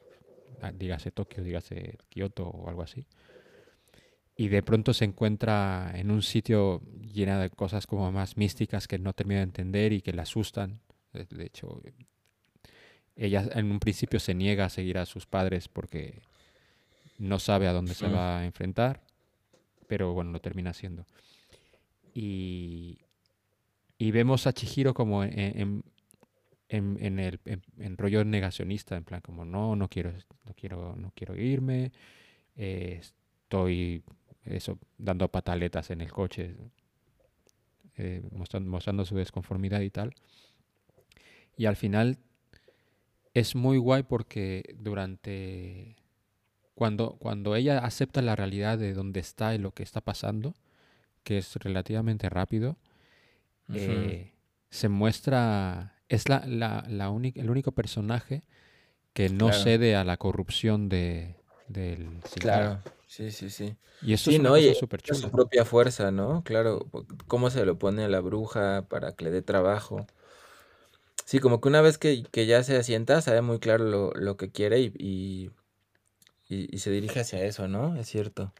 ah, 0.62 0.72
dígase 0.72 1.12
Tokio, 1.12 1.44
dígase 1.44 1.98
Kioto 2.10 2.48
o 2.48 2.70
algo 2.70 2.84
así. 2.84 3.08
Y 4.36 4.50
de 4.50 4.62
pronto 4.62 4.94
se 4.94 5.06
encuentra 5.06 5.92
en 5.96 6.12
un 6.12 6.22
sitio 6.22 6.84
llena 7.02 7.40
de 7.40 7.50
cosas 7.50 7.88
como 7.88 8.12
más 8.12 8.38
místicas 8.38 8.88
que 8.88 9.00
no 9.00 9.14
termina 9.14 9.40
de 9.40 9.46
entender 9.46 9.94
y 9.94 10.02
que 10.02 10.14
le 10.14 10.22
asustan. 10.22 10.80
De 11.12 11.46
hecho, 11.46 11.82
ella 13.18 13.48
en 13.54 13.72
un 13.72 13.80
principio 13.80 14.20
se 14.20 14.34
niega 14.36 14.66
a 14.66 14.70
seguir 14.70 14.98
a 14.98 15.06
sus 15.06 15.26
padres 15.26 15.68
porque 15.68 16.22
no 17.18 17.40
sabe 17.40 17.68
a 17.68 17.74
dónde 17.74 17.94
se 17.96 18.08
va 18.08 18.40
a 18.40 18.46
enfrentar, 18.46 19.02
pero 19.88 20.14
bueno, 20.14 20.32
lo 20.32 20.40
termina 20.40 20.70
haciendo. 20.70 21.06
Y, 22.14 23.00
y 23.98 24.12
vemos 24.12 24.48
a 24.48 24.54
Chihiro 24.54 24.94
como 24.94 25.24
en, 25.24 25.34
en- 25.40 25.84
en- 26.70 26.98
en 27.00 27.20
el 27.20 27.40
en, 27.80 27.98
rollo 27.98 28.24
negacionista, 28.26 28.98
en 28.98 29.04
plan 29.06 29.22
como 29.22 29.46
no, 29.46 29.76
no 29.76 29.88
quiero, 29.88 30.12
no 30.46 30.54
quiero, 30.56 30.96
no 30.98 31.12
quiero 31.16 31.36
irme, 31.36 31.92
eh, 32.56 33.00
estoy 33.00 34.04
eso, 34.44 34.78
dando 34.98 35.30
pataletas 35.30 35.92
en 35.92 36.02
el 36.02 36.12
coche, 36.12 36.56
eh, 37.98 38.22
mostran- 38.32 38.66
mostrando 38.66 39.06
su 39.06 39.16
desconformidad 39.16 39.82
y 39.82 39.90
tal. 39.90 40.14
Y 41.56 41.66
al 41.66 41.76
final 41.76 42.18
es 43.40 43.56
muy 43.56 43.78
guay 43.78 44.04
porque 44.04 44.76
durante 44.80 45.96
cuando, 46.76 47.18
cuando 47.20 47.56
ella 47.56 47.80
acepta 47.80 48.22
la 48.22 48.36
realidad 48.36 48.78
de 48.78 48.94
dónde 48.94 49.20
está 49.22 49.56
y 49.56 49.60
lo 49.60 49.72
que 49.74 49.84
está 49.84 50.02
pasando, 50.02 50.56
que 51.24 51.38
es 51.40 51.56
relativamente 51.58 52.30
rápido, 52.30 52.78
eh, 53.74 54.34
se 54.70 54.90
muestra, 54.90 55.96
es 56.10 56.30
la, 56.30 56.46
la, 56.48 56.86
la 56.90 57.10
única- 57.10 57.42
el 57.42 57.50
único 57.50 57.72
personaje 57.74 58.44
que 59.14 59.30
no 59.30 59.48
Claro. 59.48 59.64
cede 59.64 59.96
a 59.96 60.04
la 60.06 60.18
corrupción 60.18 60.90
de, 60.90 61.36
del. 61.68 62.22
Claro, 62.40 62.82
sí, 63.08 63.32
sí, 63.32 63.50
sí. 63.50 63.76
Y 64.02 64.14
eso 64.14 64.30
Sí, 64.30 64.36
es 64.36 64.40
una 64.40 64.50
¿no? 64.50 64.58
Y 64.58 64.66
ella 64.66 64.74
su 65.14 65.32
propia 65.32 65.66
fuerza, 65.66 66.12
¿no? 66.12 66.44
Claro, 66.44 66.86
cómo 67.28 67.50
se 67.50 67.66
lo 67.66 67.78
pone 67.80 68.04
a 68.04 68.10
la 68.10 68.20
bruja 68.20 68.88
para 68.90 69.16
que 69.16 69.26
le 69.26 69.32
dé 69.32 69.42
trabajo. 69.42 70.06
Sí, 71.28 71.40
como 71.40 71.60
que 71.60 71.68
una 71.68 71.82
vez 71.82 71.98
que, 71.98 72.24
que 72.24 72.46
ya 72.46 72.64
se 72.64 72.78
asienta, 72.78 73.22
sabe 73.22 73.42
muy 73.42 73.60
claro 73.60 73.84
lo, 73.84 74.12
lo 74.14 74.38
que 74.38 74.50
quiere 74.50 74.80
y, 74.80 74.94
y, 74.98 75.52
y- 76.48 76.74
y 76.74 76.78
se 76.80 76.90
dirige 76.90 77.20
hacia 77.20 77.44
eso, 77.44 77.68
¿no? 77.68 77.98
Es 77.98 78.08
cierto. 78.08 78.54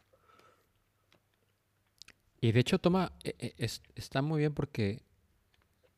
Y 2.42 2.52
de 2.52 2.60
hecho 2.60 2.78
toma, 2.78 3.12
e- 3.24 3.34
e- 3.38 3.54
es- 3.56 3.80
está 3.94 4.20
muy 4.20 4.40
bien 4.40 4.52
porque 4.52 5.00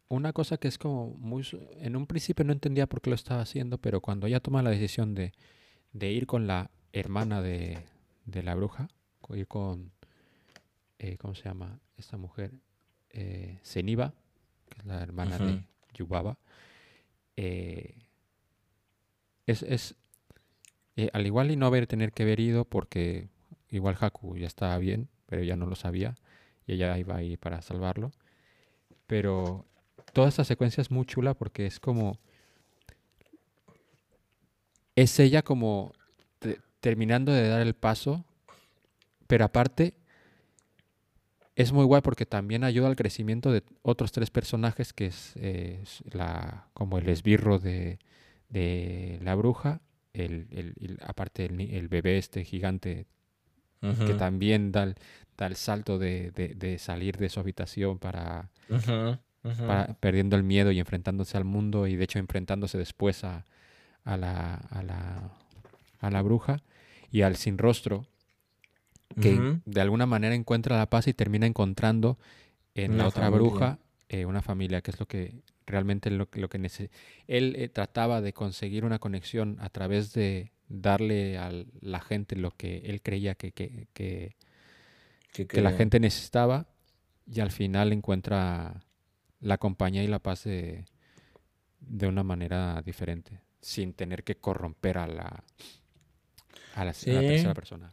una 0.09 0.33
cosa 0.33 0.59
que 0.59 0.69
es 0.69 0.79
como 0.79 1.09
muy... 1.19 1.45
En 1.81 1.97
un 1.97 2.07
principio 2.07 2.45
no 2.45 2.53
entendía 2.53 2.87
por 2.87 3.01
qué 3.01 3.11
lo 3.11 3.17
estaba 3.17 3.41
haciendo, 3.43 3.79
pero 3.79 4.01
cuando 4.01 4.29
ella 4.29 4.39
toma 4.39 4.63
la 4.63 4.71
decisión 4.71 5.13
de, 5.17 5.33
de 5.93 6.13
ir 6.13 6.29
con 6.29 6.47
la 6.47 6.71
hermana 6.93 7.43
de, 7.43 7.85
de 8.27 8.43
la 8.45 8.55
bruja, 8.55 8.87
ir 9.31 9.49
con... 9.49 9.91
eh, 11.01 11.17
¿Cómo 11.19 11.35
se 11.35 11.43
llama 11.47 11.81
esta 11.99 12.17
mujer? 12.17 12.53
Eh, 13.11 13.59
Zeniba, 13.65 14.15
que 14.69 14.79
es 14.79 14.85
la 14.87 15.03
hermana 15.03 15.37
de 15.37 15.65
Yubaba. 15.95 16.39
eh, 17.37 17.95
es, 19.47 19.63
es 19.63 19.95
eh, 20.97 21.11
al 21.13 21.27
igual 21.27 21.51
y 21.51 21.57
no 21.57 21.67
haber 21.67 21.87
tener 21.87 22.13
que 22.13 22.23
haber 22.25 22.41
ido 22.41 22.65
porque 22.65 23.29
igual 23.71 23.97
Haku 24.01 24.37
ya 24.37 24.47
estaba 24.47 24.77
bien, 24.79 25.09
pero 25.27 25.43
ya 25.43 25.57
no 25.57 25.67
lo 25.67 25.77
sabía 25.77 26.17
y 26.67 26.75
ella 26.75 26.97
iba 26.99 27.17
ahí 27.17 27.37
para 27.37 27.63
salvarlo. 27.63 28.13
Pero 29.07 29.67
toda 30.13 30.29
esta 30.29 30.45
secuencia 30.45 30.81
es 30.83 30.91
muy 30.91 31.07
chula 31.07 31.35
porque 31.35 31.67
es 31.67 31.81
como 31.81 32.19
es 34.97 35.19
ella 35.19 35.43
como 35.43 35.93
te- 36.39 36.61
terminando 36.81 37.33
de 37.33 37.49
dar 37.49 37.61
el 37.61 37.75
paso, 37.75 38.25
pero 39.27 39.45
aparte 39.45 39.95
es 41.57 41.73
muy 41.73 41.85
guay 41.85 42.01
porque 42.03 42.27
también 42.27 42.65
ayuda 42.65 42.89
al 42.89 42.97
crecimiento 42.97 43.53
de 43.53 43.63
otros 43.83 44.13
tres 44.13 44.31
personajes 44.31 44.93
que 44.93 45.07
es, 45.07 45.35
eh, 45.37 45.81
es 45.83 46.03
la 46.15 46.69
como 46.73 46.99
el 46.99 47.09
esbirro 47.09 47.59
de, 47.59 47.99
de 48.49 49.19
la 49.23 49.35
bruja, 49.35 49.81
el, 50.13 50.47
el- 50.51 50.75
el- 50.81 50.99
aparte 51.05 51.45
el, 51.47 51.89
bebé 51.89 52.19
este 52.19 52.45
gigante 52.45 53.07
que 54.07 54.15
también 54.15 54.73
da 54.73 54.85
el, 54.85 54.95
da 55.37 55.47
el 55.47 55.57
salto 55.57 55.99
de, 55.99 56.31
de- 56.33 56.55
de 56.55 56.79
salir 56.79 57.17
de 57.19 57.29
su 57.29 57.41
habitación 57.41 57.99
para, 57.99 58.51
para- 59.67 59.95
perdiendo 59.95 60.37
el 60.37 60.43
miedo 60.45 60.71
y 60.71 60.79
enfrentándose 60.79 61.37
al 61.37 61.45
mundo 61.45 61.87
y 61.87 61.97
de 61.97 62.05
hecho 62.05 62.19
enfrentándose 62.19 62.79
después 62.79 63.25
a, 63.25 63.45
a 64.05 64.17
la, 64.17 64.55
a, 64.55 64.83
la, 64.83 65.31
a 66.01 66.11
la 66.11 66.23
bruja. 66.23 66.63
Y 67.11 67.23
al 67.23 67.37
sin 67.37 67.59
rostro 67.59 68.07
que 69.21 69.59
de 69.65 69.81
alguna 69.81 70.07
manera 70.07 70.35
encuentra 70.35 70.77
la 70.79 70.89
paz 70.91 71.07
y 71.09 71.15
termina 71.15 71.47
encontrando 71.47 72.19
en 72.75 72.97
la 72.99 73.09
otra 73.09 73.25
familia. 73.31 73.49
bruja 73.51 73.79
eh, 74.09 74.25
una 74.27 74.43
familia 74.43 74.81
que 74.83 74.91
es 74.93 75.01
lo 75.01 75.07
que 75.07 75.43
realmente 75.67 76.11
lo, 76.11 76.29
que- 76.31 76.41
lo 76.41 76.49
que 76.49 76.59
necesita. 76.59 76.95
Él 77.27 77.55
eh, 77.59 77.69
trataba 77.69 78.21
de 78.21 78.33
conseguir 78.33 78.85
una 78.85 78.99
conexión 78.99 79.57
a 79.61 79.69
través 79.71 80.13
de 80.13 80.53
darle 80.69 81.39
a 81.39 81.51
la 81.81 82.01
gente 82.01 82.37
lo 82.37 82.51
que 82.53 82.79
él 82.87 83.03
creía 83.03 83.35
que, 83.35 83.53
que, 83.53 83.89
que- 83.93 84.37
Que, 85.33 85.47
que 85.47 85.61
la 85.63 85.71
gente 85.73 86.01
necesitaba 86.01 86.67
y 87.33 87.39
al 87.41 87.51
final 87.53 87.93
encuentra 87.93 88.83
la 89.41 89.59
compañía 89.59 90.03
y 90.03 90.09
la 90.09 90.19
paz 90.19 90.43
de, 90.45 90.85
de 91.81 92.07
una 92.09 92.25
manera 92.25 92.83
diferente, 92.85 93.41
sin 93.61 93.93
tener 93.93 94.25
que 94.25 94.35
corromper 94.37 94.99
a 94.99 95.07
la, 95.07 95.45
a 96.75 96.79
la, 96.79 96.81
a 96.83 96.85
la 96.85 96.93
Sí. 96.93 97.11
tercera 97.13 97.55
persona. 97.55 97.91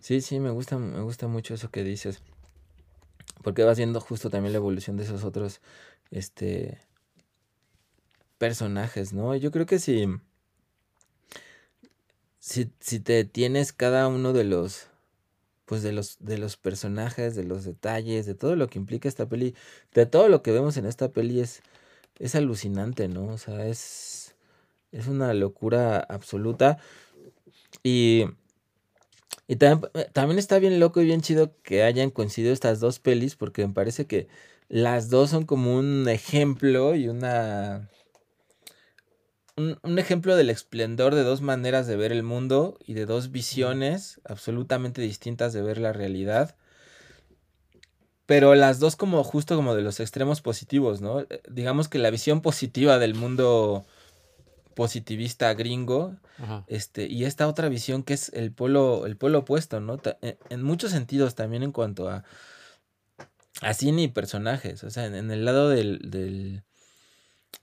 Sí, 0.00 0.20
sí, 0.22 0.40
me 0.40 0.50
gusta, 0.50 0.78
me 0.78 1.00
gusta 1.02 1.28
mucho 1.28 1.54
eso 1.54 1.70
que 1.70 1.84
dices. 1.84 2.22
Porque 3.42 3.64
vas 3.64 3.78
viendo 3.78 4.00
justo 4.00 4.30
también 4.30 4.52
la 4.52 4.58
evolución 4.58 4.96
de 4.96 5.04
esos 5.04 5.24
otros, 5.24 5.60
este, 6.10 6.78
personajes, 8.38 9.12
¿no? 9.12 9.36
Yo 9.36 9.50
creo 9.50 9.66
que 9.66 9.78
si, 9.78 10.06
si, 12.38 12.72
si 12.80 13.00
te 13.00 13.24
tienes 13.24 13.72
cada 13.72 14.08
uno 14.08 14.32
de 14.32 14.44
los, 14.44 14.88
pues 15.66 15.82
de 15.82 15.92
los, 15.92 16.16
de 16.20 16.38
los 16.38 16.56
personajes, 16.56 17.36
de 17.36 17.44
los 17.44 17.64
detalles, 17.64 18.26
de 18.26 18.34
todo 18.34 18.56
lo 18.56 18.68
que 18.68 18.78
implica 18.78 19.08
esta 19.08 19.28
peli, 19.28 19.54
de 19.94 20.06
todo 20.06 20.28
lo 20.28 20.42
que 20.42 20.52
vemos 20.52 20.76
en 20.78 20.86
esta 20.86 21.10
peli 21.10 21.40
es, 21.40 21.62
es 22.18 22.34
alucinante, 22.34 23.08
¿no? 23.08 23.26
O 23.26 23.38
sea, 23.38 23.66
es, 23.66 24.34
es 24.92 25.06
una 25.06 25.34
locura 25.34 26.00
absoluta. 26.00 26.78
Y, 27.82 28.24
y 29.50 29.56
también, 29.56 29.90
eh, 29.94 30.08
también 30.12 30.38
está 30.38 30.60
bien 30.60 30.78
loco 30.78 31.00
y 31.00 31.06
bien 31.06 31.22
chido 31.22 31.56
que 31.64 31.82
hayan 31.82 32.10
coincidido 32.10 32.52
estas 32.52 32.78
dos 32.78 33.00
pelis, 33.00 33.34
porque 33.34 33.66
me 33.66 33.74
parece 33.74 34.06
que 34.06 34.28
las 34.68 35.10
dos 35.10 35.30
son 35.30 35.44
como 35.44 35.74
un 35.76 36.08
ejemplo 36.08 36.94
y 36.94 37.08
una. 37.08 37.90
Un, 39.56 39.76
un 39.82 39.98
ejemplo 39.98 40.36
del 40.36 40.50
esplendor 40.50 41.16
de 41.16 41.24
dos 41.24 41.40
maneras 41.40 41.88
de 41.88 41.96
ver 41.96 42.12
el 42.12 42.22
mundo 42.22 42.78
y 42.86 42.94
de 42.94 43.06
dos 43.06 43.32
visiones 43.32 44.20
absolutamente 44.24 45.02
distintas 45.02 45.52
de 45.52 45.62
ver 45.62 45.78
la 45.78 45.92
realidad. 45.92 46.54
Pero 48.26 48.54
las 48.54 48.78
dos 48.78 48.94
como 48.94 49.24
justo 49.24 49.56
como 49.56 49.74
de 49.74 49.82
los 49.82 49.98
extremos 49.98 50.42
positivos, 50.42 51.00
¿no? 51.00 51.22
Eh, 51.22 51.42
Digamos 51.50 51.88
que 51.88 51.98
la 51.98 52.10
visión 52.10 52.40
positiva 52.40 53.00
del 53.00 53.16
mundo 53.16 53.84
positivista 54.74 55.52
gringo 55.54 56.16
Ajá. 56.38 56.64
este, 56.66 57.06
y 57.06 57.24
esta 57.24 57.48
otra 57.48 57.68
visión 57.68 58.02
que 58.02 58.14
es 58.14 58.30
el 58.34 58.52
polo, 58.52 59.06
el 59.06 59.16
polo 59.16 59.40
opuesto, 59.40 59.80
¿no? 59.80 60.00
En, 60.22 60.38
en 60.48 60.62
muchos 60.62 60.90
sentidos 60.92 61.34
también 61.34 61.62
en 61.62 61.72
cuanto 61.72 62.08
a, 62.08 62.24
a 63.62 63.74
cine 63.74 64.02
y 64.02 64.08
personajes. 64.08 64.84
O 64.84 64.90
sea, 64.90 65.06
en, 65.06 65.14
en 65.14 65.30
el 65.30 65.44
lado 65.44 65.68
del, 65.68 65.98
del, 66.10 66.62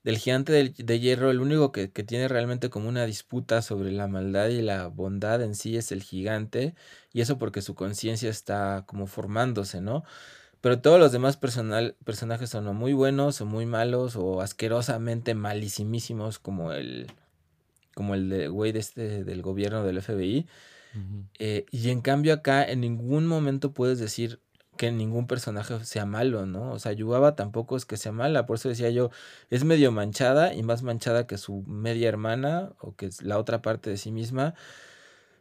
del 0.03 0.17
gigante 0.17 0.51
del- 0.53 0.73
de, 0.73 0.99
hierro, 0.99 1.31
el 1.31 1.39
único 1.39 1.71
que, 1.71 1.91
que 1.91 2.03
tiene 2.03 2.27
realmente 2.27 2.69
como 2.69 2.87
una 2.89 3.05
disputa 3.05 3.61
sobre 3.61 3.91
la 3.91 4.07
maldad 4.07 4.47
y 4.49 4.61
la 4.61 4.87
bondad 4.87 5.41
en 5.41 5.55
sí 5.55 5.77
es 5.77 5.91
el 5.91 6.03
gigante, 6.03 6.75
y 7.13 7.21
eso 7.21 7.37
porque 7.37 7.61
su 7.61 7.75
conciencia 7.75 8.29
está 8.29 8.83
como 8.87 9.07
formándose, 9.07 9.81
¿no? 9.81 10.03
Pero 10.67 10.81
todos 10.81 10.99
los 10.99 11.13
demás 11.13 11.37
personal, 11.37 11.95
personajes 12.03 12.49
son 12.49 12.67
o 12.67 12.73
muy 12.73 12.91
buenos 12.91 13.39
o 13.39 13.45
muy 13.45 13.65
malos 13.65 14.17
o 14.17 14.41
asquerosamente 14.41 15.33
malísimísimos 15.33 16.39
como 16.39 16.73
el 16.73 17.07
como 17.95 18.15
el 18.15 18.27
de 18.27 18.49
güey 18.49 18.73
de 18.73 18.79
este 18.79 19.23
del 19.23 19.41
gobierno 19.41 19.85
del 19.85 20.01
FBI. 20.01 20.45
Eh, 21.39 21.65
y 21.71 21.89
en 21.89 22.01
cambio 22.01 22.33
acá 22.33 22.65
en 22.65 22.81
ningún 22.81 23.27
momento 23.27 23.71
puedes 23.71 23.97
decir 23.97 24.41
que 24.75 24.91
ningún 24.91 25.25
personaje 25.25 25.85
sea 25.85 26.05
malo, 26.05 26.45
¿no? 26.45 26.73
O 26.73 26.79
sea, 26.79 26.91
Yubaba 26.91 27.37
tampoco 27.37 27.77
es 27.77 27.85
que 27.85 27.95
sea 27.95 28.11
mala, 28.11 28.45
por 28.45 28.57
eso 28.57 28.67
decía 28.67 28.89
yo, 28.89 29.09
es 29.49 29.63
medio 29.63 29.93
manchada 29.93 30.53
y 30.53 30.63
más 30.63 30.83
manchada 30.83 31.27
que 31.27 31.37
su 31.37 31.63
media 31.65 32.09
hermana 32.09 32.73
o 32.81 32.93
que 32.93 33.05
es 33.05 33.21
la 33.21 33.37
otra 33.39 33.61
parte 33.61 33.89
de 33.89 33.95
sí 33.95 34.11
misma, 34.11 34.53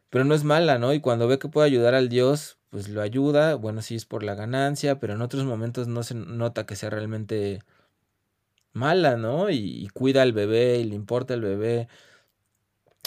pero 0.09 0.24
no 0.24 0.37
es 0.37 0.45
mala, 0.45 0.79
¿no? 0.79 0.95
Y 0.95 1.01
cuando 1.01 1.27
ve 1.27 1.41
que 1.41 1.49
puede 1.49 1.66
ayudar 1.66 1.95
al 1.95 2.09
dios, 2.09 2.55
pues 2.70 2.88
lo 2.88 3.02
ayuda, 3.02 3.54
bueno, 3.54 3.82
sí 3.82 3.94
es 3.94 4.04
por 4.06 4.22
la 4.22 4.34
ganancia, 4.34 4.98
pero 5.00 5.14
en 5.14 5.22
otros 5.22 5.44
momentos 5.44 5.88
no 5.88 6.02
se 6.02 6.14
nota 6.14 6.66
que 6.66 6.76
sea 6.76 6.90
realmente 6.90 7.60
mala, 8.72 9.16
¿no? 9.16 9.50
Y, 9.50 9.88
cuida 9.94 10.22
al 10.22 10.32
bebé 10.32 10.78
y 10.78 10.84
le 10.84 10.94
importa 10.94 11.34
el 11.34 11.40
bebé. 11.42 11.88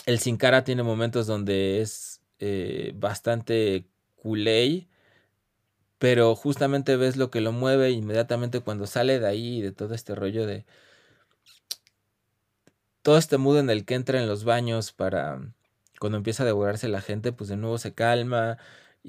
El 0.06 0.20
Sin 0.20 0.38
Cara 0.38 0.64
tiene 0.64 0.84
momentos 0.84 1.28
donde 1.28 1.82
es 1.82 2.22
eh, 2.40 2.94
bastante 2.96 3.86
culé, 4.16 4.88
pero 6.00 6.36
justamente 6.36 6.96
ves 6.98 7.18
lo 7.18 7.30
que 7.32 7.42
lo 7.42 7.52
mueve 7.52 7.92
inmediatamente 7.92 8.62
cuando 8.62 8.88
sale 8.88 9.20
de 9.20 9.28
ahí, 9.28 9.62
de 9.62 9.72
todo 9.72 9.94
este 9.94 10.16
rollo 10.16 10.46
de... 10.48 10.66
Todo 13.02 13.18
este 13.18 13.38
mood 13.38 13.60
en 13.60 13.70
el 13.70 13.86
que 13.86 13.96
entra 13.96 14.20
en 14.22 14.28
los 14.28 14.44
baños 14.44 14.92
para... 14.94 15.40
Cuando 16.00 16.18
empieza 16.18 16.44
a 16.44 16.46
devorarse 16.46 16.88
la 16.88 17.02
gente, 17.02 17.32
pues 17.34 17.50
de 17.50 17.58
nuevo 17.58 17.78
se 17.78 17.94
calma 17.94 18.58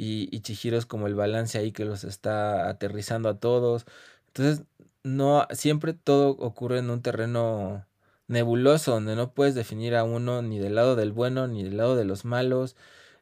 y, 0.00 0.30
y 0.32 0.74
es 0.74 0.86
como 0.86 1.08
el 1.08 1.14
balance 1.14 1.58
ahí 1.58 1.72
que 1.72 1.84
los 1.84 2.04
está 2.04 2.70
aterrizando 2.70 3.28
a 3.28 3.38
todos. 3.38 3.84
Entonces, 4.28 4.64
no, 5.02 5.46
siempre 5.52 5.92
todo 5.92 6.30
ocurre 6.30 6.78
en 6.78 6.88
un 6.88 7.02
terreno 7.02 7.86
nebuloso, 8.26 8.92
donde 8.92 9.14
no 9.14 9.32
puedes 9.34 9.54
definir 9.54 9.94
a 9.96 10.04
uno 10.04 10.40
ni 10.40 10.58
del 10.58 10.74
lado 10.76 10.96
del 10.96 11.12
bueno, 11.12 11.48
ni 11.48 11.64
del 11.64 11.76
lado 11.76 11.96
de 11.96 12.06
los 12.06 12.24
malos, 12.24 12.76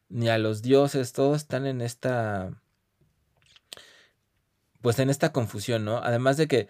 ni 0.09 0.29
a 0.29 0.39
los 0.39 0.63
dioses, 0.63 1.13
todos 1.13 1.39
están 1.39 1.67
en 1.67 1.81
esta, 1.81 2.53
pues 4.81 5.01
en 5.01 5.11
esta 5.11 5.33
confusión, 5.33 5.85
¿no? 5.85 5.99
Además 5.99 6.37
de 6.37 6.47
que 6.47 6.69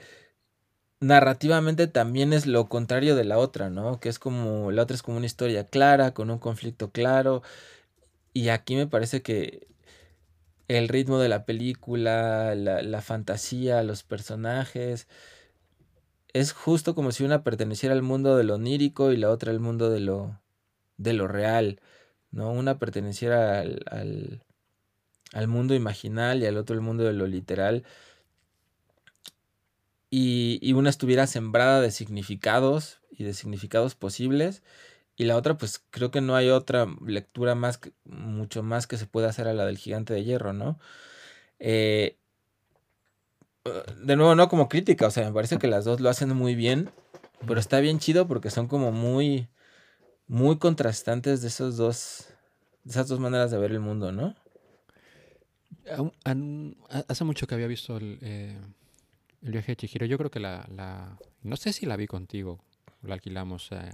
narrativamente 1.00 1.86
también 1.86 2.32
es 2.32 2.46
lo 2.46 2.68
contrario 2.70 3.14
de 3.14 3.24
la 3.24 3.38
otra, 3.38 3.68
¿no? 3.68 4.00
Que 4.00 4.08
es 4.08 4.18
como, 4.18 4.72
la 4.72 4.82
otra 4.84 4.94
es 4.94 5.02
como 5.02 5.18
una 5.18 5.26
historia 5.26 5.66
clara, 5.66 6.14
con 6.14 6.30
un 6.30 6.38
conflicto 6.38 6.92
claro, 6.92 7.42
y 8.32 8.48
aquí 8.48 8.76
me 8.76 8.86
parece 8.86 9.22
que 9.22 9.68
el 10.68 10.88
ritmo 10.88 11.18
de 11.18 11.28
la 11.28 11.44
película, 11.46 12.54
la, 12.54 12.82
la 12.82 13.02
fantasía, 13.02 13.82
los 13.82 14.02
personajes, 14.04 15.08
es 16.32 16.52
justo 16.52 16.94
como 16.94 17.10
si 17.12 17.24
una 17.24 17.42
perteneciera 17.42 17.94
al 17.94 18.02
mundo 18.02 18.36
de 18.36 18.44
lo 18.44 18.54
onírico 18.54 19.12
y 19.12 19.16
la 19.16 19.30
otra 19.30 19.50
al 19.50 19.60
mundo 19.60 19.90
de 19.90 20.00
lo, 20.00 20.40
de 20.98 21.14
lo 21.14 21.26
real, 21.26 21.80
¿no? 22.30 22.52
Una 22.52 22.78
perteneciera 22.78 23.60
al, 23.60 23.82
al, 23.90 24.44
al 25.32 25.48
mundo 25.48 25.74
imaginal 25.74 26.42
y 26.42 26.46
al 26.46 26.58
otro 26.58 26.74
al 26.74 26.82
mundo 26.82 27.04
de 27.04 27.14
lo 27.14 27.26
literal. 27.26 27.84
Y, 30.10 30.58
y 30.62 30.72
una 30.74 30.90
estuviera 30.90 31.26
sembrada 31.26 31.80
de 31.80 31.90
significados 31.90 33.00
y 33.10 33.24
de 33.24 33.34
significados 33.34 33.94
posibles. 33.94 34.62
Y 35.18 35.24
la 35.24 35.36
otra, 35.36 35.58
pues 35.58 35.84
creo 35.90 36.10
que 36.10 36.20
no 36.22 36.34
hay 36.36 36.48
otra 36.48 36.86
lectura 37.04 37.54
más, 37.54 37.80
mucho 38.04 38.62
más 38.62 38.86
que 38.86 38.96
se 38.96 39.06
pueda 39.06 39.28
hacer 39.28 39.48
a 39.48 39.52
la 39.52 39.66
del 39.66 39.76
gigante 39.76 40.14
de 40.14 40.24
hierro, 40.24 40.52
¿no? 40.54 40.78
Eh, 41.58 42.18
de 44.00 44.16
nuevo, 44.16 44.34
no 44.34 44.48
como 44.48 44.68
crítica, 44.68 45.06
o 45.06 45.10
sea, 45.10 45.26
me 45.26 45.32
parece 45.32 45.58
que 45.58 45.66
las 45.66 45.84
dos 45.84 46.00
lo 46.00 46.08
hacen 46.08 46.34
muy 46.34 46.54
bien, 46.54 46.90
pero 47.46 47.60
está 47.60 47.80
bien 47.80 47.98
chido 47.98 48.26
porque 48.26 48.50
son 48.50 48.66
como 48.66 48.92
muy, 48.92 49.48
muy 50.28 50.58
contrastantes 50.58 51.42
de 51.42 51.48
esos 51.48 51.76
dos, 51.76 52.28
de 52.84 52.92
esas 52.92 53.08
dos 53.08 53.20
maneras 53.20 53.50
de 53.50 53.58
ver 53.58 53.72
el 53.72 53.80
mundo, 53.80 54.12
¿no? 54.12 54.34
Hace 57.08 57.24
mucho 57.24 57.46
que 57.46 57.54
había 57.54 57.66
visto 57.66 57.96
el, 57.96 58.18
eh, 58.22 58.58
el 59.42 59.52
viaje 59.52 59.72
de 59.72 59.76
Chihiro. 59.76 60.06
Yo 60.06 60.18
creo 60.18 60.30
que 60.30 60.40
la, 60.40 60.66
la- 60.74 61.18
No 61.42 61.56
sé 61.56 61.72
si 61.72 61.86
la 61.86 61.96
vi 61.96 62.06
contigo. 62.06 62.58
La 63.02 63.14
alquilamos 63.14 63.68
eh, 63.72 63.90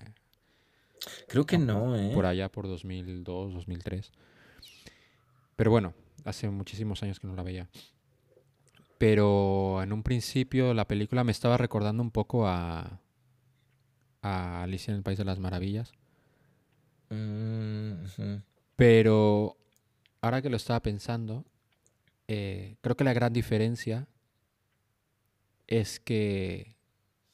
Creo 1.29 1.47
que 1.47 1.59
no, 1.59 1.97
¿eh? 1.97 2.11
por 2.15 2.27
allá 2.27 2.51
por 2.51 2.69
2002, 2.69 3.55
2003. 3.55 4.13
Pero 5.57 5.71
bueno, 5.71 5.95
hace 6.25 6.49
muchísimos 6.49 7.03
años 7.03 7.21
que 7.21 7.27
no 7.27 7.35
la 7.35 7.43
veía. 7.43 7.69
Pero 8.99 9.83
en 9.83 9.93
un 9.93 10.03
principio 10.03 10.73
la 10.75 10.87
película 10.87 11.25
me 11.25 11.33
estaba 11.33 11.57
recordando 11.57 12.03
un 12.03 12.11
poco 12.11 12.47
a, 12.47 13.01
a 14.23 14.63
Alicia 14.63 14.93
en 14.93 14.99
el 14.99 15.03
País 15.03 15.19
de 15.19 15.25
las 15.25 15.39
Maravillas. 15.39 15.93
Mm. 17.11 18.05
Pero 18.77 19.57
ahora 20.21 20.43
que 20.43 20.51
lo 20.51 20.57
estaba 20.57 20.81
pensando, 20.81 21.45
eh, 22.29 22.77
creo 22.81 22.97
que 22.97 23.05
la 23.05 23.13
gran 23.13 23.33
diferencia 23.33 24.09
es 25.67 26.01
que, 26.01 26.75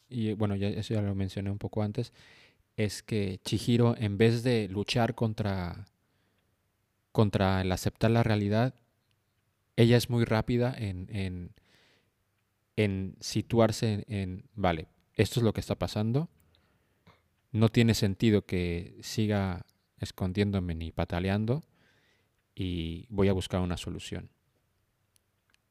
y 0.08 0.32
bueno, 0.34 0.56
ya, 0.56 0.68
eso 0.68 0.94
ya 0.94 1.02
lo 1.02 1.14
mencioné 1.14 1.50
un 1.50 1.58
poco 1.58 1.82
antes, 1.82 2.12
es 2.84 3.02
que 3.02 3.38
Chihiro, 3.44 3.94
en 3.98 4.16
vez 4.16 4.42
de 4.42 4.66
luchar 4.68 5.14
contra, 5.14 5.86
contra 7.12 7.60
el 7.60 7.70
aceptar 7.72 8.10
la 8.10 8.22
realidad, 8.22 8.74
ella 9.76 9.98
es 9.98 10.08
muy 10.08 10.24
rápida 10.24 10.74
en, 10.76 11.06
en, 11.10 11.52
en 12.76 13.16
situarse 13.20 13.92
en, 13.92 14.04
en, 14.08 14.44
vale, 14.54 14.88
esto 15.14 15.40
es 15.40 15.44
lo 15.44 15.52
que 15.52 15.60
está 15.60 15.74
pasando, 15.74 16.30
no 17.52 17.68
tiene 17.68 17.94
sentido 17.94 18.46
que 18.46 18.98
siga 19.02 19.66
escondiéndome 19.98 20.74
ni 20.74 20.90
pataleando 20.90 21.62
y 22.54 23.06
voy 23.10 23.28
a 23.28 23.34
buscar 23.34 23.60
una 23.60 23.76
solución. 23.76 24.30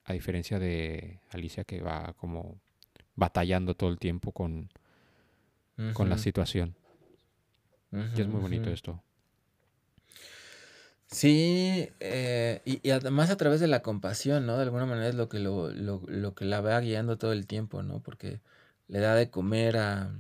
A 0.04 0.14
diferencia 0.14 0.60
de 0.60 1.22
Alicia 1.32 1.64
que 1.64 1.82
va 1.82 2.14
como 2.14 2.60
batallando 3.16 3.76
todo 3.76 3.90
el 3.90 3.98
tiempo 3.98 4.32
con, 4.32 4.70
con 5.94 6.10
la 6.10 6.18
Ujú, 7.92 8.02
situación. 8.02 8.18
Y 8.18 8.22
es 8.22 8.28
muy 8.28 8.42
bonito 8.42 8.70
esto. 8.70 9.04
Sí, 11.12 11.90
eh, 12.00 12.62
y, 12.66 12.88
y 12.88 12.92
además 12.92 13.32
a 13.32 13.38
través 13.38 13.60
de 13.60 13.68
la 13.68 13.82
compasión, 13.82 14.46
¿no? 14.46 14.58
De 14.58 14.64
alguna 14.64 14.86
manera 14.86 15.08
es 15.10 15.16
lo 15.16 15.28
que 15.28 15.40
lo, 15.40 15.72
lo, 15.72 16.04
lo 16.06 16.36
que 16.36 16.46
la 16.46 16.62
va 16.62 16.80
guiando 16.80 17.18
todo 17.18 17.32
el 17.34 17.48
tiempo, 17.48 17.82
¿no? 17.82 18.00
Porque 18.00 18.42
le 18.88 19.00
da 19.00 19.16
de 19.16 19.32
comer 19.32 19.78
a 19.78 20.12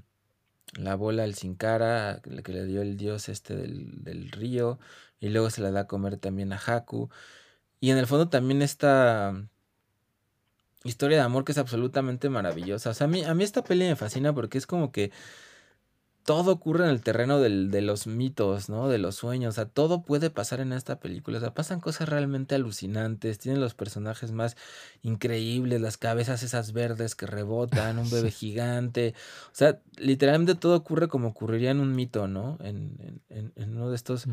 la 0.77 0.95
bola 0.95 1.23
al 1.23 1.35
sin 1.35 1.55
cara, 1.55 2.21
que 2.23 2.31
le 2.31 2.43
que 2.43 2.53
le 2.53 2.65
dio 2.65 2.81
el 2.81 2.97
dios 2.97 3.29
este 3.29 3.55
del, 3.55 4.03
del 4.03 4.31
río, 4.31 4.79
y 5.19 5.29
luego 5.29 5.49
se 5.51 5.61
la 5.61 5.71
da 5.71 5.81
a 5.81 5.87
comer 5.87 6.17
también 6.17 6.53
a 6.53 6.57
Haku. 6.57 7.09
Y 7.79 7.91
en 7.91 7.97
el 7.97 8.07
fondo 8.07 8.29
también 8.29 8.61
esta 8.63 9.33
historia 10.83 11.17
de 11.17 11.23
amor 11.23 11.45
que 11.45 11.51
es 11.51 11.57
absolutamente 11.57 12.29
maravillosa. 12.29 12.89
O 12.89 12.93
sea, 12.93 13.05
a 13.05 13.07
mí, 13.07 13.23
a 13.23 13.33
mí 13.35 13.43
esta 13.43 13.63
peli 13.63 13.85
me 13.85 13.95
fascina 13.95 14.33
porque 14.33 14.57
es 14.57 14.65
como 14.65 14.91
que 14.91 15.11
todo 16.29 16.51
ocurre 16.51 16.83
en 16.83 16.91
el 16.91 17.01
terreno 17.01 17.39
del- 17.39 17.71
de 17.71 17.81
los 17.81 18.05
mitos, 18.05 18.69
¿no? 18.69 18.87
De 18.87 18.99
los 18.99 19.15
sueños. 19.15 19.49
O 19.49 19.55
sea, 19.55 19.65
todo 19.65 20.03
puede 20.03 20.29
pasar 20.29 20.59
en 20.59 20.73
esta 20.73 20.99
película. 20.99 21.39
O 21.39 21.41
sea, 21.41 21.55
pasan 21.55 21.79
cosas 21.79 22.07
realmente 22.07 22.53
alucinantes. 22.53 23.39
Tienen 23.39 23.59
los 23.59 23.73
personajes 23.73 24.31
más 24.31 24.55
increíbles, 25.01 25.81
las 25.81 25.97
cabezas 25.97 26.43
esas 26.43 26.71
verdes 26.71 27.15
que 27.15 27.25
rebotan, 27.25 27.97
un 27.97 28.11
bebé 28.11 28.29
gigante. 28.43 29.15
O 29.47 29.55
sea, 29.55 29.79
literalmente 29.97 30.53
todo 30.53 30.75
ocurre 30.75 31.07
como 31.07 31.29
ocurriría 31.29 31.71
en 31.71 31.79
un 31.79 31.95
mito, 31.95 32.27
¿no? 32.27 32.59
En, 32.61 33.21
en- 33.29 33.51
en- 33.55 33.73
uno 33.75 33.89
de 33.89 33.95
estos 33.95 34.27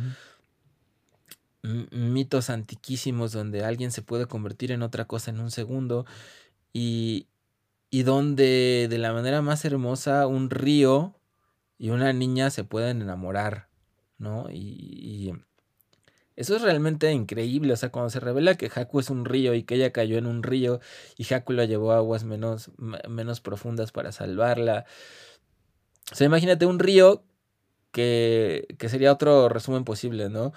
mitos 1.62 2.50
antiquísimos 2.50 3.32
donde 3.32 3.64
alguien 3.64 3.90
se 3.90 4.02
puede 4.02 4.26
convertir 4.26 4.70
en 4.70 4.82
otra 4.82 5.06
cosa 5.06 5.30
en 5.30 5.40
un 5.40 5.50
segundo 5.50 6.04
y, 6.74 7.26
y 7.88 8.02
donde 8.02 8.86
de 8.90 8.98
la 8.98 9.14
manera 9.14 9.40
más 9.40 9.64
hermosa 9.64 10.26
un 10.26 10.50
río 10.50 11.14
y 11.78 11.90
una 11.90 12.12
niña 12.12 12.50
se 12.50 12.64
pueden 12.64 13.02
enamorar, 13.02 13.68
¿no? 14.18 14.48
Y, 14.50 14.56
y 15.30 15.32
eso 16.36 16.54
es 16.56 16.62
realmente 16.62 17.10
increíble, 17.12 17.72
o 17.72 17.76
sea, 17.76 17.90
cuando 17.90 18.10
se 18.10 18.20
revela 18.20 18.56
que 18.56 18.70
Haku 18.74 19.00
es 19.00 19.08
un 19.08 19.24
río 19.24 19.54
y 19.54 19.62
que 19.62 19.76
ella 19.76 19.92
cayó 19.92 20.18
en 20.18 20.26
un 20.26 20.42
río 20.42 20.80
y 21.16 21.32
Haku 21.32 21.52
la 21.54 21.64
llevó 21.64 21.92
a 21.92 21.96
aguas 21.96 22.24
menos, 22.24 22.70
menos 23.08 23.40
profundas 23.40 23.90
para 23.90 24.12
salvarla. 24.12 24.84
O 26.12 26.14
sea, 26.14 26.26
imagínate 26.26 26.66
un 26.66 26.78
río 26.78 27.24
que, 27.92 28.66
que 28.78 28.88
sería 28.88 29.12
otro 29.12 29.48
resumen 29.48 29.84
posible, 29.84 30.30
¿no? 30.30 30.52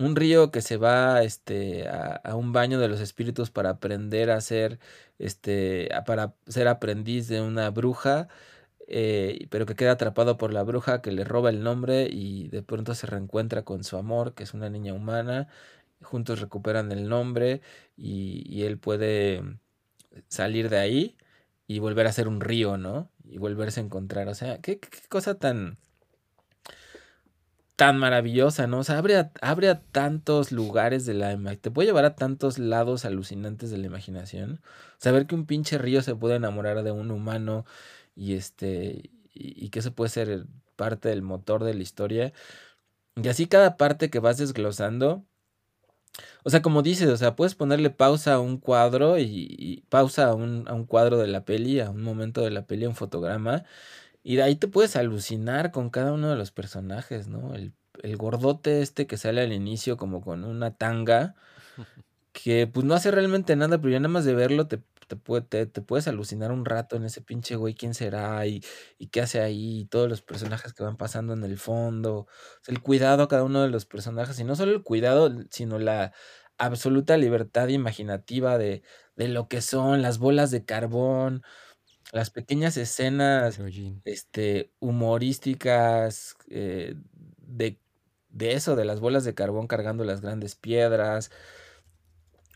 Un 0.00 0.16
río 0.16 0.52
que 0.52 0.62
se 0.62 0.76
va 0.78 1.22
este, 1.24 1.88
a, 1.88 2.16
a 2.24 2.36
un 2.36 2.52
baño 2.52 2.80
de 2.80 2.88
los 2.88 3.00
espíritus 3.00 3.50
para 3.50 3.70
aprender 3.70 4.30
a 4.30 4.40
ser, 4.40 4.80
este, 5.18 5.94
a- 5.94 6.04
para 6.04 6.34
ser 6.48 6.68
aprendiz 6.68 7.28
de 7.28 7.42
una 7.42 7.70
bruja 7.70 8.28
eh, 8.88 9.46
pero 9.50 9.66
que 9.66 9.74
queda 9.76 9.92
atrapado 9.92 10.38
por 10.38 10.52
la 10.52 10.62
bruja 10.62 11.02
que 11.02 11.12
le 11.12 11.24
roba 11.24 11.50
el 11.50 11.62
nombre 11.62 12.08
y 12.10 12.48
de 12.48 12.62
pronto 12.62 12.94
se 12.94 13.06
reencuentra 13.06 13.62
con 13.64 13.84
su 13.84 13.96
amor, 13.96 14.34
que 14.34 14.44
es 14.44 14.54
una 14.54 14.70
niña 14.70 14.94
humana. 14.94 15.48
Juntos 16.02 16.40
recuperan 16.40 16.90
el 16.92 17.08
nombre 17.08 17.60
y, 17.96 18.44
y 18.48 18.64
él 18.64 18.78
puede 18.78 19.42
salir 20.28 20.70
de 20.70 20.78
ahí 20.78 21.16
y 21.66 21.80
volver 21.80 22.06
a 22.06 22.12
ser 22.12 22.28
un 22.28 22.40
río, 22.40 22.78
¿no? 22.78 23.10
Y 23.24 23.38
volverse 23.38 23.80
a 23.80 23.84
encontrar. 23.84 24.28
O 24.28 24.34
sea, 24.34 24.58
qué, 24.60 24.78
qué 24.80 24.88
cosa 25.08 25.34
tan 25.36 25.78
tan 27.78 27.96
maravillosa, 27.96 28.66
¿no? 28.66 28.80
O 28.80 28.84
sea, 28.84 28.98
abre 28.98 29.16
a, 29.16 29.30
abre 29.40 29.68
a 29.68 29.80
tantos 29.80 30.50
lugares 30.50 31.06
de 31.06 31.14
la 31.14 31.30
imaginación. 31.30 31.60
Te 31.60 31.70
puede 31.70 31.86
llevar 31.86 32.06
a 32.06 32.16
tantos 32.16 32.58
lados 32.58 33.04
alucinantes 33.04 33.70
de 33.70 33.78
la 33.78 33.86
imaginación. 33.86 34.60
Saber 34.98 35.26
que 35.26 35.36
un 35.36 35.46
pinche 35.46 35.78
río 35.78 36.02
se 36.02 36.16
puede 36.16 36.34
enamorar 36.34 36.82
de 36.82 36.90
un 36.90 37.12
humano 37.12 37.66
y 38.18 38.34
este. 38.34 39.10
Y, 39.34 39.66
y 39.66 39.68
que 39.70 39.78
eso 39.80 39.92
puede 39.92 40.10
ser 40.10 40.46
parte 40.76 41.08
del 41.08 41.22
motor 41.22 41.64
de 41.64 41.74
la 41.74 41.82
historia. 41.82 42.32
Y 43.16 43.28
así 43.28 43.46
cada 43.46 43.76
parte 43.76 44.10
que 44.10 44.20
vas 44.20 44.38
desglosando. 44.38 45.24
O 46.44 46.50
sea, 46.50 46.62
como 46.62 46.82
dices, 46.82 47.08
o 47.08 47.16
sea, 47.16 47.36
puedes 47.36 47.54
ponerle 47.54 47.90
pausa 47.90 48.34
a 48.34 48.40
un 48.40 48.58
cuadro 48.58 49.18
y, 49.18 49.46
y 49.58 49.84
pausa 49.88 50.28
a 50.28 50.34
un, 50.34 50.64
a 50.68 50.74
un 50.74 50.84
cuadro 50.84 51.18
de 51.18 51.28
la 51.28 51.44
peli, 51.44 51.80
a 51.80 51.90
un 51.90 52.02
momento 52.02 52.42
de 52.42 52.50
la 52.50 52.66
peli, 52.66 52.86
a 52.86 52.88
un 52.88 52.96
fotograma. 52.96 53.64
Y 54.24 54.36
de 54.36 54.42
ahí 54.42 54.56
te 54.56 54.68
puedes 54.68 54.96
alucinar 54.96 55.70
con 55.72 55.90
cada 55.90 56.12
uno 56.12 56.30
de 56.30 56.36
los 56.36 56.50
personajes, 56.50 57.28
¿no? 57.28 57.54
El, 57.54 57.72
el 58.02 58.16
gordote 58.16 58.82
este 58.82 59.06
que 59.06 59.16
sale 59.16 59.42
al 59.42 59.52
inicio 59.52 59.96
como 59.96 60.20
con 60.22 60.44
una 60.44 60.72
tanga, 60.72 61.34
que 62.32 62.66
pues 62.66 62.84
no 62.86 62.94
hace 62.94 63.10
realmente 63.10 63.56
nada, 63.56 63.78
pero 63.78 63.90
ya 63.92 64.00
nada 64.00 64.12
más 64.12 64.24
de 64.24 64.34
verlo 64.34 64.66
te, 64.66 64.80
te, 65.08 65.16
puede- 65.16 65.42
te- 65.42 65.66
te 65.66 65.82
puedes 65.82 66.08
alucinar 66.08 66.52
un 66.52 66.64
rato 66.64 66.96
en 66.96 67.04
ese 67.04 67.22
pinche 67.22 67.56
güey, 67.56 67.74
quién 67.74 67.94
será 67.94 68.46
y, 68.46 68.62
y 68.98 69.08
qué 69.08 69.22
hace 69.22 69.40
ahí, 69.40 69.80
y 69.80 69.84
todos 69.86 70.08
los 70.08 70.22
personajes 70.22 70.74
que 70.74 70.84
van 70.84 70.96
pasando 70.96 71.32
en 71.34 71.44
el 71.44 71.58
fondo, 71.58 72.20
o 72.20 72.28
sea, 72.62 72.72
el 72.74 72.82
cuidado 72.82 73.24
a 73.24 73.28
cada 73.28 73.44
uno 73.44 73.62
de 73.62 73.70
los 73.70 73.86
personajes, 73.86 74.38
y 74.40 74.44
no 74.44 74.56
solo 74.56 74.72
el 74.72 74.82
cuidado, 74.84 75.30
sino 75.50 75.78
la 75.78 76.12
absoluta 76.58 77.16
libertad 77.16 77.68
imaginativa 77.68 78.58
de, 78.58 78.82
de 79.16 79.28
lo 79.28 79.48
que 79.48 79.62
son 79.62 80.02
las 80.02 80.18
bolas 80.18 80.50
de 80.50 80.64
carbón, 80.64 81.42
las 82.12 82.30
pequeñas 82.30 82.76
escenas 82.76 83.60
este, 84.04 84.72
humorísticas 84.80 86.36
eh, 86.50 86.94
de, 87.38 87.80
de 88.30 88.52
eso, 88.52 88.76
de 88.76 88.84
las 88.84 89.00
bolas 89.00 89.24
de 89.24 89.34
carbón 89.34 89.66
cargando 89.66 90.04
las 90.04 90.20
grandes 90.20 90.54
piedras. 90.56 91.30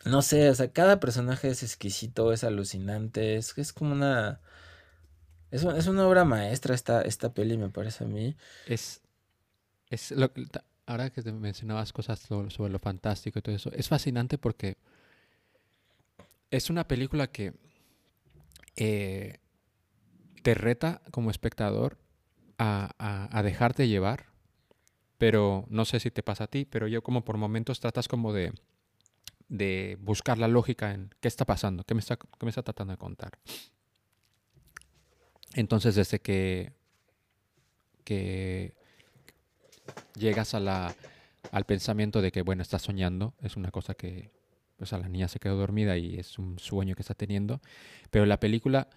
No 0.05 0.22
sé, 0.22 0.50
o 0.50 0.55
sea, 0.55 0.72
cada 0.72 0.98
personaje 1.00 1.48
es 1.48 1.62
exquisito, 1.62 2.32
es 2.32 2.44
alucinante, 2.44 3.36
es, 3.36 3.57
es 3.57 3.72
como 3.72 3.92
una... 3.92 4.40
Es, 5.50 5.62
es 5.64 5.86
una 5.86 6.07
obra 6.09 6.24
maestra 6.24 6.74
esta, 6.74 7.03
esta 7.03 7.34
peli, 7.34 7.59
me 7.59 7.68
parece 7.68 8.05
a 8.05 8.07
mí. 8.07 8.36
Es, 8.66 9.03
es 9.90 10.11
lo, 10.12 10.30
ahora 10.86 11.11
que 11.11 11.22
te 11.22 11.30
mencionabas 11.32 11.92
cosas 11.92 12.18
so- 12.20 12.50
sobre 12.50 12.72
lo 12.72 12.78
fantástico 12.78 13.38
y 13.38 13.42
todo 13.42 13.55
eso, 13.55 13.70
es 13.72 13.88
fascinante 13.88 14.38
porque 14.38 14.76
es 16.50 16.70
una 16.70 16.88
película 16.88 17.26
que 17.28 17.55
eh, 18.76 19.38
te 20.42 20.55
reta 20.55 21.03
como 21.11 21.30
espectador 21.30 21.98
a, 22.59 22.90
a- 22.98 23.38
a 23.38 23.42
dejarte 23.42 23.88
llevar, 23.88 24.26
pero 25.18 25.66
no 25.68 25.84
sé 25.84 26.00
si 26.00 26.11
te 26.11 26.22
pasa 26.22 26.44
a 26.44 26.48
ti, 26.48 26.64
pero 26.64 26.88
yo 26.88 27.03
como 27.03 27.24
por 27.24 27.36
momentos 27.36 27.80
tratas 27.80 28.09
como 28.09 28.32
de, 28.32 28.53
de 29.49 29.97
buscar 30.01 30.38
la 30.38 30.49
lógica 30.49 30.93
en 30.93 31.11
qué 31.20 31.28
está 31.28 31.45
pasando, 31.45 31.84
qué 31.84 31.95
me 31.95 32.01
está, 32.01 32.16
qué 32.16 32.47
me 32.47 32.51
está 32.51 32.62
tratando 32.62 32.93
de 32.93 32.99
contar. 32.99 33.38
Entonces 35.55 35.95
desde 35.95 36.20
que, 36.20 36.72
que 38.05 38.74
llegas 40.14 40.55
a 40.55 40.61
la, 40.61 40.95
al 41.51 41.64
pensamiento 41.64 42.22
de 42.22 42.32
que, 42.32 42.43
bueno, 42.43 42.62
estás 42.62 42.82
soñando, 42.82 43.34
es 43.43 43.57
una 43.57 43.70
cosa 43.70 43.95
que, 43.95 44.30
pues 44.76 44.93
a 44.93 44.99
la 44.99 45.09
niña 45.09 45.28
se 45.28 45.38
quedó 45.38 45.57
dormida 45.57 45.97
y 45.97 46.18
es 46.18 46.38
un 46.38 46.59
sueño 46.59 46.95
que 46.95 47.03
está 47.03 47.14
teniendo, 47.14 47.61
pero 48.11 48.26
la 48.26 48.40
película 48.40 48.88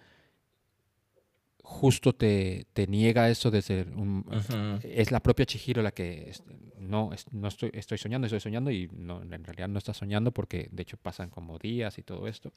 justo 1.68 2.14
te, 2.14 2.64
te 2.72 2.86
niega 2.86 3.28
eso 3.28 3.50
desde 3.50 3.82
un... 3.82 4.24
Ujú. 4.28 4.78
Es 4.88 5.10
la 5.10 5.20
propia 5.20 5.44
Chihiro 5.46 5.82
la 5.82 5.90
que 5.90 6.30
es- 6.30 6.42
no, 6.78 7.12
es- 7.12 7.30
no 7.32 7.48
estoy, 7.48 7.70
estoy 7.74 7.98
soñando, 7.98 8.26
estoy 8.26 8.38
soñando 8.40 8.70
y 8.70 8.88
no, 8.92 9.20
en 9.20 9.44
realidad 9.44 9.68
no 9.68 9.78
estás 9.78 9.96
soñando 9.96 10.30
porque 10.32 10.68
de 10.70 10.82
hecho 10.82 10.96
pasan 10.96 11.28
como 11.28 11.58
días 11.58 11.98
y 11.98 12.02
todo 12.02 12.28
esto. 12.28 12.52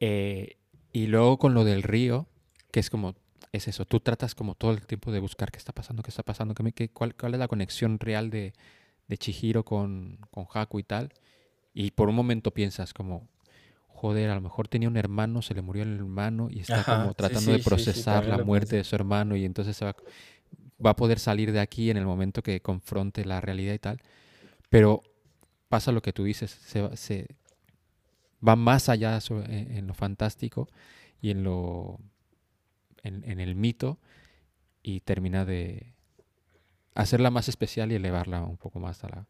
Eh, 0.00 0.56
y 0.92 1.06
luego 1.06 1.38
con 1.38 1.54
lo 1.54 1.64
del 1.64 1.82
río, 1.82 2.26
que 2.70 2.80
es 2.80 2.90
como, 2.90 3.14
es 3.52 3.68
eso, 3.68 3.84
tú 3.84 4.00
tratas 4.00 4.34
como 4.34 4.54
todo 4.54 4.72
el 4.72 4.86
tiempo 4.86 5.12
de 5.12 5.20
buscar 5.20 5.50
qué 5.50 5.58
está 5.58 5.72
pasando, 5.72 6.02
qué 6.02 6.10
está 6.10 6.22
pasando, 6.22 6.54
qué 6.54 6.72
qué- 6.72 6.88
cuál, 6.90 7.14
cuál 7.14 7.34
es 7.34 7.40
la 7.40 7.48
conexión 7.48 7.98
real 7.98 8.30
de, 8.30 8.52
de 9.08 9.18
Chihiro 9.18 9.64
con, 9.64 10.18
con 10.30 10.46
Haku 10.52 10.78
y 10.80 10.84
tal. 10.84 11.12
Y 11.72 11.92
por 11.92 12.08
un 12.08 12.14
momento 12.16 12.50
piensas 12.52 12.92
como, 12.92 13.28
joder, 14.00 14.30
a 14.30 14.34
lo 14.34 14.40
mejor 14.40 14.68
tenía 14.68 14.88
un 14.88 14.96
hermano, 14.96 15.42
se 15.42 15.54
le 15.54 15.62
murió 15.62 15.82
el 15.84 15.94
hermano 15.96 16.48
y 16.50 16.60
está 16.60 16.84
Ajá, 16.84 16.84
como 16.84 17.14
tratando 17.14 17.52
sí, 17.52 17.52
de 17.52 17.58
sí, 17.60 17.60
procesar 17.60 18.26
la 18.26 18.38
muerte 18.38 18.76
de 18.76 18.84
su 18.84 18.94
hermano 18.96 19.36
y 19.36 19.44
entonces 19.44 19.76
se 19.76 19.84
va, 19.84 19.96
va 20.84 20.90
a 20.90 20.96
poder 20.96 21.18
salir 21.18 21.52
de 21.52 21.60
aquí 21.60 21.90
en 21.90 21.96
el 21.98 22.06
momento 22.06 22.42
que 22.42 22.60
confronte 22.62 23.24
la 23.24 23.40
realidad 23.40 23.74
y 23.74 23.78
tal. 23.80 24.00
Pero 24.70 25.02
pasa 25.68 25.92
lo 25.92 26.02
que 26.02 26.12
tú 26.14 26.24
dices, 26.24 26.50
se, 26.52 26.82
va- 26.82 26.96
se 26.96 27.28
va 28.46 28.56
más 28.56 28.88
allá 28.88 29.18
en, 29.30 29.76
en 29.76 29.86
lo 29.86 29.94
fantástico 29.94 30.68
y 31.20 31.30
en 31.30 31.44
lo 31.44 31.98
en, 33.02 33.24
en 33.30 33.40
el 33.40 33.54
mito 33.54 33.98
y 34.82 35.00
termina 35.00 35.44
de 35.44 35.94
hacerla 36.94 37.30
más 37.30 37.48
especial 37.48 37.92
y 37.92 37.94
elevarla 37.94 38.42
un 38.44 38.56
poco 38.56 38.80
más 38.80 39.04
a 39.04 39.08
la 39.08 39.26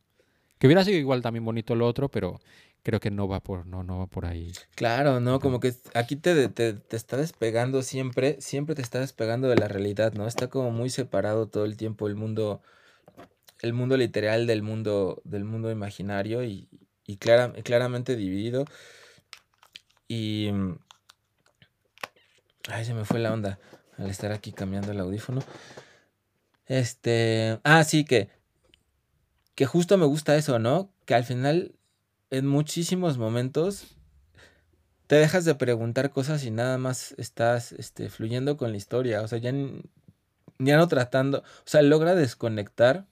que 0.58 0.68
hubiera 0.68 0.84
sido 0.84 0.98
igual 0.98 1.22
también 1.22 1.44
bonito 1.44 1.74
lo 1.76 1.86
otro, 1.86 2.10
pero 2.10 2.40
creo 2.82 3.00
que 3.00 3.10
no 3.10 3.28
va 3.28 3.40
por 3.40 3.66
no 3.66 3.82
no 3.82 3.98
va 3.98 4.06
por 4.06 4.26
ahí. 4.26 4.52
Claro, 4.74 5.20
¿no? 5.20 5.40
Como 5.40 5.60
que 5.60 5.74
aquí 5.94 6.16
te, 6.16 6.48
te, 6.48 6.72
te 6.74 6.96
está 6.96 7.16
despegando 7.16 7.82
siempre, 7.82 8.36
siempre 8.40 8.74
te 8.74 8.82
está 8.82 9.00
despegando 9.00 9.48
de 9.48 9.56
la 9.56 9.68
realidad, 9.68 10.12
¿no? 10.14 10.26
Está 10.26 10.48
como 10.48 10.70
muy 10.70 10.90
separado 10.90 11.48
todo 11.48 11.64
el 11.64 11.76
tiempo 11.76 12.06
el 12.08 12.16
mundo, 12.16 12.62
el 13.60 13.72
mundo 13.72 13.96
literal 13.96 14.46
del 14.46 14.62
mundo, 14.62 15.20
del 15.24 15.44
mundo 15.44 15.70
imaginario 15.70 16.42
y, 16.44 16.68
y 17.06 17.16
clara- 17.18 17.52
claramente 17.62 18.16
dividido. 18.16 18.64
Y... 20.08 20.50
mm, 20.52 20.78
Ay, 22.68 22.84
se 22.84 22.94
me 22.94 23.04
fue 23.04 23.18
la 23.18 23.32
onda 23.32 23.58
al 23.96 24.10
estar 24.10 24.32
aquí 24.32 24.52
cambiando 24.52 24.92
el 24.92 25.00
audífono. 25.00 25.40
Este... 26.66 27.58
Ah, 27.64 27.84
sí, 27.84 28.04
que, 28.04 28.28
que 29.54 29.66
justo 29.66 29.98
me 29.98 30.06
gusta 30.06 30.36
eso, 30.36 30.58
¿no? 30.58 30.92
Que 31.04 31.14
al 31.14 31.24
final, 31.24 31.74
en 32.30 32.46
muchísimos 32.46 33.18
momentos, 33.18 33.96
te 35.06 35.16
dejas 35.16 35.44
de 35.44 35.56
preguntar 35.56 36.10
cosas 36.10 36.44
y 36.44 36.50
nada 36.50 36.78
más 36.78 37.14
estás 37.18 37.72
este, 37.72 38.08
fluyendo 38.08 38.56
con 38.56 38.70
la 38.70 38.76
historia. 38.76 39.22
O 39.22 39.28
sea, 39.28 39.38
ya, 39.38 39.52
ya 40.58 40.76
no 40.76 40.88
tratando. 40.88 41.38
O 41.38 41.42
sea, 41.64 41.82
logra 41.82 42.14
desconectar. 42.14 43.06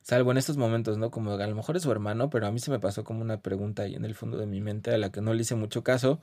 Salvo 0.00 0.30
en 0.30 0.38
estos 0.38 0.56
momentos, 0.56 0.98
¿no? 0.98 1.10
Como 1.10 1.32
a 1.32 1.46
lo 1.46 1.54
mejor 1.56 1.76
es 1.76 1.82
su 1.82 1.90
hermano, 1.90 2.30
pero 2.30 2.46
a 2.46 2.52
mí 2.52 2.60
se 2.60 2.70
me 2.70 2.78
pasó 2.78 3.04
como 3.04 3.22
una 3.22 3.40
pregunta 3.40 3.82
ahí 3.82 3.94
en 3.94 4.04
el 4.04 4.14
fondo 4.14 4.38
de 4.38 4.46
mi 4.46 4.60
mente 4.60 4.92
a 4.92 4.98
la 4.98 5.10
que 5.10 5.20
no 5.20 5.34
le 5.34 5.42
hice 5.42 5.56
mucho 5.56 5.82
caso. 5.82 6.20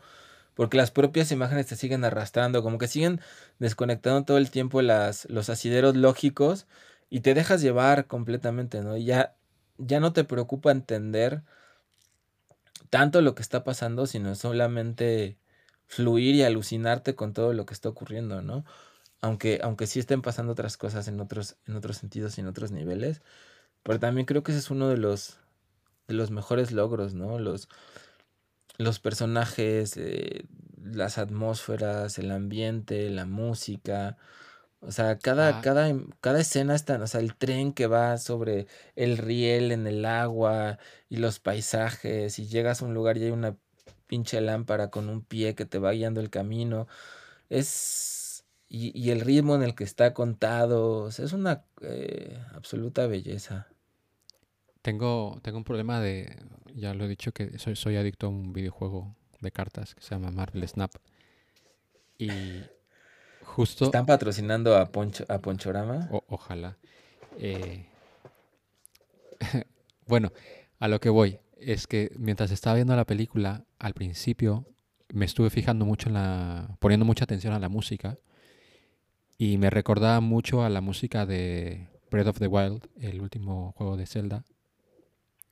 Porque 0.54 0.78
las 0.78 0.92
propias 0.92 1.32
imágenes 1.32 1.68
te 1.68 1.76
siguen 1.76 2.06
arrastrando, 2.06 2.64
como 2.64 2.78
que 2.78 2.88
siguen 2.88 3.20
desconectando 3.60 4.24
todo 4.24 4.38
el 4.38 4.52
tiempo 4.52 4.82
las, 4.82 5.26
los 5.30 5.50
asideros 5.50 5.96
lógicos 5.96 6.68
y 7.10 7.22
te 7.22 7.34
dejas 7.34 7.62
llevar 7.62 8.08
completamente, 8.08 8.82
¿no? 8.82 8.96
Y 8.98 9.06
ya, 9.06 9.36
ya 9.78 10.00
no 10.00 10.14
te 10.14 10.24
preocupa 10.24 10.72
entender 10.72 11.44
tanto 12.92 13.22
lo 13.22 13.34
que 13.34 13.42
está 13.42 13.64
pasando, 13.64 14.06
sino 14.06 14.36
solamente 14.36 15.38
fluir 15.88 16.36
y 16.36 16.44
alucinarte 16.44 17.16
con 17.16 17.34
todo 17.34 17.54
lo 17.54 17.66
que 17.66 17.74
está 17.74 17.90
ocurriendo, 17.90 18.42
¿no? 18.44 18.66
Aunque, 19.22 19.60
aunque 19.64 19.88
sí 19.88 20.00
estén 20.00 20.22
pasando 20.22 20.52
otras 20.52 20.78
cosas 20.78 21.08
en 21.08 21.20
otros, 21.20 21.56
en 21.68 21.76
otros 21.76 21.98
sentidos 21.98 22.38
y 22.38 22.42
en 22.42 22.48
otros 22.48 22.72
niveles. 22.72 23.22
Pero 23.84 24.00
también 24.00 24.26
creo 24.26 24.44
que 24.44 24.52
ese 24.52 24.60
es 24.60 24.72
uno 24.72 24.90
de 24.90 24.98
los, 24.98 25.40
de 26.08 26.16
los 26.16 26.32
mejores 26.32 26.72
logros, 26.74 27.14
¿no? 27.14 27.40
Los, 27.40 27.70
los 28.78 29.00
personajes, 29.00 29.96
eh, 29.98 30.46
las 30.84 31.18
atmósferas, 31.18 32.20
el 32.20 32.30
ambiente, 32.32 33.10
la 33.10 33.26
música. 33.26 34.18
O 34.82 34.92
sea, 34.92 35.20
cada, 35.20 35.60
Ah. 35.60 35.62
cada, 35.62 35.94
cada 36.22 36.40
escena 36.42 36.74
está, 36.76 37.02
o 37.02 37.08
sea, 37.08 37.22
el 37.22 37.36
tren 37.36 37.72
que 37.74 37.88
va 37.88 38.18
sobre 38.18 38.68
el 38.96 39.18
riel 39.18 39.72
en 39.72 39.86
el 39.88 40.06
agua 40.06 40.80
y 41.10 41.18
los 41.18 41.40
paisajes 41.40 42.40
y 42.40 42.48
llegas 42.48 42.82
a 42.82 42.86
un 42.86 42.94
lugar 42.96 43.18
y 43.18 43.24
hay 43.26 43.32
una 43.32 43.56
pinche 44.08 44.42
lámpara 44.42 44.90
con 44.90 45.08
un 45.10 45.24
pie 45.24 45.56
que 45.56 45.66
te 45.66 45.80
va 45.80 45.92
guiando 45.92 46.20
el 46.22 46.30
camino. 46.30 46.88
Es... 47.50 48.44
Y, 48.68 48.98
y 48.98 49.12
el 49.12 49.20
ritmo 49.22 49.56
en 49.56 49.64
el 49.64 49.76
que 49.76 49.84
está 49.84 50.14
contado, 50.14 51.04
o 51.04 51.12
sea, 51.12 51.26
es 51.26 51.34
una 51.34 51.66
eh, 51.82 52.40
absoluta 52.54 53.06
belleza. 53.06 53.68
Tengo 54.82 55.40
tengo 55.44 55.58
un 55.58 55.64
problema 55.64 56.00
de 56.00 56.38
ya 56.74 56.94
lo 56.94 57.04
he 57.06 57.08
dicho 57.08 57.34
que 57.34 57.60
soy 57.60 57.76
soy 57.76 57.98
adicto 57.98 58.28
a 58.28 58.30
un 58.30 58.54
videojuego 58.54 59.16
de 59.42 59.52
cartas 59.52 59.94
que 59.94 60.02
se 60.02 60.16
llama 60.16 60.32
Marvel 60.32 60.68
Snap. 60.68 60.92
Y 62.18 62.30
Justo, 63.56 63.86
¿Están 63.86 64.06
patrocinando 64.06 64.76
a, 64.78 64.86
Poncho, 64.92 65.26
a 65.28 65.40
Ponchorama? 65.40 66.08
o- 66.12 66.24
ojalá. 66.30 66.78
Eh, 67.38 67.86
bueno, 70.08 70.32
a 70.80 70.88
lo 70.88 71.00
que 71.00 71.10
voy 71.10 71.40
es 71.58 71.88
que 71.88 72.12
mientras 72.18 72.52
estaba 72.52 72.76
viendo 72.76 72.96
la 72.96 73.06
película, 73.06 73.64
al 73.80 73.94
principio 73.94 74.66
me 75.14 75.26
estuve 75.26 75.50
fijando 75.50 75.86
mucho 75.86 76.08
en 76.10 76.14
la, 76.16 76.76
poniendo 76.80 77.06
mucha 77.06 77.26
atención 77.26 77.54
a 77.54 77.60
la 77.60 77.70
música 77.70 78.18
y 79.38 79.58
me 79.58 79.70
recordaba 79.70 80.22
mucho 80.22 80.64
a 80.64 80.70
la 80.70 80.82
música 80.82 81.26
de 81.26 81.88
Breath 82.10 82.28
of 82.28 82.40
the 82.40 82.48
Wild, 82.48 82.88
el 83.00 83.22
último 83.22 83.74
juego 83.78 83.98
de 83.98 84.06
Zelda. 84.06 84.44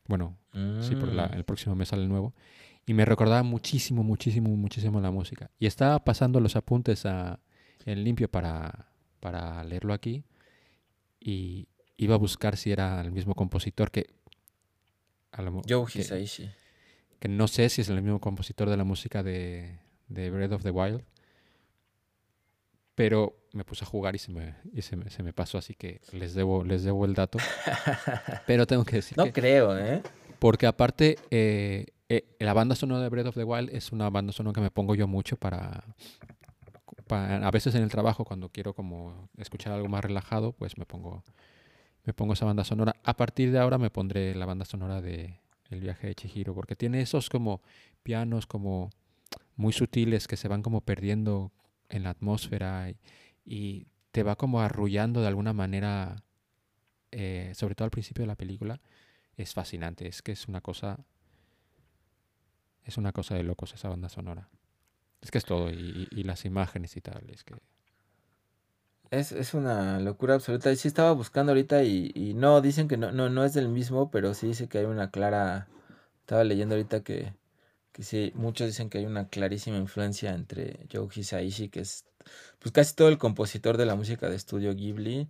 Bueno, 0.08 0.38
Sí, 0.82 0.95
por 0.95 1.10
la- 1.14 1.28
Mm. 1.28 1.34
el 1.34 1.43
próximo 1.43 1.76
mes 1.76 1.89
sale 1.89 2.04
el 2.04 2.10
nuevo. 2.10 2.34
Y 2.86 2.93
me 2.93 3.04
recordaba 3.06 3.43
muchísimo, 3.43 4.02
muchísimo, 4.04 4.50
muchísimo 4.56 5.00
la 5.02 5.12
música. 5.12 5.52
Y 5.60 5.68
estaba 5.68 6.04
pasando 6.04 6.39
los 6.39 6.56
apuntes 6.56 7.06
a, 7.06 7.39
en 7.86 8.03
limpio 8.03 8.30
para, 8.30 8.88
para 9.19 9.63
leerlo 9.63 9.93
aquí. 9.93 10.23
Y 11.19 11.67
iba 11.97 12.15
a 12.15 12.17
buscar 12.17 12.57
si 12.57 12.71
era 12.71 13.01
el 13.01 13.11
mismo 13.11 13.36
compositor 13.36 13.91
que... 13.91 14.07
a 15.32 15.41
que, 15.86 15.99
Hisaishi. 15.99 16.49
que 17.19 17.27
no 17.27 17.47
sé 17.47 17.69
si 17.69 17.82
es 17.82 17.89
el 17.89 18.01
mismo 18.01 18.19
compositor 18.19 18.69
de 18.69 18.77
la 18.77 18.84
música 18.84 19.21
de, 19.23 19.77
de 20.07 20.30
Breath 20.30 20.53
of 20.53 20.63
the 20.63 20.71
Wild. 20.71 21.03
Pero 22.95 23.36
me 23.53 23.63
puse 23.63 23.84
a 23.86 23.88
jugar 23.88 24.15
y 24.15 24.19
se 24.19 24.32
me, 24.32 24.55
y 24.73 24.82
se 24.82 24.95
me, 24.97 25.09
se 25.09 25.23
me 25.23 25.32
pasó, 25.34 25.57
así 25.57 25.73
que 25.73 26.01
les 26.11 26.34
debo, 26.34 26.63
les 26.65 26.84
debo 26.84 27.05
el 27.05 27.13
dato. 27.13 27.39
Pero 28.47 28.67
tengo 28.67 28.84
que 28.84 28.97
decir 28.97 29.17
No 29.17 29.25
que... 29.25 29.34
creo, 29.34 29.77
¿eh? 29.77 30.01
Porque 30.38 30.67
aparte, 30.67 31.17
eh, 31.32 31.86
eh, 32.09 32.25
la 32.39 32.53
banda 32.53 32.75
sonora 32.75 33.01
de 33.01 33.09
Breath 33.09 33.27
of 33.27 33.36
the 33.36 33.43
Wild 33.43 33.69
es 33.73 33.91
una 33.91 34.09
banda 34.09 34.34
sonora 34.34 34.53
que 34.53 34.61
me 34.61 34.71
pongo 34.71 34.95
yo 34.95 35.07
mucho 35.07 35.38
para, 35.38 35.84
pa- 36.38 36.39
A 37.12 37.51
veces 37.51 37.76
en 37.76 37.84
el 37.84 37.89
trabajo, 37.89 38.26
cuando 38.26 38.49
quiero 38.49 38.74
como 38.74 39.30
escuchar 39.38 39.74
algo 39.74 39.88
más 39.88 40.03
relajado, 40.03 40.53
pues 40.53 40.78
me 40.78 40.86
pongo, 40.86 41.24
me 42.05 42.14
pongo 42.14 42.34
esa 42.34 42.45
banda 42.45 42.64
sonora. 42.64 42.95
A 43.03 43.16
partir 43.16 43.51
de 43.51 43.60
ahora 43.60 43.78
me 43.78 43.89
pondré 43.89 44.36
la 44.36 44.45
banda 44.45 44.66
sonora 44.66 45.01
de 45.01 45.39
El 45.70 45.82
viaje 45.82 46.07
de 46.07 46.16
Chihiro, 46.16 46.53
porque 46.53 46.76
tiene 46.76 47.01
esos 47.01 47.30
como 47.30 47.62
pianos 48.03 48.45
como 48.45 48.91
muy 49.55 49.74
sutiles 49.74 50.28
que 50.28 50.38
se 50.38 50.47
van 50.47 50.62
como 50.62 50.82
perdiendo 50.82 51.51
en 51.89 52.03
la 52.03 52.12
atmósfera 52.12 52.93
y, 53.45 53.88
te 54.12 54.24
va 54.24 54.36
como 54.36 54.60
arrullando 54.60 55.22
de 55.22 55.28
alguna 55.28 55.53
manera, 55.53 56.24
eh, 57.12 57.51
sobre 57.53 57.76
todo 57.76 57.86
al 57.86 57.91
principio 57.91 58.24
de 58.24 58.28
la 58.28 58.36
película 58.36 58.82
es 59.38 59.53
fascinante. 59.53 60.07
Es 60.07 60.22
que 60.22 60.32
es 60.32 60.47
una 60.47 60.62
cosa. 60.62 61.05
Es 62.84 62.97
una 62.97 63.12
cosa 63.12 63.36
de 63.36 63.43
locos 63.43 63.74
esa 63.74 63.88
banda 63.88 64.10
sonora. 64.10 64.49
Es 65.22 65.32
que 65.32 65.38
es 65.38 65.45
todo. 65.45 65.70
Y, 65.72 66.07
y- 66.11 66.24
las 66.24 66.43
imágenes 66.45 66.95
y 66.97 67.01
tal. 67.01 67.30
Es 67.30 67.43
que. 67.45 67.55
Es, 69.11 69.32
es 69.32 69.53
una 69.53 69.99
locura 69.99 70.36
absoluta. 70.36 70.74
Sí 70.76 70.88
estaba 70.88 71.11
buscando 71.13 71.51
ahorita 71.51 71.84
y, 71.84 72.11
y 72.15 72.34
no, 72.36 72.61
dicen 72.61 72.88
que 72.88 72.97
no, 72.97 73.11
no, 73.11 73.30
no 73.30 73.43
es 73.43 73.53
del 73.53 73.67
mismo, 73.70 74.11
pero 74.11 74.34
sí 74.34 74.47
dice 74.47 74.67
que 74.70 74.80
hay 74.80 74.86
una 74.86 75.09
clara. 75.11 75.67
Estaba 76.22 76.43
leyendo 76.43 76.76
ahorita 76.76 77.03
que, 77.03 77.34
que 77.93 78.03
sí, 78.03 78.32
muchos 78.36 78.67
dicen 78.67 78.89
que 78.89 78.99
hay 78.99 79.05
una 79.05 79.30
clarísima 79.30 79.78
influencia 79.78 80.34
entre 80.34 80.88
Joe 80.93 81.07
Hisaishi, 81.15 81.70
que 81.70 81.82
es 81.82 82.05
pues 82.59 82.72
casi 82.74 82.95
todo 82.95 83.09
el 83.09 83.17
compositor 83.20 83.78
de 83.78 83.86
la 83.88 83.95
música 83.95 84.30
de 84.30 84.36
estudio 84.38 84.76
Ghibli, 84.76 85.30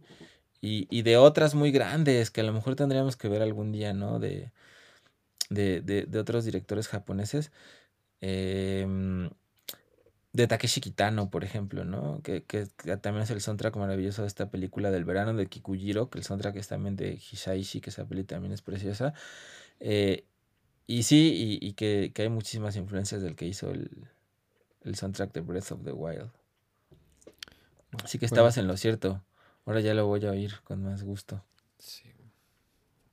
y, 0.62 0.88
y 0.92 1.04
de 1.04 1.18
otras 1.18 1.56
muy 1.56 1.72
grandes 1.72 2.32
que 2.32 2.42
a 2.42 2.46
lo 2.46 2.54
mejor 2.54 2.76
tendríamos 2.78 3.18
que 3.18 3.30
ver 3.30 3.42
algún 3.44 3.72
día, 3.74 3.94
¿no? 3.94 4.20
De, 4.20 4.52
de, 5.50 5.82
de, 5.82 6.04
de 6.04 6.20
otros 6.20 6.46
directores 6.46 6.88
japoneses. 6.88 7.52
Em, 8.22 9.30
de 10.32 10.48
Takeshi 10.48 10.80
Kitano, 10.82 11.30
por 11.32 11.44
ejemplo, 11.44 11.86
¿no? 11.86 12.22
Que, 12.22 12.44
que- 12.44 12.68
que 12.78 12.98
también 12.98 13.24
es 13.24 13.32
el 13.32 13.42
soundtrack 13.42 13.76
maravilloso 13.78 14.22
de 14.22 14.28
esta 14.28 14.50
película 14.52 14.92
del 14.92 15.04
verano 15.06 15.34
de 15.34 15.48
Kikujiro, 15.48 16.10
que 16.10 16.20
el 16.20 16.24
soundtrack 16.24 16.56
es 16.58 16.68
también 16.68 16.96
de 16.96 17.14
Hisaishi, 17.14 17.82
que 17.82 17.90
esa 17.90 18.06
peli 18.06 18.24
también 18.24 18.54
es 18.54 18.62
preciosa. 18.62 19.14
Eh, 19.80 20.26
y 20.88 21.04
sí, 21.04 21.60
y, 21.62 21.68
y 21.68 21.74
que, 21.74 22.12
que 22.14 22.24
hay 22.24 22.30
muchísimas 22.30 22.76
influencias 22.76 23.22
del 23.22 23.36
que 23.36 23.46
hizo 23.48 23.72
el, 23.72 23.90
el 24.84 24.96
soundtrack 24.96 25.34
de 25.34 25.42
Breath 25.42 25.72
of 25.72 25.84
the 25.84 25.92
Wild. 25.94 26.30
Así 28.04 28.18
que 28.20 28.26
bueno, 28.28 28.36
estabas 28.36 28.58
en 28.58 28.68
lo 28.68 28.78
cierto. 28.78 29.24
Ahora 29.66 29.82
ya 29.82 29.94
lo 29.94 30.06
voy 30.08 30.24
a 30.26 30.32
oír 30.32 30.54
con 30.64 30.84
más 30.84 31.04
gusto. 31.04 31.44
sí. 31.78 32.04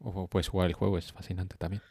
O 0.00 0.28
puedes 0.28 0.48
jugar 0.48 0.68
el 0.68 0.74
juego, 0.74 0.98
es 0.98 1.10
fascinante 1.12 1.56
también. 1.56 1.82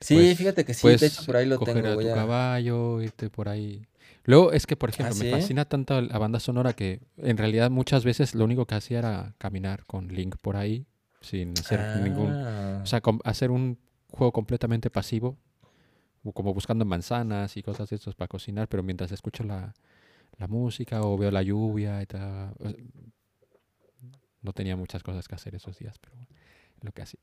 Sí, 0.00 0.14
Puedes- 0.14 0.38
fíjate 0.38 0.64
que 0.64 0.74
sí, 0.74 0.88
de 0.88 1.06
hecho 1.06 1.24
por 1.26 1.36
ahí 1.36 1.46
lo 1.46 1.58
coger 1.58 1.74
tengo. 1.76 1.88
a 1.88 1.94
voy 1.94 2.04
tu 2.06 2.10
a- 2.10 2.14
caballo, 2.14 3.00
irte 3.02 3.28
por 3.30 3.48
ahí. 3.48 3.86
Luego 4.24 4.52
es 4.52 4.66
que, 4.66 4.76
por 4.76 4.90
ejemplo, 4.90 5.14
me 5.16 5.24
sí? 5.24 5.30
fascina 5.30 5.64
tanto 5.64 6.00
la 6.00 6.18
banda 6.18 6.38
sonora 6.40 6.74
que 6.74 7.00
en 7.16 7.36
realidad 7.36 7.70
muchas 7.70 8.04
veces 8.04 8.34
lo 8.34 8.44
único 8.44 8.66
que 8.66 8.74
hacía 8.76 8.98
era 9.00 9.34
caminar 9.38 9.84
con 9.86 10.08
Link 10.08 10.36
por 10.40 10.56
ahí 10.56 10.86
sin 11.20 11.52
hacer 11.58 12.00
ningún. 12.02 12.30
Ah, 12.32 12.80
O 12.82 12.86
sea, 12.86 13.00
com- 13.00 13.20
hacer 13.24 13.50
un 13.50 13.78
juego 14.10 14.32
completamente 14.32 14.90
pasivo, 14.90 15.38
como 16.34 16.54
buscando 16.54 16.84
manzanas 16.84 17.56
y 17.56 17.62
cosas 17.62 17.90
de 17.90 17.96
estos 17.96 18.14
para 18.14 18.28
cocinar, 18.28 18.68
pero 18.68 18.82
mientras 18.84 19.10
escucho 19.10 19.42
la, 19.42 19.74
la 20.38 20.46
música 20.46 21.02
o 21.02 21.16
veo 21.18 21.30
la 21.32 21.42
lluvia 21.42 22.00
y 22.02 22.06
tal. 22.06 22.54
No 24.40 24.52
tenía 24.52 24.76
muchas 24.76 25.02
cosas 25.02 25.28
que 25.28 25.34
hacer 25.34 25.54
esos 25.54 25.78
días, 25.78 25.98
pero 25.98 26.14
bueno, 26.16 26.28
lo 26.80 26.92
que 26.92 27.02
hacía. 27.02 27.20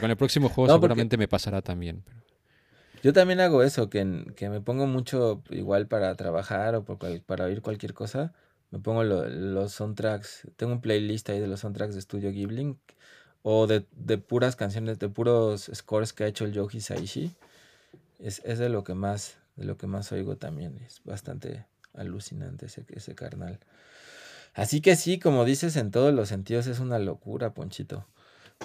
Con 0.00 0.10
el 0.10 0.16
próximo 0.16 0.48
juego 0.48 0.68
No, 0.68 0.74
porque- 0.80 0.88
seguramente 0.94 1.16
me 1.18 1.28
pasará 1.28 1.60
también. 1.62 2.02
pero- 2.04 2.22
Yo 3.02 3.12
también 3.12 3.40
hago 3.40 3.62
eso, 3.62 3.90
que, 3.90 4.24
que 4.36 4.48
me 4.48 4.60
pongo 4.60 4.86
mucho 4.86 5.42
igual 5.50 5.88
para 5.88 6.14
trabajar 6.14 6.76
o 6.76 6.84
para 6.84 7.44
oír 7.46 7.60
cualquier 7.60 7.94
cosa. 7.94 8.32
Me 8.70 8.78
pongo 8.78 9.02
lo- 9.04 9.28
los 9.28 9.72
soundtracks. 9.72 10.46
Tengo 10.56 10.72
un 10.74 10.80
playlist 10.80 11.28
ahí 11.28 11.40
de 11.40 11.48
los 11.48 11.60
soundtracks 11.60 11.94
de 11.94 12.00
Studio 12.00 12.30
Ghibli 12.30 12.76
o 13.42 13.66
de, 13.66 13.84
de 13.96 14.18
puras 14.18 14.54
canciones, 14.56 14.98
de 15.00 15.08
puros 15.08 15.68
scores 15.74 16.12
que 16.12 16.24
ha 16.24 16.28
hecho 16.28 16.44
el 16.44 16.52
Yoji 16.52 16.80
Saishi. 16.80 17.32
Es, 18.20 18.40
es 18.44 18.58
de 18.60 18.68
lo 18.68 18.84
que 18.84 18.94
más, 18.94 19.36
de 19.56 19.64
lo 19.64 19.76
que 19.76 19.88
más 19.88 20.12
oigo 20.12 20.36
también. 20.36 20.78
Es 20.86 21.02
bastante 21.04 21.66
alucinante 21.94 22.66
ese, 22.66 22.84
ese 22.90 23.14
carnal. 23.16 23.58
Así 24.54 24.80
que 24.80 24.96
sí, 24.96 25.18
como 25.18 25.44
dices, 25.44 25.76
en 25.76 25.90
todos 25.90 26.14
los 26.14 26.28
sentidos 26.28 26.66
es 26.68 26.78
una 26.78 26.98
locura, 26.98 27.52
Ponchito. 27.52 28.06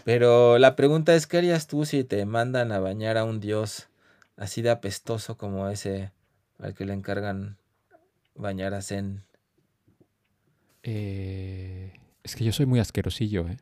Pero 0.05 0.57
la 0.59 0.75
pregunta 0.75 1.15
es, 1.15 1.27
¿qué 1.27 1.37
harías 1.37 1.67
tú 1.67 1.85
si 1.85 2.03
te 2.03 2.25
mandan 2.25 2.71
a 2.71 2.79
bañar 2.79 3.17
a 3.17 3.23
un 3.23 3.39
dios 3.39 3.87
así 4.37 4.61
de 4.61 4.69
apestoso 4.69 5.37
como 5.37 5.67
ese 5.69 6.11
al 6.59 6.73
que 6.73 6.85
le 6.85 6.93
encargan 6.93 7.57
bañar 8.35 8.73
a 8.73 8.81
Zen? 8.81 9.23
Eh, 10.83 11.93
es 12.23 12.35
que 12.35 12.43
yo 12.43 12.51
soy 12.51 12.65
muy 12.65 12.79
asquerosillo, 12.79 13.47
¿eh? 13.47 13.57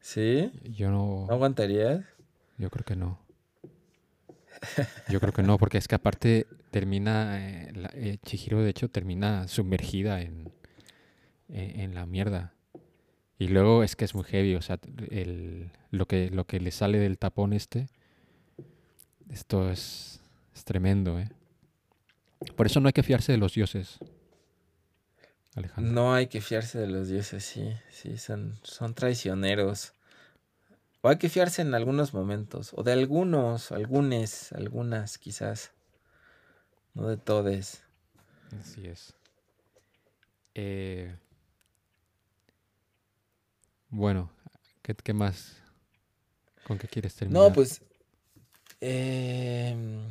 ¿Sí? 0.00 0.50
Yo 0.64 0.90
no. 0.90 1.26
¿No 1.28 1.34
aguantarías? 1.34 2.04
Yo 2.58 2.70
creo 2.70 2.84
que 2.84 2.96
no. 2.96 3.18
Yo 5.10 5.20
creo 5.20 5.32
que 5.32 5.42
no, 5.42 5.58
porque 5.58 5.76
es 5.78 5.86
que 5.86 5.94
aparte 5.96 6.46
termina, 6.70 7.38
eh, 7.46 7.72
la- 7.74 7.90
eh, 7.92 8.18
Chihiro 8.24 8.62
de 8.62 8.70
hecho 8.70 8.88
termina 8.88 9.48
sumergida 9.48 10.22
en, 10.22 10.50
en, 11.48 11.80
en 11.80 11.94
la 11.94 12.06
mierda. 12.06 12.54
Y 13.38 13.48
luego 13.48 13.82
es 13.82 13.96
que 13.96 14.06
es 14.06 14.14
muy 14.14 14.24
heavy, 14.24 14.54
o 14.54 14.62
sea, 14.62 14.78
el, 15.10 15.70
lo, 15.90 16.06
que, 16.06 16.30
lo 16.30 16.46
que 16.46 16.58
le 16.58 16.70
sale 16.70 16.98
del 16.98 17.18
tapón 17.18 17.52
este, 17.52 17.88
esto 19.30 19.70
es, 19.70 20.20
es 20.54 20.64
tremendo, 20.64 21.18
¿eh? 21.18 21.28
Por 22.56 22.66
eso 22.66 22.80
no 22.80 22.88
hay 22.88 22.92
que 22.92 23.02
fiarse 23.02 23.32
de 23.32 23.38
los 23.38 23.54
dioses, 23.54 23.98
Alejandro. 25.54 25.92
No 25.92 26.14
hay 26.14 26.26
que 26.26 26.40
fiarse 26.40 26.78
de 26.78 26.86
los 26.86 27.08
dioses, 27.08 27.44
sí, 27.44 27.72
sí, 27.90 28.18
son, 28.18 28.58
son 28.62 28.94
traicioneros. 28.94 29.92
O 31.00 31.08
hay 31.08 31.18
que 31.18 31.28
fiarse 31.28 31.62
en 31.62 31.74
algunos 31.74 32.12
momentos, 32.12 32.72
o 32.74 32.82
de 32.82 32.92
algunos, 32.92 33.72
algunes, 33.72 34.52
algunas 34.52 35.18
quizás, 35.18 35.72
no 36.94 37.08
de 37.08 37.16
todes. 37.16 37.82
Así 38.60 38.86
es. 38.86 39.14
Eh, 40.54 41.14
bueno, 43.88 44.30
¿qué, 44.82 44.94
qué 44.94 45.12
más? 45.12 45.56
¿Con 46.64 46.78
qué 46.78 46.88
quieres 46.88 47.14
terminar? 47.14 47.42
No, 47.42 47.52
pues. 47.52 47.82
Em, 48.80 50.02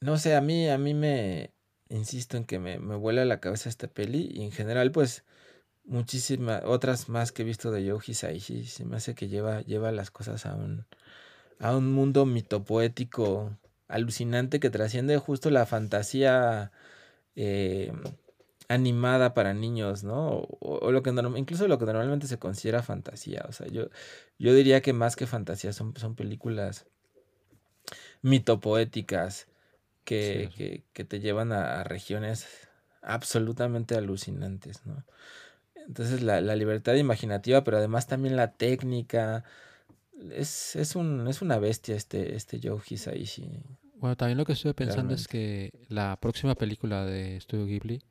no 0.00 0.18
sé, 0.18 0.34
a 0.34 0.40
mí, 0.40 0.68
a 0.68 0.78
mí 0.78 0.94
me. 0.94 1.52
Insisto 1.88 2.36
en 2.36 2.44
que 2.44 2.58
me, 2.58 2.78
me 2.78 2.96
vuela 2.96 3.24
la 3.24 3.40
cabeza 3.40 3.68
esta 3.68 3.88
peli. 3.88 4.28
Y 4.32 4.42
en 4.42 4.52
general, 4.52 4.92
pues. 4.92 5.24
Muchísimas. 5.84 6.64
Otras 6.64 7.08
más 7.08 7.32
que 7.32 7.42
he 7.42 7.44
visto 7.44 7.70
de 7.70 7.84
Yoji 7.84 8.14
Saishi. 8.14 8.66
Se 8.66 8.84
me 8.84 8.96
hace 8.96 9.14
que 9.14 9.28
lleva, 9.28 9.62
lleva 9.62 9.92
las 9.92 10.10
cosas 10.10 10.46
a 10.46 10.54
un. 10.54 10.86
A 11.60 11.76
un 11.76 11.92
mundo 11.92 12.26
mitopoético 12.26 13.56
alucinante 13.88 14.60
que 14.60 14.70
trasciende 14.70 15.18
justo 15.18 15.50
la 15.50 15.66
fantasía. 15.66 16.72
eh, 17.36 17.92
animada 18.68 19.34
para 19.34 19.54
niños, 19.54 20.04
¿no? 20.04 20.46
O, 20.60 20.90
lo 20.90 21.02
que 21.02 21.10
incluso 21.36 21.68
lo 21.68 21.78
que 21.78 21.84
normalmente 21.86 22.26
se 22.26 22.38
considera 22.38 22.82
fantasía. 22.82 23.44
O 23.48 23.52
sea, 23.52 23.66
yo, 23.68 23.88
yo 24.38 24.54
diría 24.54 24.80
que 24.82 24.92
más 24.92 25.16
que 25.16 25.26
fantasía 25.26 25.72
son, 25.72 25.94
son 25.96 26.16
películas 26.16 26.86
mitopoéticas 28.26 29.46
que, 30.04 30.50
Sí. 30.50 30.56
que, 30.56 30.82
que 30.92 31.04
te 31.04 31.20
llevan 31.20 31.52
a, 31.52 31.80
a 31.80 31.84
regiones 31.84 32.46
absolutamente 33.02 33.94
alucinantes, 33.94 34.84
¿no? 34.84 35.04
Entonces 35.86 36.22
la, 36.22 36.40
la 36.40 36.56
libertad 36.56 36.94
imaginativa, 36.94 37.62
pero 37.62 37.76
además 37.78 38.06
también 38.08 38.34
la 38.36 38.52
técnica. 38.52 39.44
Es, 40.32 40.74
es, 40.76 40.96
un, 40.96 41.28
es 41.28 41.42
una 41.42 41.58
bestia 41.58 41.94
este, 41.94 42.34
este 42.34 42.58
Joe 42.62 42.80
Hisaishi. 42.84 43.48
Bueno, 43.96 44.16
también 44.16 44.38
lo 44.38 44.44
que 44.44 44.52
estuve 44.54 44.74
pensando 44.74 45.14
es 45.14 45.28
que 45.28 45.70
la 45.88 46.16
próxima 46.20 46.54
película 46.54 47.04
de 47.04 47.38
Studio 47.40 47.66
Ghibli, 47.66 48.02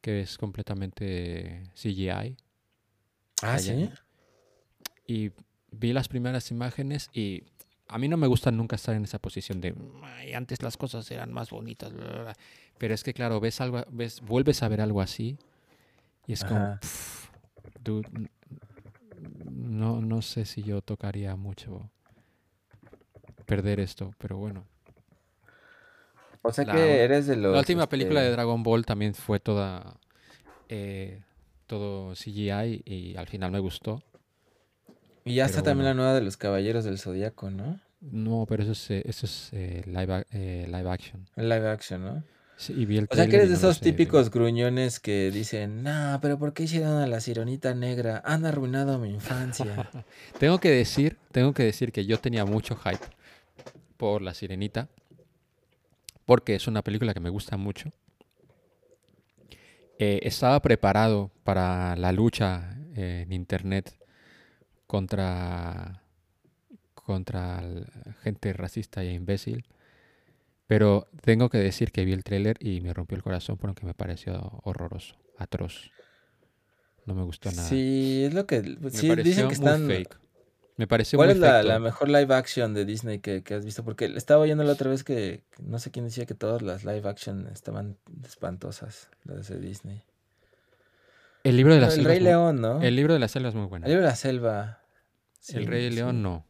que 0.00 0.20
es 0.22 0.36
completamente 0.38 1.62
CGI, 1.74 2.36
Ah, 3.42 3.54
allá- 3.54 3.58
sí. 3.58 3.90
y 5.06 5.30
vi 5.70 5.92
las 5.92 6.08
primeras 6.08 6.50
imágenes 6.50 7.10
y 7.12 7.44
a 7.88 7.98
mí 7.98 8.08
no 8.08 8.16
me 8.16 8.26
gusta 8.26 8.50
nunca 8.50 8.76
estar 8.76 8.94
en 8.94 9.04
esa 9.04 9.18
posición 9.18 9.60
de 9.60 9.74
"Ay, 10.02 10.32
antes 10.34 10.62
las 10.62 10.76
cosas 10.76 11.10
eran 11.10 11.32
más 11.32 11.50
bonitas, 11.50 11.92
bla, 11.92 12.04
bla, 12.06 12.22
bla". 12.22 12.36
pero 12.78 12.94
es 12.94 13.02
que 13.04 13.14
claro, 13.14 13.40
ves 13.40 13.60
algo, 13.60 13.82
ves, 13.90 14.20
vuelves 14.20 14.62
a 14.62 14.68
ver 14.68 14.80
algo 14.80 15.00
así 15.00 15.38
y 16.26 16.32
es 16.32 16.44
como, 16.44 16.60
Ajá. 16.64 16.78
"Pff, 16.80 17.28
dude, 17.82 18.08
no, 19.20 20.00
no 20.00 20.22
sé 20.22 20.44
si 20.44 20.62
yo 20.62 20.80
tocaría 20.82 21.36
mucho 21.36 21.90
perder 23.46 23.80
esto, 23.80 24.12
pero 24.18 24.36
bueno. 24.38 24.66
O 26.42 26.52
sea 26.52 26.64
La- 26.64 26.72
que 26.74 27.00
eres 27.02 27.26
de 27.26 27.36
los. 27.36 27.52
La 27.52 27.58
última 27.58 27.88
película 27.88 28.20
de 28.20 28.26
este, 28.26 28.36
Dragon 28.36 28.62
Ball 28.62 28.84
también 28.84 29.14
fue 29.14 29.40
toda 29.40 29.98
eh, 30.68 31.22
todo 31.66 32.14
CGI 32.14 32.82
y 32.84 33.16
al 33.16 33.26
final 33.28 33.50
me 33.50 33.58
gustó. 33.58 34.02
Y 35.24 35.36
ya 35.36 35.46
está 35.46 35.62
también 35.62 35.86
la 35.86 35.94
nueva 35.94 36.14
de 36.14 36.20
los 36.20 36.36
Caballeros 36.36 36.84
del 36.84 36.98
Zodíaco, 36.98 37.50
¿no? 37.50 37.80
No, 38.00 38.44
pero 38.46 38.62
eso 38.62 38.72
es, 38.72 38.90
eh, 38.90 39.02
eso 39.06 39.24
es 39.24 39.48
eh, 39.52 39.82
live, 39.86 40.26
eh, 40.32 40.66
live 40.66 40.90
action. 40.90 41.26
Live 41.36 41.68
action, 41.68 42.04
¿no? 42.04 42.22
Sí, 42.56 42.72
y 42.76 42.84
vi 42.84 42.98
el 42.98 43.08
O 43.10 43.14
sea 43.14 43.26
que 43.26 43.36
eres 43.36 43.48
de 43.48 43.54
no 43.54 43.58
esos 43.58 43.78
sé, 43.78 43.84
típicos 43.84 44.30
gruñones 44.30 45.00
que 45.00 45.30
dicen, 45.32 45.82
nah, 45.82 46.18
pero 46.20 46.38
¿por 46.38 46.52
qué 46.52 46.64
hicieron 46.64 46.98
a 46.98 47.06
la 47.06 47.20
sirenita 47.20 47.74
negra? 47.74 48.22
Han 48.24 48.44
arruinado 48.44 48.98
mi 48.98 49.10
infancia. 49.10 49.90
Tengo 50.38 50.58
que 50.58 50.70
decir, 50.70 51.16
tengo 51.32 51.52
que 51.52 51.64
decir 51.64 51.90
que 51.90 52.04
yo 52.04 52.18
tenía 52.20 52.44
mucho 52.44 52.76
hype 52.76 53.04
por 53.96 54.22
La 54.22 54.34
Sirenita, 54.34 54.88
porque 56.26 56.54
es 56.54 56.66
una 56.66 56.82
película 56.82 57.14
que 57.14 57.20
me 57.20 57.30
gusta 57.30 57.56
mucho. 57.56 57.90
Eh, 59.98 60.20
estaba 60.22 60.60
preparado 60.60 61.30
para 61.44 61.96
la 61.96 62.12
lucha 62.12 62.76
eh, 62.96 63.22
en 63.24 63.32
internet 63.32 63.94
contra 64.94 66.00
contra 66.94 67.60
gente 68.22 68.52
racista 68.52 69.02
e 69.02 69.12
imbécil, 69.12 69.66
pero 70.68 71.08
tengo 71.20 71.50
que 71.50 71.58
decir 71.58 71.90
que 71.90 72.04
vi 72.04 72.12
el 72.12 72.22
tráiler 72.22 72.56
y 72.60 72.80
me 72.80 72.94
rompió 72.94 73.16
el 73.16 73.24
corazón 73.24 73.56
porque 73.56 73.84
me 73.84 73.92
pareció 73.92 74.60
horroroso, 74.62 75.16
atroz. 75.36 75.90
No 77.06 77.14
me 77.16 77.24
gustó 77.24 77.50
nada. 77.50 77.68
Sí, 77.68 78.22
es 78.24 78.34
lo 78.34 78.46
que... 78.46 78.62
me 78.62 78.90
Sí, 78.90 79.08
pareció 79.08 79.24
dicen 79.24 79.48
que 79.48 79.56
muy 79.56 79.66
están... 79.66 79.86
fake. 79.88 80.16
Me 80.76 80.86
pareció 80.86 81.16
¿Cuál 81.18 81.36
muy 81.36 81.44
es 81.48 81.64
la, 81.64 81.78
mejor 81.80 82.08
live 82.08 82.32
action 82.32 82.72
de 82.72 82.84
Disney 82.84 83.18
que, 83.18 83.42
que 83.42 83.54
has 83.54 83.64
visto? 83.64 83.84
Porque 83.84 84.04
estaba 84.06 84.42
oyendo 84.42 84.62
la 84.62 84.72
otra 84.74 84.90
vez 84.90 85.02
que 85.02 85.42
que 85.50 85.62
no 85.64 85.78
sé 85.80 85.90
quién 85.90 86.04
decía 86.04 86.24
que 86.24 86.34
todas 86.34 86.62
las 86.62 86.84
live 86.84 87.08
action 87.08 87.48
estaban 87.52 87.96
espantosas, 88.24 89.08
las 89.24 89.48
de 89.48 89.58
Disney. 89.58 90.02
El 91.42 91.56
libro 91.56 91.74
de 91.74 91.80
la 91.80 91.86
No, 91.88 91.92
el 91.92 91.96
selva. 91.96 92.10
Rey 92.10 92.20
León, 92.20 92.60
¿no? 92.60 92.80
El 92.80 92.94
libro 92.96 93.12
de 93.12 93.18
la 93.20 93.28
selva 93.28 93.48
es 93.50 93.54
muy 93.56 93.66
bueno. 93.66 93.84
El 93.86 93.90
libro 93.92 94.04
de 94.04 94.10
la 94.10 94.16
selva. 94.16 94.83
El 95.48 95.66
Rey 95.66 95.90
sí. 95.90 95.96
León 95.96 96.22
no. 96.22 96.44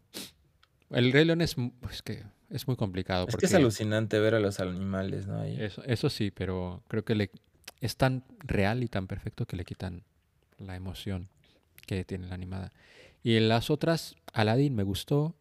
El 0.91 1.13
Rey 1.13 1.25
León 1.25 1.41
es, 1.41 1.59
mu- 1.59 1.73
es 1.91 2.03
que 2.03 2.23
es 2.51 2.67
muy 2.69 2.77
complicado 2.77 3.25
Es 3.27 3.33
porque 3.33 3.43
que 3.43 3.47
es 3.47 3.55
alucinante 3.55 4.19
ver 4.21 4.35
a 4.35 4.41
los 4.41 4.61
animales, 4.61 5.27
¿no? 5.27 5.41
Ahí. 5.41 5.57
eso, 5.61 5.83
eso 5.85 6.09
sí, 6.11 6.31
pero 6.31 6.83
creo 6.89 7.05
que 7.05 7.15
le, 7.15 7.31
es 7.81 7.97
tan 7.97 8.23
real 8.41 8.83
y 8.85 8.89
tan 8.89 9.07
perfecto 9.07 9.47
que 9.47 9.57
le 9.57 9.65
quitan 9.65 10.03
la 10.59 10.77
emoción 10.77 11.29
que 11.87 12.05
tiene 12.05 12.29
la 12.29 12.35
animada. 12.35 12.71
Y 13.23 13.37
en 13.37 13.49
las 13.49 13.71
otras, 13.71 14.15
Aladdin 14.33 14.75
me 14.75 14.83
gustó. 14.85 15.35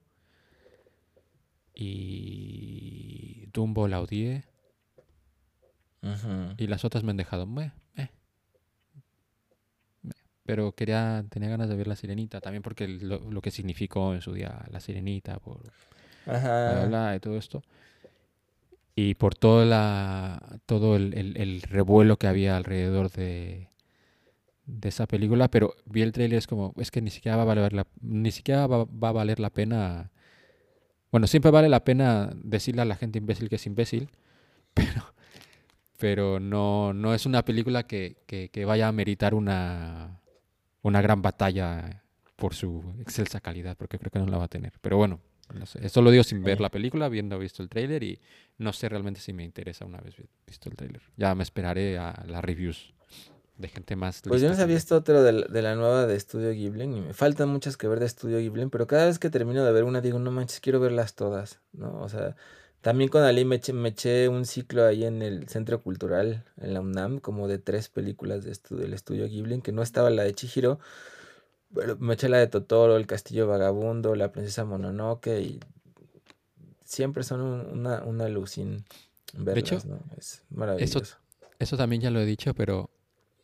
Y 1.76 3.48
Dumbo 3.54 3.88
la 3.88 4.00
odié. 4.02 4.46
Y 6.58 6.68
las 6.68 6.84
otras 6.86 7.04
me 7.04 7.12
han 7.12 7.18
dejado. 7.18 7.46
"Meh, 7.46 7.66
eh". 7.66 7.66
Meh. 7.68 7.83
Pero 10.46 10.74
quería, 10.74 11.26
tenía 11.30 11.50
ganas 11.50 11.70
de 11.70 11.76
ver 11.76 11.88
la 11.88 11.96
sirenita 11.96 12.42
también 12.42 12.64
porque 12.64 12.88
lo, 12.88 13.20
lo 13.32 13.42
que 13.42 13.52
significó 13.52 14.14
en 14.14 14.22
su 14.22 14.34
día 14.34 14.66
la 14.72 14.80
sirenita, 14.82 15.40
por 15.40 15.62
bla, 16.64 16.74
bla, 16.74 16.86
Ajá. 16.86 16.86
bla, 16.86 17.16
y 17.16 17.20
todo 17.20 17.38
esto. 17.38 17.64
Y 18.96 19.16
por 19.16 19.34
todo, 19.36 19.66
la, 19.66 20.60
todo 20.66 20.96
el, 20.96 21.14
el- 21.18 21.38
el 21.38 21.62
revuelo 21.64 22.18
que 22.18 22.28
había 22.28 22.56
alrededor 22.58 23.10
de, 23.12 23.70
de 24.66 24.90
esa 24.90 25.08
película, 25.08 25.50
pero 25.50 25.76
vi 25.86 26.02
el 26.04 26.12
trailer 26.14 26.40
es 26.40 26.48
como, 26.48 26.74
es 26.78 26.92
que 26.92 27.02
ni 27.02 27.10
siquiera 27.12 27.38
va 27.38 27.44
a 27.44 27.46
valer 27.46 27.74
la, 27.74 27.88
ni 28.02 28.32
siquiera 28.32 28.68
va, 28.68 28.86
va 28.86 29.10
a 29.10 29.14
valer 29.14 29.40
la 29.40 29.50
pena. 29.52 30.12
Bueno, 31.12 31.28
siempre 31.28 31.52
vale 31.52 31.70
la 31.70 31.84
pena 31.84 32.32
decirle 32.44 32.82
a 32.82 32.86
la 32.86 32.96
gente 32.96 33.20
imbécil 33.20 33.50
que 33.50 33.56
es 33.58 33.66
imbécil, 33.68 34.10
pero, 34.74 35.14
pero 36.00 36.40
no, 36.40 36.94
no 36.94 37.14
es 37.14 37.26
una 37.26 37.44
película 37.46 37.84
que, 37.84 38.18
que- 38.28 38.50
que 38.50 38.66
vaya 38.66 38.88
a 38.90 38.92
meritar 38.92 39.34
una, 39.36 40.22
una 40.84 41.02
gran 41.02 41.22
batalla 41.22 42.04
por 42.36 42.54
su 42.54 42.84
excelsa 43.00 43.40
calidad, 43.42 43.76
porque 43.78 43.98
creo 43.98 44.12
que 44.12 44.20
no 44.20 44.28
la 44.28 44.38
va 44.38 44.46
a 44.46 44.50
tener. 44.50 44.74
Pero 44.82 44.98
bueno, 44.98 45.20
no 45.54 45.66
sé. 45.66 45.86
Esto 45.86 46.02
lo 46.02 46.12
digo 46.12 46.24
sin 46.24 46.44
ver 46.44 46.62
la 46.62 46.70
película, 46.70 47.06
habiendo 47.06 47.38
visto 47.40 47.64
el 47.64 47.70
tráiler 47.70 48.04
y 48.04 48.20
no 48.58 48.72
sé 48.74 48.90
realmente 48.90 49.20
si 49.20 49.34
me 49.34 49.44
interesa 49.44 49.86
una 49.86 50.00
vez 50.00 50.16
vi- 50.18 50.26
visto 50.46 50.70
el 50.70 50.76
tráiler. 50.76 51.02
Ya 51.18 51.34
me 51.36 51.44
esperaré 51.44 51.98
a 51.98 52.24
las 52.28 52.44
reviews 52.44 52.94
de 53.58 53.68
gente 53.68 53.96
más 53.96 54.22
Pues 54.24 54.42
yo 54.42 54.50
no 54.50 54.56
yo. 54.56 54.76
esto 54.76 54.96
otro 54.96 55.22
de 55.22 55.32
la, 55.32 55.48
de 55.48 55.62
la 55.62 55.76
nueva 55.76 56.06
de 56.08 56.16
Estudio 56.16 56.52
Ghibli 56.52 56.84
y 56.86 56.88
me 56.88 57.14
faltan 57.14 57.50
muchas 57.50 57.78
que 57.78 57.88
ver 57.88 58.00
de 58.00 58.08
Estudio 58.08 58.40
Ghibli, 58.40 58.66
pero 58.68 58.88
cada 58.88 59.06
vez 59.06 59.20
que 59.20 59.30
termino 59.30 59.64
de 59.64 59.72
ver 59.72 59.84
una 59.84 60.02
digo, 60.02 60.18
no 60.20 60.32
manches, 60.32 60.60
quiero 60.60 60.80
verlas 60.80 61.14
todas, 61.16 61.60
¿no? 61.72 62.02
O 62.02 62.10
sea, 62.10 62.36
también 62.84 63.10
con 63.10 63.24
Ali 63.24 63.46
me 63.46 63.56
eché, 63.56 63.74
me 63.74 63.90
eché 63.90 64.28
un 64.28 64.46
ciclo 64.46 64.86
ahí 64.86 65.04
en 65.06 65.22
el 65.24 65.48
Centro 65.50 65.82
Cultural, 65.82 66.44
en 66.58 66.74
la 66.76 66.82
UNAM, 66.82 67.20
como 67.20 67.48
de 67.48 67.58
tres 67.58 67.90
películas 67.90 68.44
de 68.44 68.52
estu- 68.52 68.76
del 68.76 68.94
Estudio 68.94 69.26
Ghibli, 69.28 69.56
en 69.56 69.62
que 69.62 69.72
no 69.72 69.82
estaba 69.82 70.10
la 70.12 70.24
de 70.24 70.34
Chihiro, 70.34 70.80
pero 71.74 71.98
me 71.98 72.14
eché 72.14 72.30
la 72.30 72.38
de 72.38 72.48
Totoro, 72.48 72.96
El 72.98 73.08
Castillo 73.08 73.48
Vagabundo, 73.48 74.14
La 74.16 74.32
Princesa 74.32 74.66
Mononoke 74.66 75.40
y 75.42 75.60
siempre 76.84 77.24
son 77.24 77.42
un- 77.42 77.66
una, 77.80 78.04
una 78.04 78.26
alucin 78.26 78.74
hecho, 79.34 79.44
verlas, 79.44 79.86
¿no? 79.86 80.00
Es 80.18 80.44
maravilloso. 80.50 81.18
Eso 81.60 81.78
también 81.78 82.02
ya 82.02 82.12
lo 82.12 82.20
he 82.20 82.26
dicho, 82.26 82.54
pero 82.54 82.90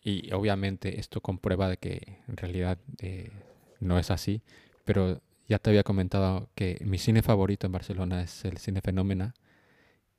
y 0.03 0.31
obviamente 0.33 0.99
esto 0.99 1.21
comprueba 1.21 1.69
de 1.69 1.77
que 1.77 2.19
en 2.27 2.37
realidad 2.37 2.77
eh, 2.99 3.31
no 3.79 3.97
es 3.99 4.11
así, 4.11 4.41
pero 4.85 5.21
ya 5.49 5.57
te 5.57 5.71
había 5.71 5.83
comentado 5.83 6.49
que 6.53 6.77
mi 6.85 6.99
cine 6.99 7.23
favorito 7.23 7.65
en 7.65 7.73
Barcelona 7.73 8.21
es 8.21 8.45
el 8.45 8.57
Cine 8.59 8.81
Fenómena 8.81 9.33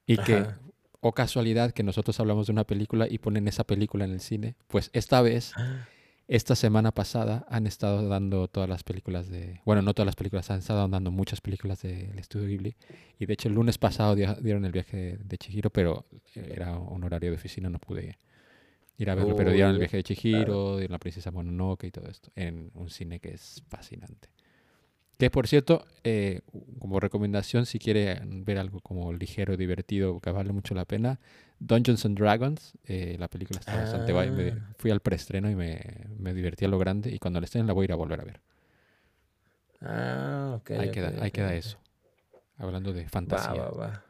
y 0.05 0.16
que, 0.18 0.45
o 1.01 1.12
casualidad, 1.12 1.70
que 1.70 1.85
nosotros 1.85 2.18
hablamos 2.18 2.49
de 2.49 2.53
una 2.53 2.64
película 2.64 3.07
y 3.09 3.18
ponen 3.18 3.47
esa 3.47 3.62
película 3.62 4.05
en 4.05 4.11
el 4.11 4.20
cine, 4.20 4.57
pues 4.66 4.91
esta 4.93 5.22
vez, 5.22 5.53
esta 6.26 6.57
semana 6.57 6.91
pasada, 6.91 7.47
han 7.49 7.68
estado 7.68 8.09
dando 8.09 8.49
todas 8.49 8.68
las 8.68 8.83
películas 8.83 9.31
de, 9.31 9.61
bueno, 9.64 9.83
no 9.83 9.95
todas 9.95 10.07
las 10.07 10.16
películas, 10.16 10.51
han 10.51 10.59
estado 10.59 10.87
dando 10.89 11.12
muchas 11.12 11.41
películas 11.41 11.81
del 11.83 12.18
estudio 12.18 12.49
Ghibli 12.49 12.74
y 13.20 13.26
de 13.26 13.33
hecho 13.33 13.47
el 13.47 13.55
lunes 13.55 13.78
pasado 13.78 14.16
dieron 14.16 14.64
el 14.64 14.72
viaje 14.72 15.16
de 15.22 15.39
Chihiro, 15.39 15.70
pero 15.70 16.07
era 16.35 16.76
un 16.76 17.05
horario 17.05 17.31
de 17.31 17.37
oficina, 17.37 17.70
no 17.70 17.78
pude 17.78 18.18
ir 18.99 19.11
a 19.11 19.14
verlo, 19.14 19.37
pero 19.37 19.53
dieron 19.53 19.72
el 19.74 19.78
viaje 19.78 19.99
de 19.99 20.03
Chihiro, 20.03 20.78
dieron 20.78 20.93
la 20.93 20.99
princesa 20.99 21.31
Mononoke 21.31 21.85
y 21.85 21.93
todo 21.93 22.09
esto, 22.09 22.33
en 22.35 22.72
un 22.74 22.91
cine 22.91 23.20
que 23.20 23.33
es 23.33 23.62
fascinante. 23.68 24.28
Que 25.21 25.31
por 25.31 25.47
cierto, 25.47 25.85
eh, 26.03 26.41
como 26.79 26.99
recomendación, 26.99 27.66
si 27.66 27.79
quiere 27.79 28.21
ver 28.25 28.59
algo 28.59 28.81
como 28.81 29.12
ligero, 29.12 29.57
divertido, 29.57 30.18
que 30.18 30.31
vale 30.31 30.53
mucho 30.53 30.75
la 30.75 30.85
pena, 30.87 31.21
Dungeons 31.59 32.05
and 32.07 32.18
Dragons, 32.18 32.73
eh, 32.85 33.16
la 33.18 33.29
película 33.29 33.61
está 33.61 33.77
bastante 33.77 34.12
guay. 34.12 34.31
me- 34.31 34.49
Ah. 34.53 34.73
fui 34.79 34.91
al 34.91 35.01
preestreno 35.01 35.51
y 35.51 35.55
me, 35.55 35.79
me 36.18 36.33
divertí 36.33 36.64
a 36.64 36.68
lo 36.68 36.79
grande 36.79 37.11
y 37.11 37.18
cuando 37.18 37.39
la 37.39 37.45
estén 37.45 37.66
la 37.66 37.75
voy 37.75 37.85
a 37.85 37.87
ir 37.87 37.93
a 37.93 37.97
volver 37.97 38.21
a 38.21 38.25
ver. 38.25 38.41
Ah, 39.83 40.55
ok. 40.57 40.71
ahí, 40.73 40.89
ok, 40.89 40.95
queda, 40.95 41.09
ahí 41.09 41.29
ok, 41.29 41.35
queda 41.35 41.49
ok. 41.49 41.53
eso. 41.55 41.79
Hablando 42.57 42.93
de 42.93 43.09
fantasía. 43.09 43.53
va, 43.62 43.71
va. 43.71 44.05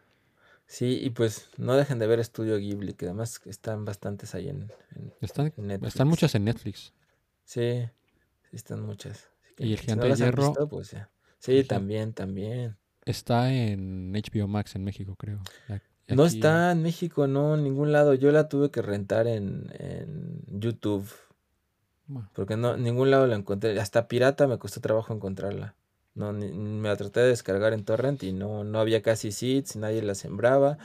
Sí, 0.67 1.01
y 1.03 1.11
pues 1.11 1.49
no 1.59 1.75
dejen 1.75 1.99
de 1.99 2.07
ver 2.07 2.21
Estudio 2.21 2.57
Ghibli, 2.59 2.95
que 2.95 3.07
además 3.07 3.41
están 3.47 3.85
bastantes 3.85 4.35
ahí 4.37 4.49
en, 4.49 4.71
en 4.95 5.13
Están, 5.21 5.53
Netflix. 5.57 5.89
están 5.89 6.07
muchas 6.09 6.35
en 6.37 6.45
Netflix. 6.45 6.93
Sí, 7.45 7.89
sí 8.49 8.57
están 8.57 8.83
muchas. 8.83 9.30
Y 9.61 9.73
El 9.73 9.79
si 9.79 9.85
Gigante 9.85 10.09
no 10.09 10.15
de 10.15 10.17
Hierro, 10.17 10.47
visto, 10.49 10.69
pues 10.69 10.91
ya. 10.91 11.09
Sí, 11.39 11.65
también, 11.65 12.13
también. 12.13 12.77
Está 13.05 13.53
en 13.53 14.15
HBO 14.15 14.49
Max 14.49 14.75
en 14.75 14.85
México, 14.85 15.15
creo. 15.17 15.41
No 16.09 16.25
está 16.27 16.73
en 16.73 16.83
México, 16.83 17.27
no, 17.27 17.55
en 17.55 17.65
ningún 17.65 17.91
lado. 17.93 18.13
Yo 18.15 18.31
la 18.33 18.49
tuve 18.49 18.71
que 18.71 18.83
rentar 18.83 19.27
en, 19.27 19.71
en 19.79 20.43
YouTube, 20.61 21.09
Bueno, 22.07 22.29
porque 22.35 22.57
no, 22.57 22.75
en 22.75 22.83
ningún 22.83 23.11
lado 23.11 23.27
la 23.27 23.37
encontré. 23.37 23.79
Hasta 23.81 24.09
pirata 24.09 24.47
me 24.47 24.59
costó 24.59 24.81
trabajo 24.81 25.13
encontrarla. 25.15 25.75
No, 26.15 26.33
ni- 26.33 26.51
me 26.53 26.89
la 26.89 26.97
traté 26.97 27.21
de 27.21 27.29
descargar 27.29 27.73
en 27.73 27.85
torrent 27.85 28.23
y 28.23 28.33
no, 28.33 28.65
no 28.65 28.81
había 28.81 29.03
casi 29.03 29.31
seeds, 29.33 29.77
nadie 29.77 30.03
la 30.03 30.15
sembraba. 30.15 30.79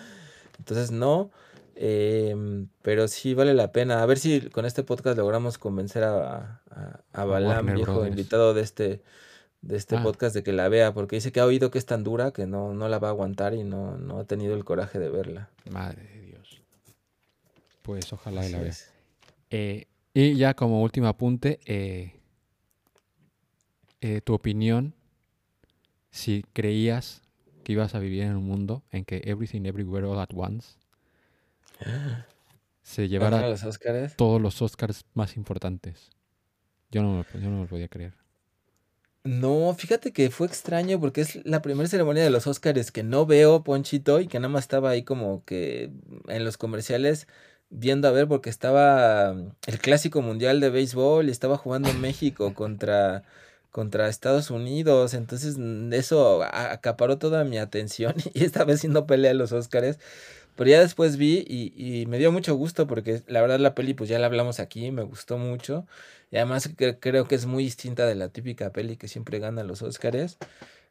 Entonces 0.60 0.92
no. 0.92 1.32
Em, 1.78 2.70
pero 2.82 3.08
sí 3.10 3.34
vale 3.34 3.54
la 3.54 3.72
pena. 3.74 4.02
A 4.02 4.06
ver 4.06 4.18
si 4.18 4.42
con 4.50 4.66
este 4.66 4.84
podcast 4.84 5.18
logramos 5.18 5.58
convencer 5.58 6.04
a, 6.04 6.62
a, 6.70 7.02
a 7.14 7.26
Balam, 7.26 7.66
viejo 7.74 7.94
Brothers. 7.94 8.10
invitado 8.12 8.54
de 8.54 8.62
este, 8.62 9.02
de 9.62 9.76
este 9.76 9.98
Ah. 9.98 10.04
podcast, 10.04 10.34
de 10.36 10.44
que 10.44 10.54
la 10.54 10.70
vea, 10.70 10.94
porque 10.94 11.18
dice 11.18 11.32
que 11.34 11.40
ha 11.42 11.46
oído 11.46 11.72
que 11.72 11.78
es 11.78 11.86
tan 11.86 12.04
dura 12.04 12.32
que 12.32 12.46
no, 12.48 12.74
no 12.74 12.88
la 12.88 13.00
va 13.00 13.10
a 13.10 13.12
aguantar 13.12 13.54
y 13.54 13.64
no, 13.64 13.98
no 13.98 14.20
ha 14.20 14.24
tenido 14.24 14.56
el 14.56 14.64
coraje 14.64 15.00
de 15.00 15.10
verla. 15.10 15.50
Madre 15.70 16.04
de 16.04 16.22
Dios. 16.22 16.62
Pues 17.82 18.12
ojalá 18.14 18.48
y 18.48 18.52
la 18.52 18.60
vea. 18.60 18.74
Eh, 19.50 19.88
y 20.14 20.36
ya 20.38 20.54
como 20.54 20.82
último 20.82 21.08
apunte, 21.08 21.60
eh, 21.66 22.14
eh, 24.02 24.22
tu 24.24 24.34
opinión, 24.34 24.94
si 26.12 26.46
creías 26.54 27.22
que 27.64 27.74
ibas 27.74 27.96
a 27.96 28.00
vivir 28.00 28.24
en 28.24 28.36
un 28.38 28.46
mundo 28.46 28.84
en 28.92 29.04
que 29.04 29.22
Everything 29.26 29.66
Everywhere 29.66 30.06
All 30.06 30.20
at 30.20 30.30
Once 30.34 30.78
se 32.84 33.08
¿Ganar 33.08 33.10
llevara 33.10 33.50
los 33.50 33.80
todos 34.16 34.42
los 34.42 34.62
Oscars 34.62 35.06
más 35.14 35.36
importantes. 35.38 36.10
Yo 36.92 37.02
no, 37.02 37.14
me- 37.34 37.42
yo 37.42 37.50
no 37.50 37.58
me 37.58 37.62
lo 37.64 37.68
podía 37.68 37.88
creer. 37.88 38.14
No, 39.24 39.74
fíjate 39.76 40.14
que 40.14 40.30
fue 40.30 40.46
extraño 40.46 41.00
porque 41.00 41.22
es 41.22 41.44
la 41.48 41.64
primera 41.64 41.90
ceremonia 41.90 42.24
de 42.24 42.30
los 42.30 42.46
Óscares 42.46 42.92
que 42.92 43.02
no 43.02 43.26
veo, 43.26 43.64
Ponchito, 43.64 44.20
y 44.20 44.28
que 44.28 44.40
nada 44.40 44.50
más 44.50 44.66
estaba 44.66 44.92
ahí 44.92 45.02
como 45.04 45.44
que 45.46 45.90
en 46.28 46.46
los 46.46 46.58
comerciales 46.58 47.28
viendo 47.72 48.08
a 48.08 48.12
ver 48.12 48.28
porque 48.28 48.52
estaba 48.52 49.34
mm, 49.34 49.50
el 49.66 49.80
Clásico 49.80 50.22
Mundial 50.22 50.60
de 50.60 50.70
Béisbol 50.70 51.28
y 51.28 51.32
estaba 51.32 51.58
jugando 51.58 51.92
México 51.96 52.54
contra, 52.54 53.24
contra 53.72 54.08
Estados 54.10 54.52
Unidos, 54.52 55.16
entonces 55.16 55.58
mm, 55.58 55.92
eso 55.94 56.44
acaparó 56.44 57.18
toda 57.18 57.44
mi 57.46 57.58
atención 57.58 58.14
y 58.36 58.44
estaba 58.44 58.74
haciendo 58.74 59.08
pelea 59.08 59.32
de 59.32 59.36
los 59.40 59.52
Óscares. 59.54 59.98
Pero 60.56 60.70
ya 60.70 60.80
después 60.80 61.18
vi 61.18 61.44
y, 61.48 61.74
y 62.02 62.06
me 62.06 62.18
dio 62.18 62.32
mucho 62.32 62.56
gusto 62.56 62.88
porque 62.88 63.22
la 63.28 63.42
verdad 63.42 63.60
la 63.60 63.76
peli 63.76 63.94
pues 63.94 64.10
ya 64.10 64.20
la 64.20 64.28
hablamos 64.28 64.60
aquí, 64.60 64.90
me 64.92 65.04
gustó 65.04 65.38
mucho. 65.38 65.86
Y 66.32 66.38
además 66.38 66.70
cre- 66.76 66.98
creo 67.00 67.28
que 67.28 67.36
es 67.36 67.46
muy 67.46 67.64
distinta 67.64 68.06
de 68.06 68.16
la 68.16 68.30
típica 68.30 68.72
peli 68.72 68.96
que 68.98 69.08
siempre 69.08 69.40
gana 69.40 69.64
los 69.64 69.82
Óscares. 69.82 70.38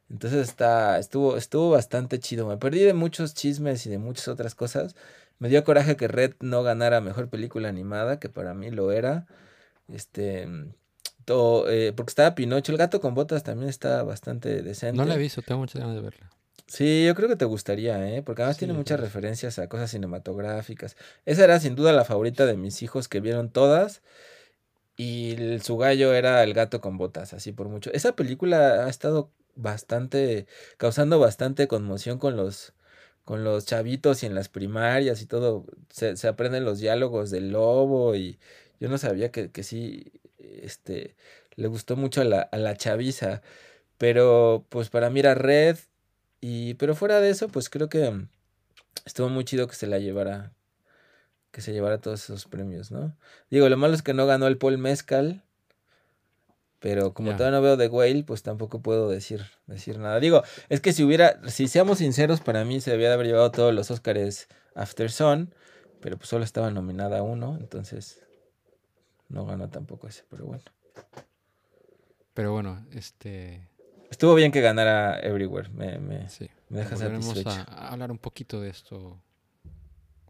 Entonces 0.09 0.47
está, 0.47 0.99
estuvo, 0.99 1.35
estuvo 1.35 1.71
bastante 1.71 2.19
chido. 2.19 2.47
Me 2.47 2.57
perdí 2.57 2.79
de 2.81 2.93
muchos 2.93 3.33
chismes 3.33 3.85
y 3.87 3.89
de 3.89 3.97
muchas 3.97 4.27
otras 4.27 4.53
cosas. 4.53 4.95
Me 5.39 5.49
dio 5.49 5.63
coraje 5.63 5.97
que 5.97 6.07
Red 6.07 6.33
no 6.41 6.61
ganara 6.63 7.01
mejor 7.01 7.29
película 7.29 7.67
animada, 7.67 8.19
que 8.19 8.29
para 8.29 8.53
mí 8.53 8.69
lo 8.69 8.91
era. 8.91 9.25
Este, 9.87 10.47
todo, 11.25 11.69
eh, 11.69 11.91
porque 11.93 12.11
estaba 12.11 12.35
Pinocho. 12.35 12.71
El 12.71 12.77
gato 12.77 13.01
con 13.01 13.15
botas 13.15 13.43
también 13.43 13.69
está 13.69 14.03
bastante 14.03 14.61
decente. 14.61 14.97
No 14.97 15.05
la 15.05 15.15
he 15.15 15.17
visto, 15.17 15.41
tengo 15.41 15.59
muchas 15.61 15.81
ganas 15.81 15.95
de 15.95 16.01
verla. 16.01 16.29
Sí, 16.67 17.05
yo 17.05 17.13
creo 17.13 17.29
que 17.29 17.35
te 17.35 17.45
gustaría, 17.45 18.09
¿eh? 18.09 18.23
Porque 18.23 18.41
además 18.41 18.57
Sí, 18.57 18.59
tiene 18.61 18.73
muchas 18.73 18.99
sí. 18.99 19.05
referencias 19.05 19.59
a 19.59 19.69
cosas 19.69 19.91
cinematográficas. 19.91 20.97
Esa 21.25 21.43
era 21.43 21.59
sin 21.59 21.75
duda 21.75 21.93
la 21.93 22.05
favorita 22.05 22.45
de 22.47 22.57
mis 22.57 22.81
hijos 22.81 23.07
que 23.07 23.19
vieron 23.19 23.51
todas. 23.51 24.01
Y 24.97 25.33
el- 25.33 25.61
su 25.61 25.77
gallo 25.77 26.13
era 26.13 26.43
el 26.43 26.53
gato 26.53 26.81
con 26.81 26.97
botas, 26.97 27.33
así 27.33 27.51
por 27.51 27.69
mucho. 27.69 27.91
Esa 27.93 28.15
película 28.15 28.85
ha 28.85 28.89
estado 28.89 29.31
bastante, 29.55 30.47
causando 30.77 31.19
bastante 31.19 31.67
conmoción 31.67 32.17
con 32.19 32.37
los, 32.37 32.73
con 33.25 33.43
los 33.43 33.65
chavitos 33.65 34.23
y 34.23 34.25
en 34.27 34.35
las 34.35 34.49
primarias 34.49 35.21
y 35.21 35.25
todo. 35.27 35.65
Se, 35.91 36.17
se 36.17 36.27
aprenden 36.27 36.65
los 36.65 36.79
diálogos 36.79 37.31
del 37.31 37.51
lobo 37.51 38.15
y 38.15 38.39
yo 38.79 38.89
no 38.89 38.97
sabía 38.97 39.31
que, 39.31 39.51
que 39.51 39.63
sí, 39.63 40.11
este, 40.39 41.15
le 41.55 41.67
gustó 41.67 41.95
mucho 41.97 42.21
a 42.21 42.25
la, 42.25 42.41
a 42.41 42.57
la 42.57 42.75
chaviza. 42.77 43.41
Pero 43.97 44.65
pues 44.69 44.89
para 44.89 45.09
mí 45.09 45.19
era 45.21 45.35
Red. 45.35 45.77
Y, 46.47 46.75
pero 46.75 46.93
fuera 46.93 47.21
de 47.21 47.31
eso, 47.31 47.47
pues 47.47 47.71
creo 47.71 47.89
que 47.89 48.07
mm, 48.07 48.29
estuvo 49.03 49.29
muy 49.29 49.45
chido 49.45 49.65
que 49.65 49.73
se 49.73 49.87
la 49.87 49.97
llevara, 49.97 50.53
que 51.49 51.59
se 51.59 51.73
llevara 51.73 51.99
todos 51.99 52.23
esos 52.23 52.45
premios, 52.45 52.91
¿no? 52.91 53.17
Digo, 53.49 53.67
lo 53.67 53.77
malo 53.77 53.95
es 53.95 54.03
que 54.03 54.13
no 54.13 54.27
ganó 54.27 54.45
el 54.45 54.59
Paul 54.59 54.77
Mezcal, 54.77 55.43
pero 56.77 57.15
como 57.15 57.31
todavía 57.31 57.57
no 57.57 57.63
veo 57.63 57.77
The 57.77 57.87
Whale, 57.87 58.23
pues 58.25 58.43
tampoco 58.43 58.79
puedo 58.83 59.09
decir, 59.09 59.43
decir 59.65 59.97
nada. 59.97 60.19
Digo, 60.19 60.43
es 60.69 60.81
que 60.81 60.93
si 60.93 61.03
hubiera, 61.03 61.41
si 61.49 61.67
seamos 61.67 61.97
sinceros, 61.97 62.41
para 62.41 62.63
mí 62.63 62.79
se 62.79 62.91
debía 62.91 63.07
de 63.07 63.15
haber 63.15 63.25
llevado 63.25 63.49
todos 63.49 63.73
los 63.73 63.89
Oscars 63.89 64.47
After 64.75 65.11
Sun, 65.11 65.51
pero 65.99 66.17
pues 66.17 66.29
solo 66.29 66.43
estaba 66.43 66.69
nominada 66.69 67.17
a 67.17 67.23
uno, 67.23 67.57
entonces 67.59 68.21
no 69.29 69.47
ganó 69.47 69.67
tampoco 69.69 70.07
ese, 70.07 70.23
pero 70.29 70.45
bueno. 70.45 70.63
Pero 72.35 72.51
bueno, 72.51 72.85
este... 72.91 73.67
Estuvo 74.09 74.35
bien 74.35 74.51
que 74.51 74.61
ganara 74.61 75.19
Everywhere, 75.19 75.69
me, 75.69 75.97
me, 75.99 76.29
Sí. 76.29 76.49
me 76.69 76.79
deja 76.79 76.95
satisfecho. 76.95 77.49
a, 77.49 77.89
hablar 77.91 78.11
un 78.11 78.17
poquito 78.17 78.61
de 78.61 78.69
esto 78.69 79.21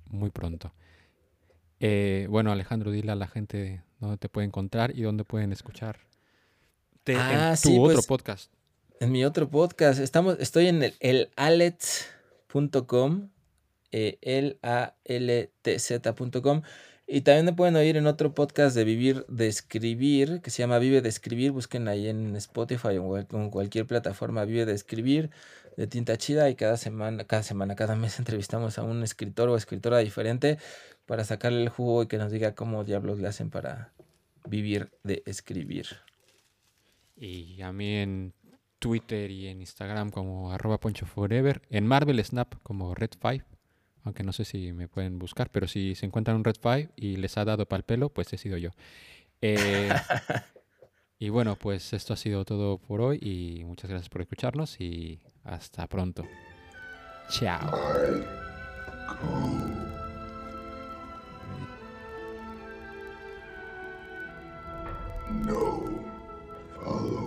muy 0.09 0.29
pronto. 0.29 0.73
Eh, 1.79 2.27
bueno, 2.29 2.51
Alejandro, 2.51 2.91
dile 2.91 3.11
a 3.11 3.15
la 3.15 3.27
gente 3.27 3.83
dónde 3.99 4.17
te 4.17 4.29
puede 4.29 4.47
encontrar 4.47 4.97
y 4.97 5.01
dónde 5.03 5.23
pueden 5.25 5.51
escuchar 5.51 5.99
en 7.05 7.17
Ah, 7.17 7.55
tu 7.61 7.69
sí, 7.69 7.77
otro 7.77 7.93
pues, 7.95 8.07
podcast. 8.07 8.51
En 8.99 9.11
mi 9.11 9.25
otro 9.25 9.49
podcast, 9.49 9.99
estamos, 9.99 10.37
estoy 10.39 10.67
en 10.67 10.81
el, 10.81 10.95
el 11.01 11.29
alets.com, 11.35 13.29
eh, 13.91 14.17
el 14.21 14.57
a 14.63 14.95
l 15.03 15.51
t 15.61 15.79
z.com 15.79 16.61
y 17.07 17.21
también 17.21 17.45
me 17.45 17.53
pueden 17.53 17.75
oír 17.75 17.97
en 17.97 18.07
otro 18.07 18.33
podcast 18.33 18.75
de 18.75 18.83
Vivir 18.83 19.25
de 19.27 19.47
Escribir, 19.47 20.41
que 20.41 20.49
se 20.49 20.63
llama 20.63 20.79
Vive 20.79 21.01
de 21.01 21.09
Escribir, 21.09 21.51
busquen 21.51 21.87
ahí 21.87 22.07
en 22.07 22.35
Spotify 22.35 22.97
o 22.97 23.17
en 23.17 23.25
cual- 23.25 23.27
en 23.43 23.49
cualquier 23.51 23.85
plataforma 23.85 24.43
Vive 24.45 24.65
de 24.65 24.73
Escribir 24.73 25.29
de 25.77 25.87
Tinta 25.87 26.17
Chida 26.17 26.49
y 26.49 26.55
cada 26.55 26.77
semana, 26.77 27.25
cada 27.25 27.43
semana, 27.43 27.75
cada 27.75 27.95
mes 27.95 28.17
entrevistamos 28.19 28.77
a 28.79 28.83
un 28.83 29.03
escritor 29.03 29.49
o 29.49 29.57
escritora 29.57 29.99
diferente 29.99 30.57
para 31.05 31.23
sacarle 31.23 31.61
el 31.61 31.69
jugo 31.69 32.03
y 32.03 32.07
que 32.07 32.17
nos 32.17 32.31
diga 32.31 32.55
cómo 32.55 32.83
diablos 32.83 33.19
le 33.19 33.27
hacen 33.27 33.49
para 33.49 33.93
vivir 34.47 34.89
de 35.03 35.21
escribir. 35.25 35.85
Y 37.15 37.61
a 37.61 37.71
mí 37.71 37.95
en 37.97 38.33
Twitter 38.79 39.31
y 39.31 39.47
en 39.47 39.61
Instagram 39.61 40.09
como 40.11 40.51
arroba 40.51 40.79
poncho 40.79 41.05
forever. 41.05 41.61
En 41.69 41.87
Marvel 41.87 42.23
Snap 42.23 42.55
como 42.63 42.93
Red5. 42.93 43.43
Aunque 44.05 44.23
no 44.23 44.31
sé 44.31 44.45
si 44.45 44.71
me 44.71 44.87
pueden 44.87 45.19
buscar, 45.19 45.49
pero 45.49 45.67
si 45.67 45.95
se 45.95 46.05
encuentran 46.05 46.37
un 46.37 46.43
Red 46.43 46.55
5 46.61 46.93
y 46.95 47.17
les 47.17 47.37
ha 47.37 47.43
dado 47.45 47.65
pal 47.65 47.83
pelo, 47.83 48.09
pues 48.09 48.31
he 48.33 48.37
sido 48.37 48.57
yo. 48.57 48.69
Eh, 49.41 49.89
y 51.19 51.29
bueno, 51.29 51.55
pues 51.55 51.91
esto 51.91 52.13
ha 52.13 52.17
sido 52.17 52.45
todo 52.45 52.77
por 52.77 53.01
hoy 53.01 53.17
y 53.19 53.63
muchas 53.65 53.89
gracias 53.89 54.09
por 54.09 54.21
escucharnos 54.21 54.79
y 54.79 55.19
hasta 55.43 55.87
pronto. 55.87 56.23
Chao. 57.29 57.71
No. 65.45 67.24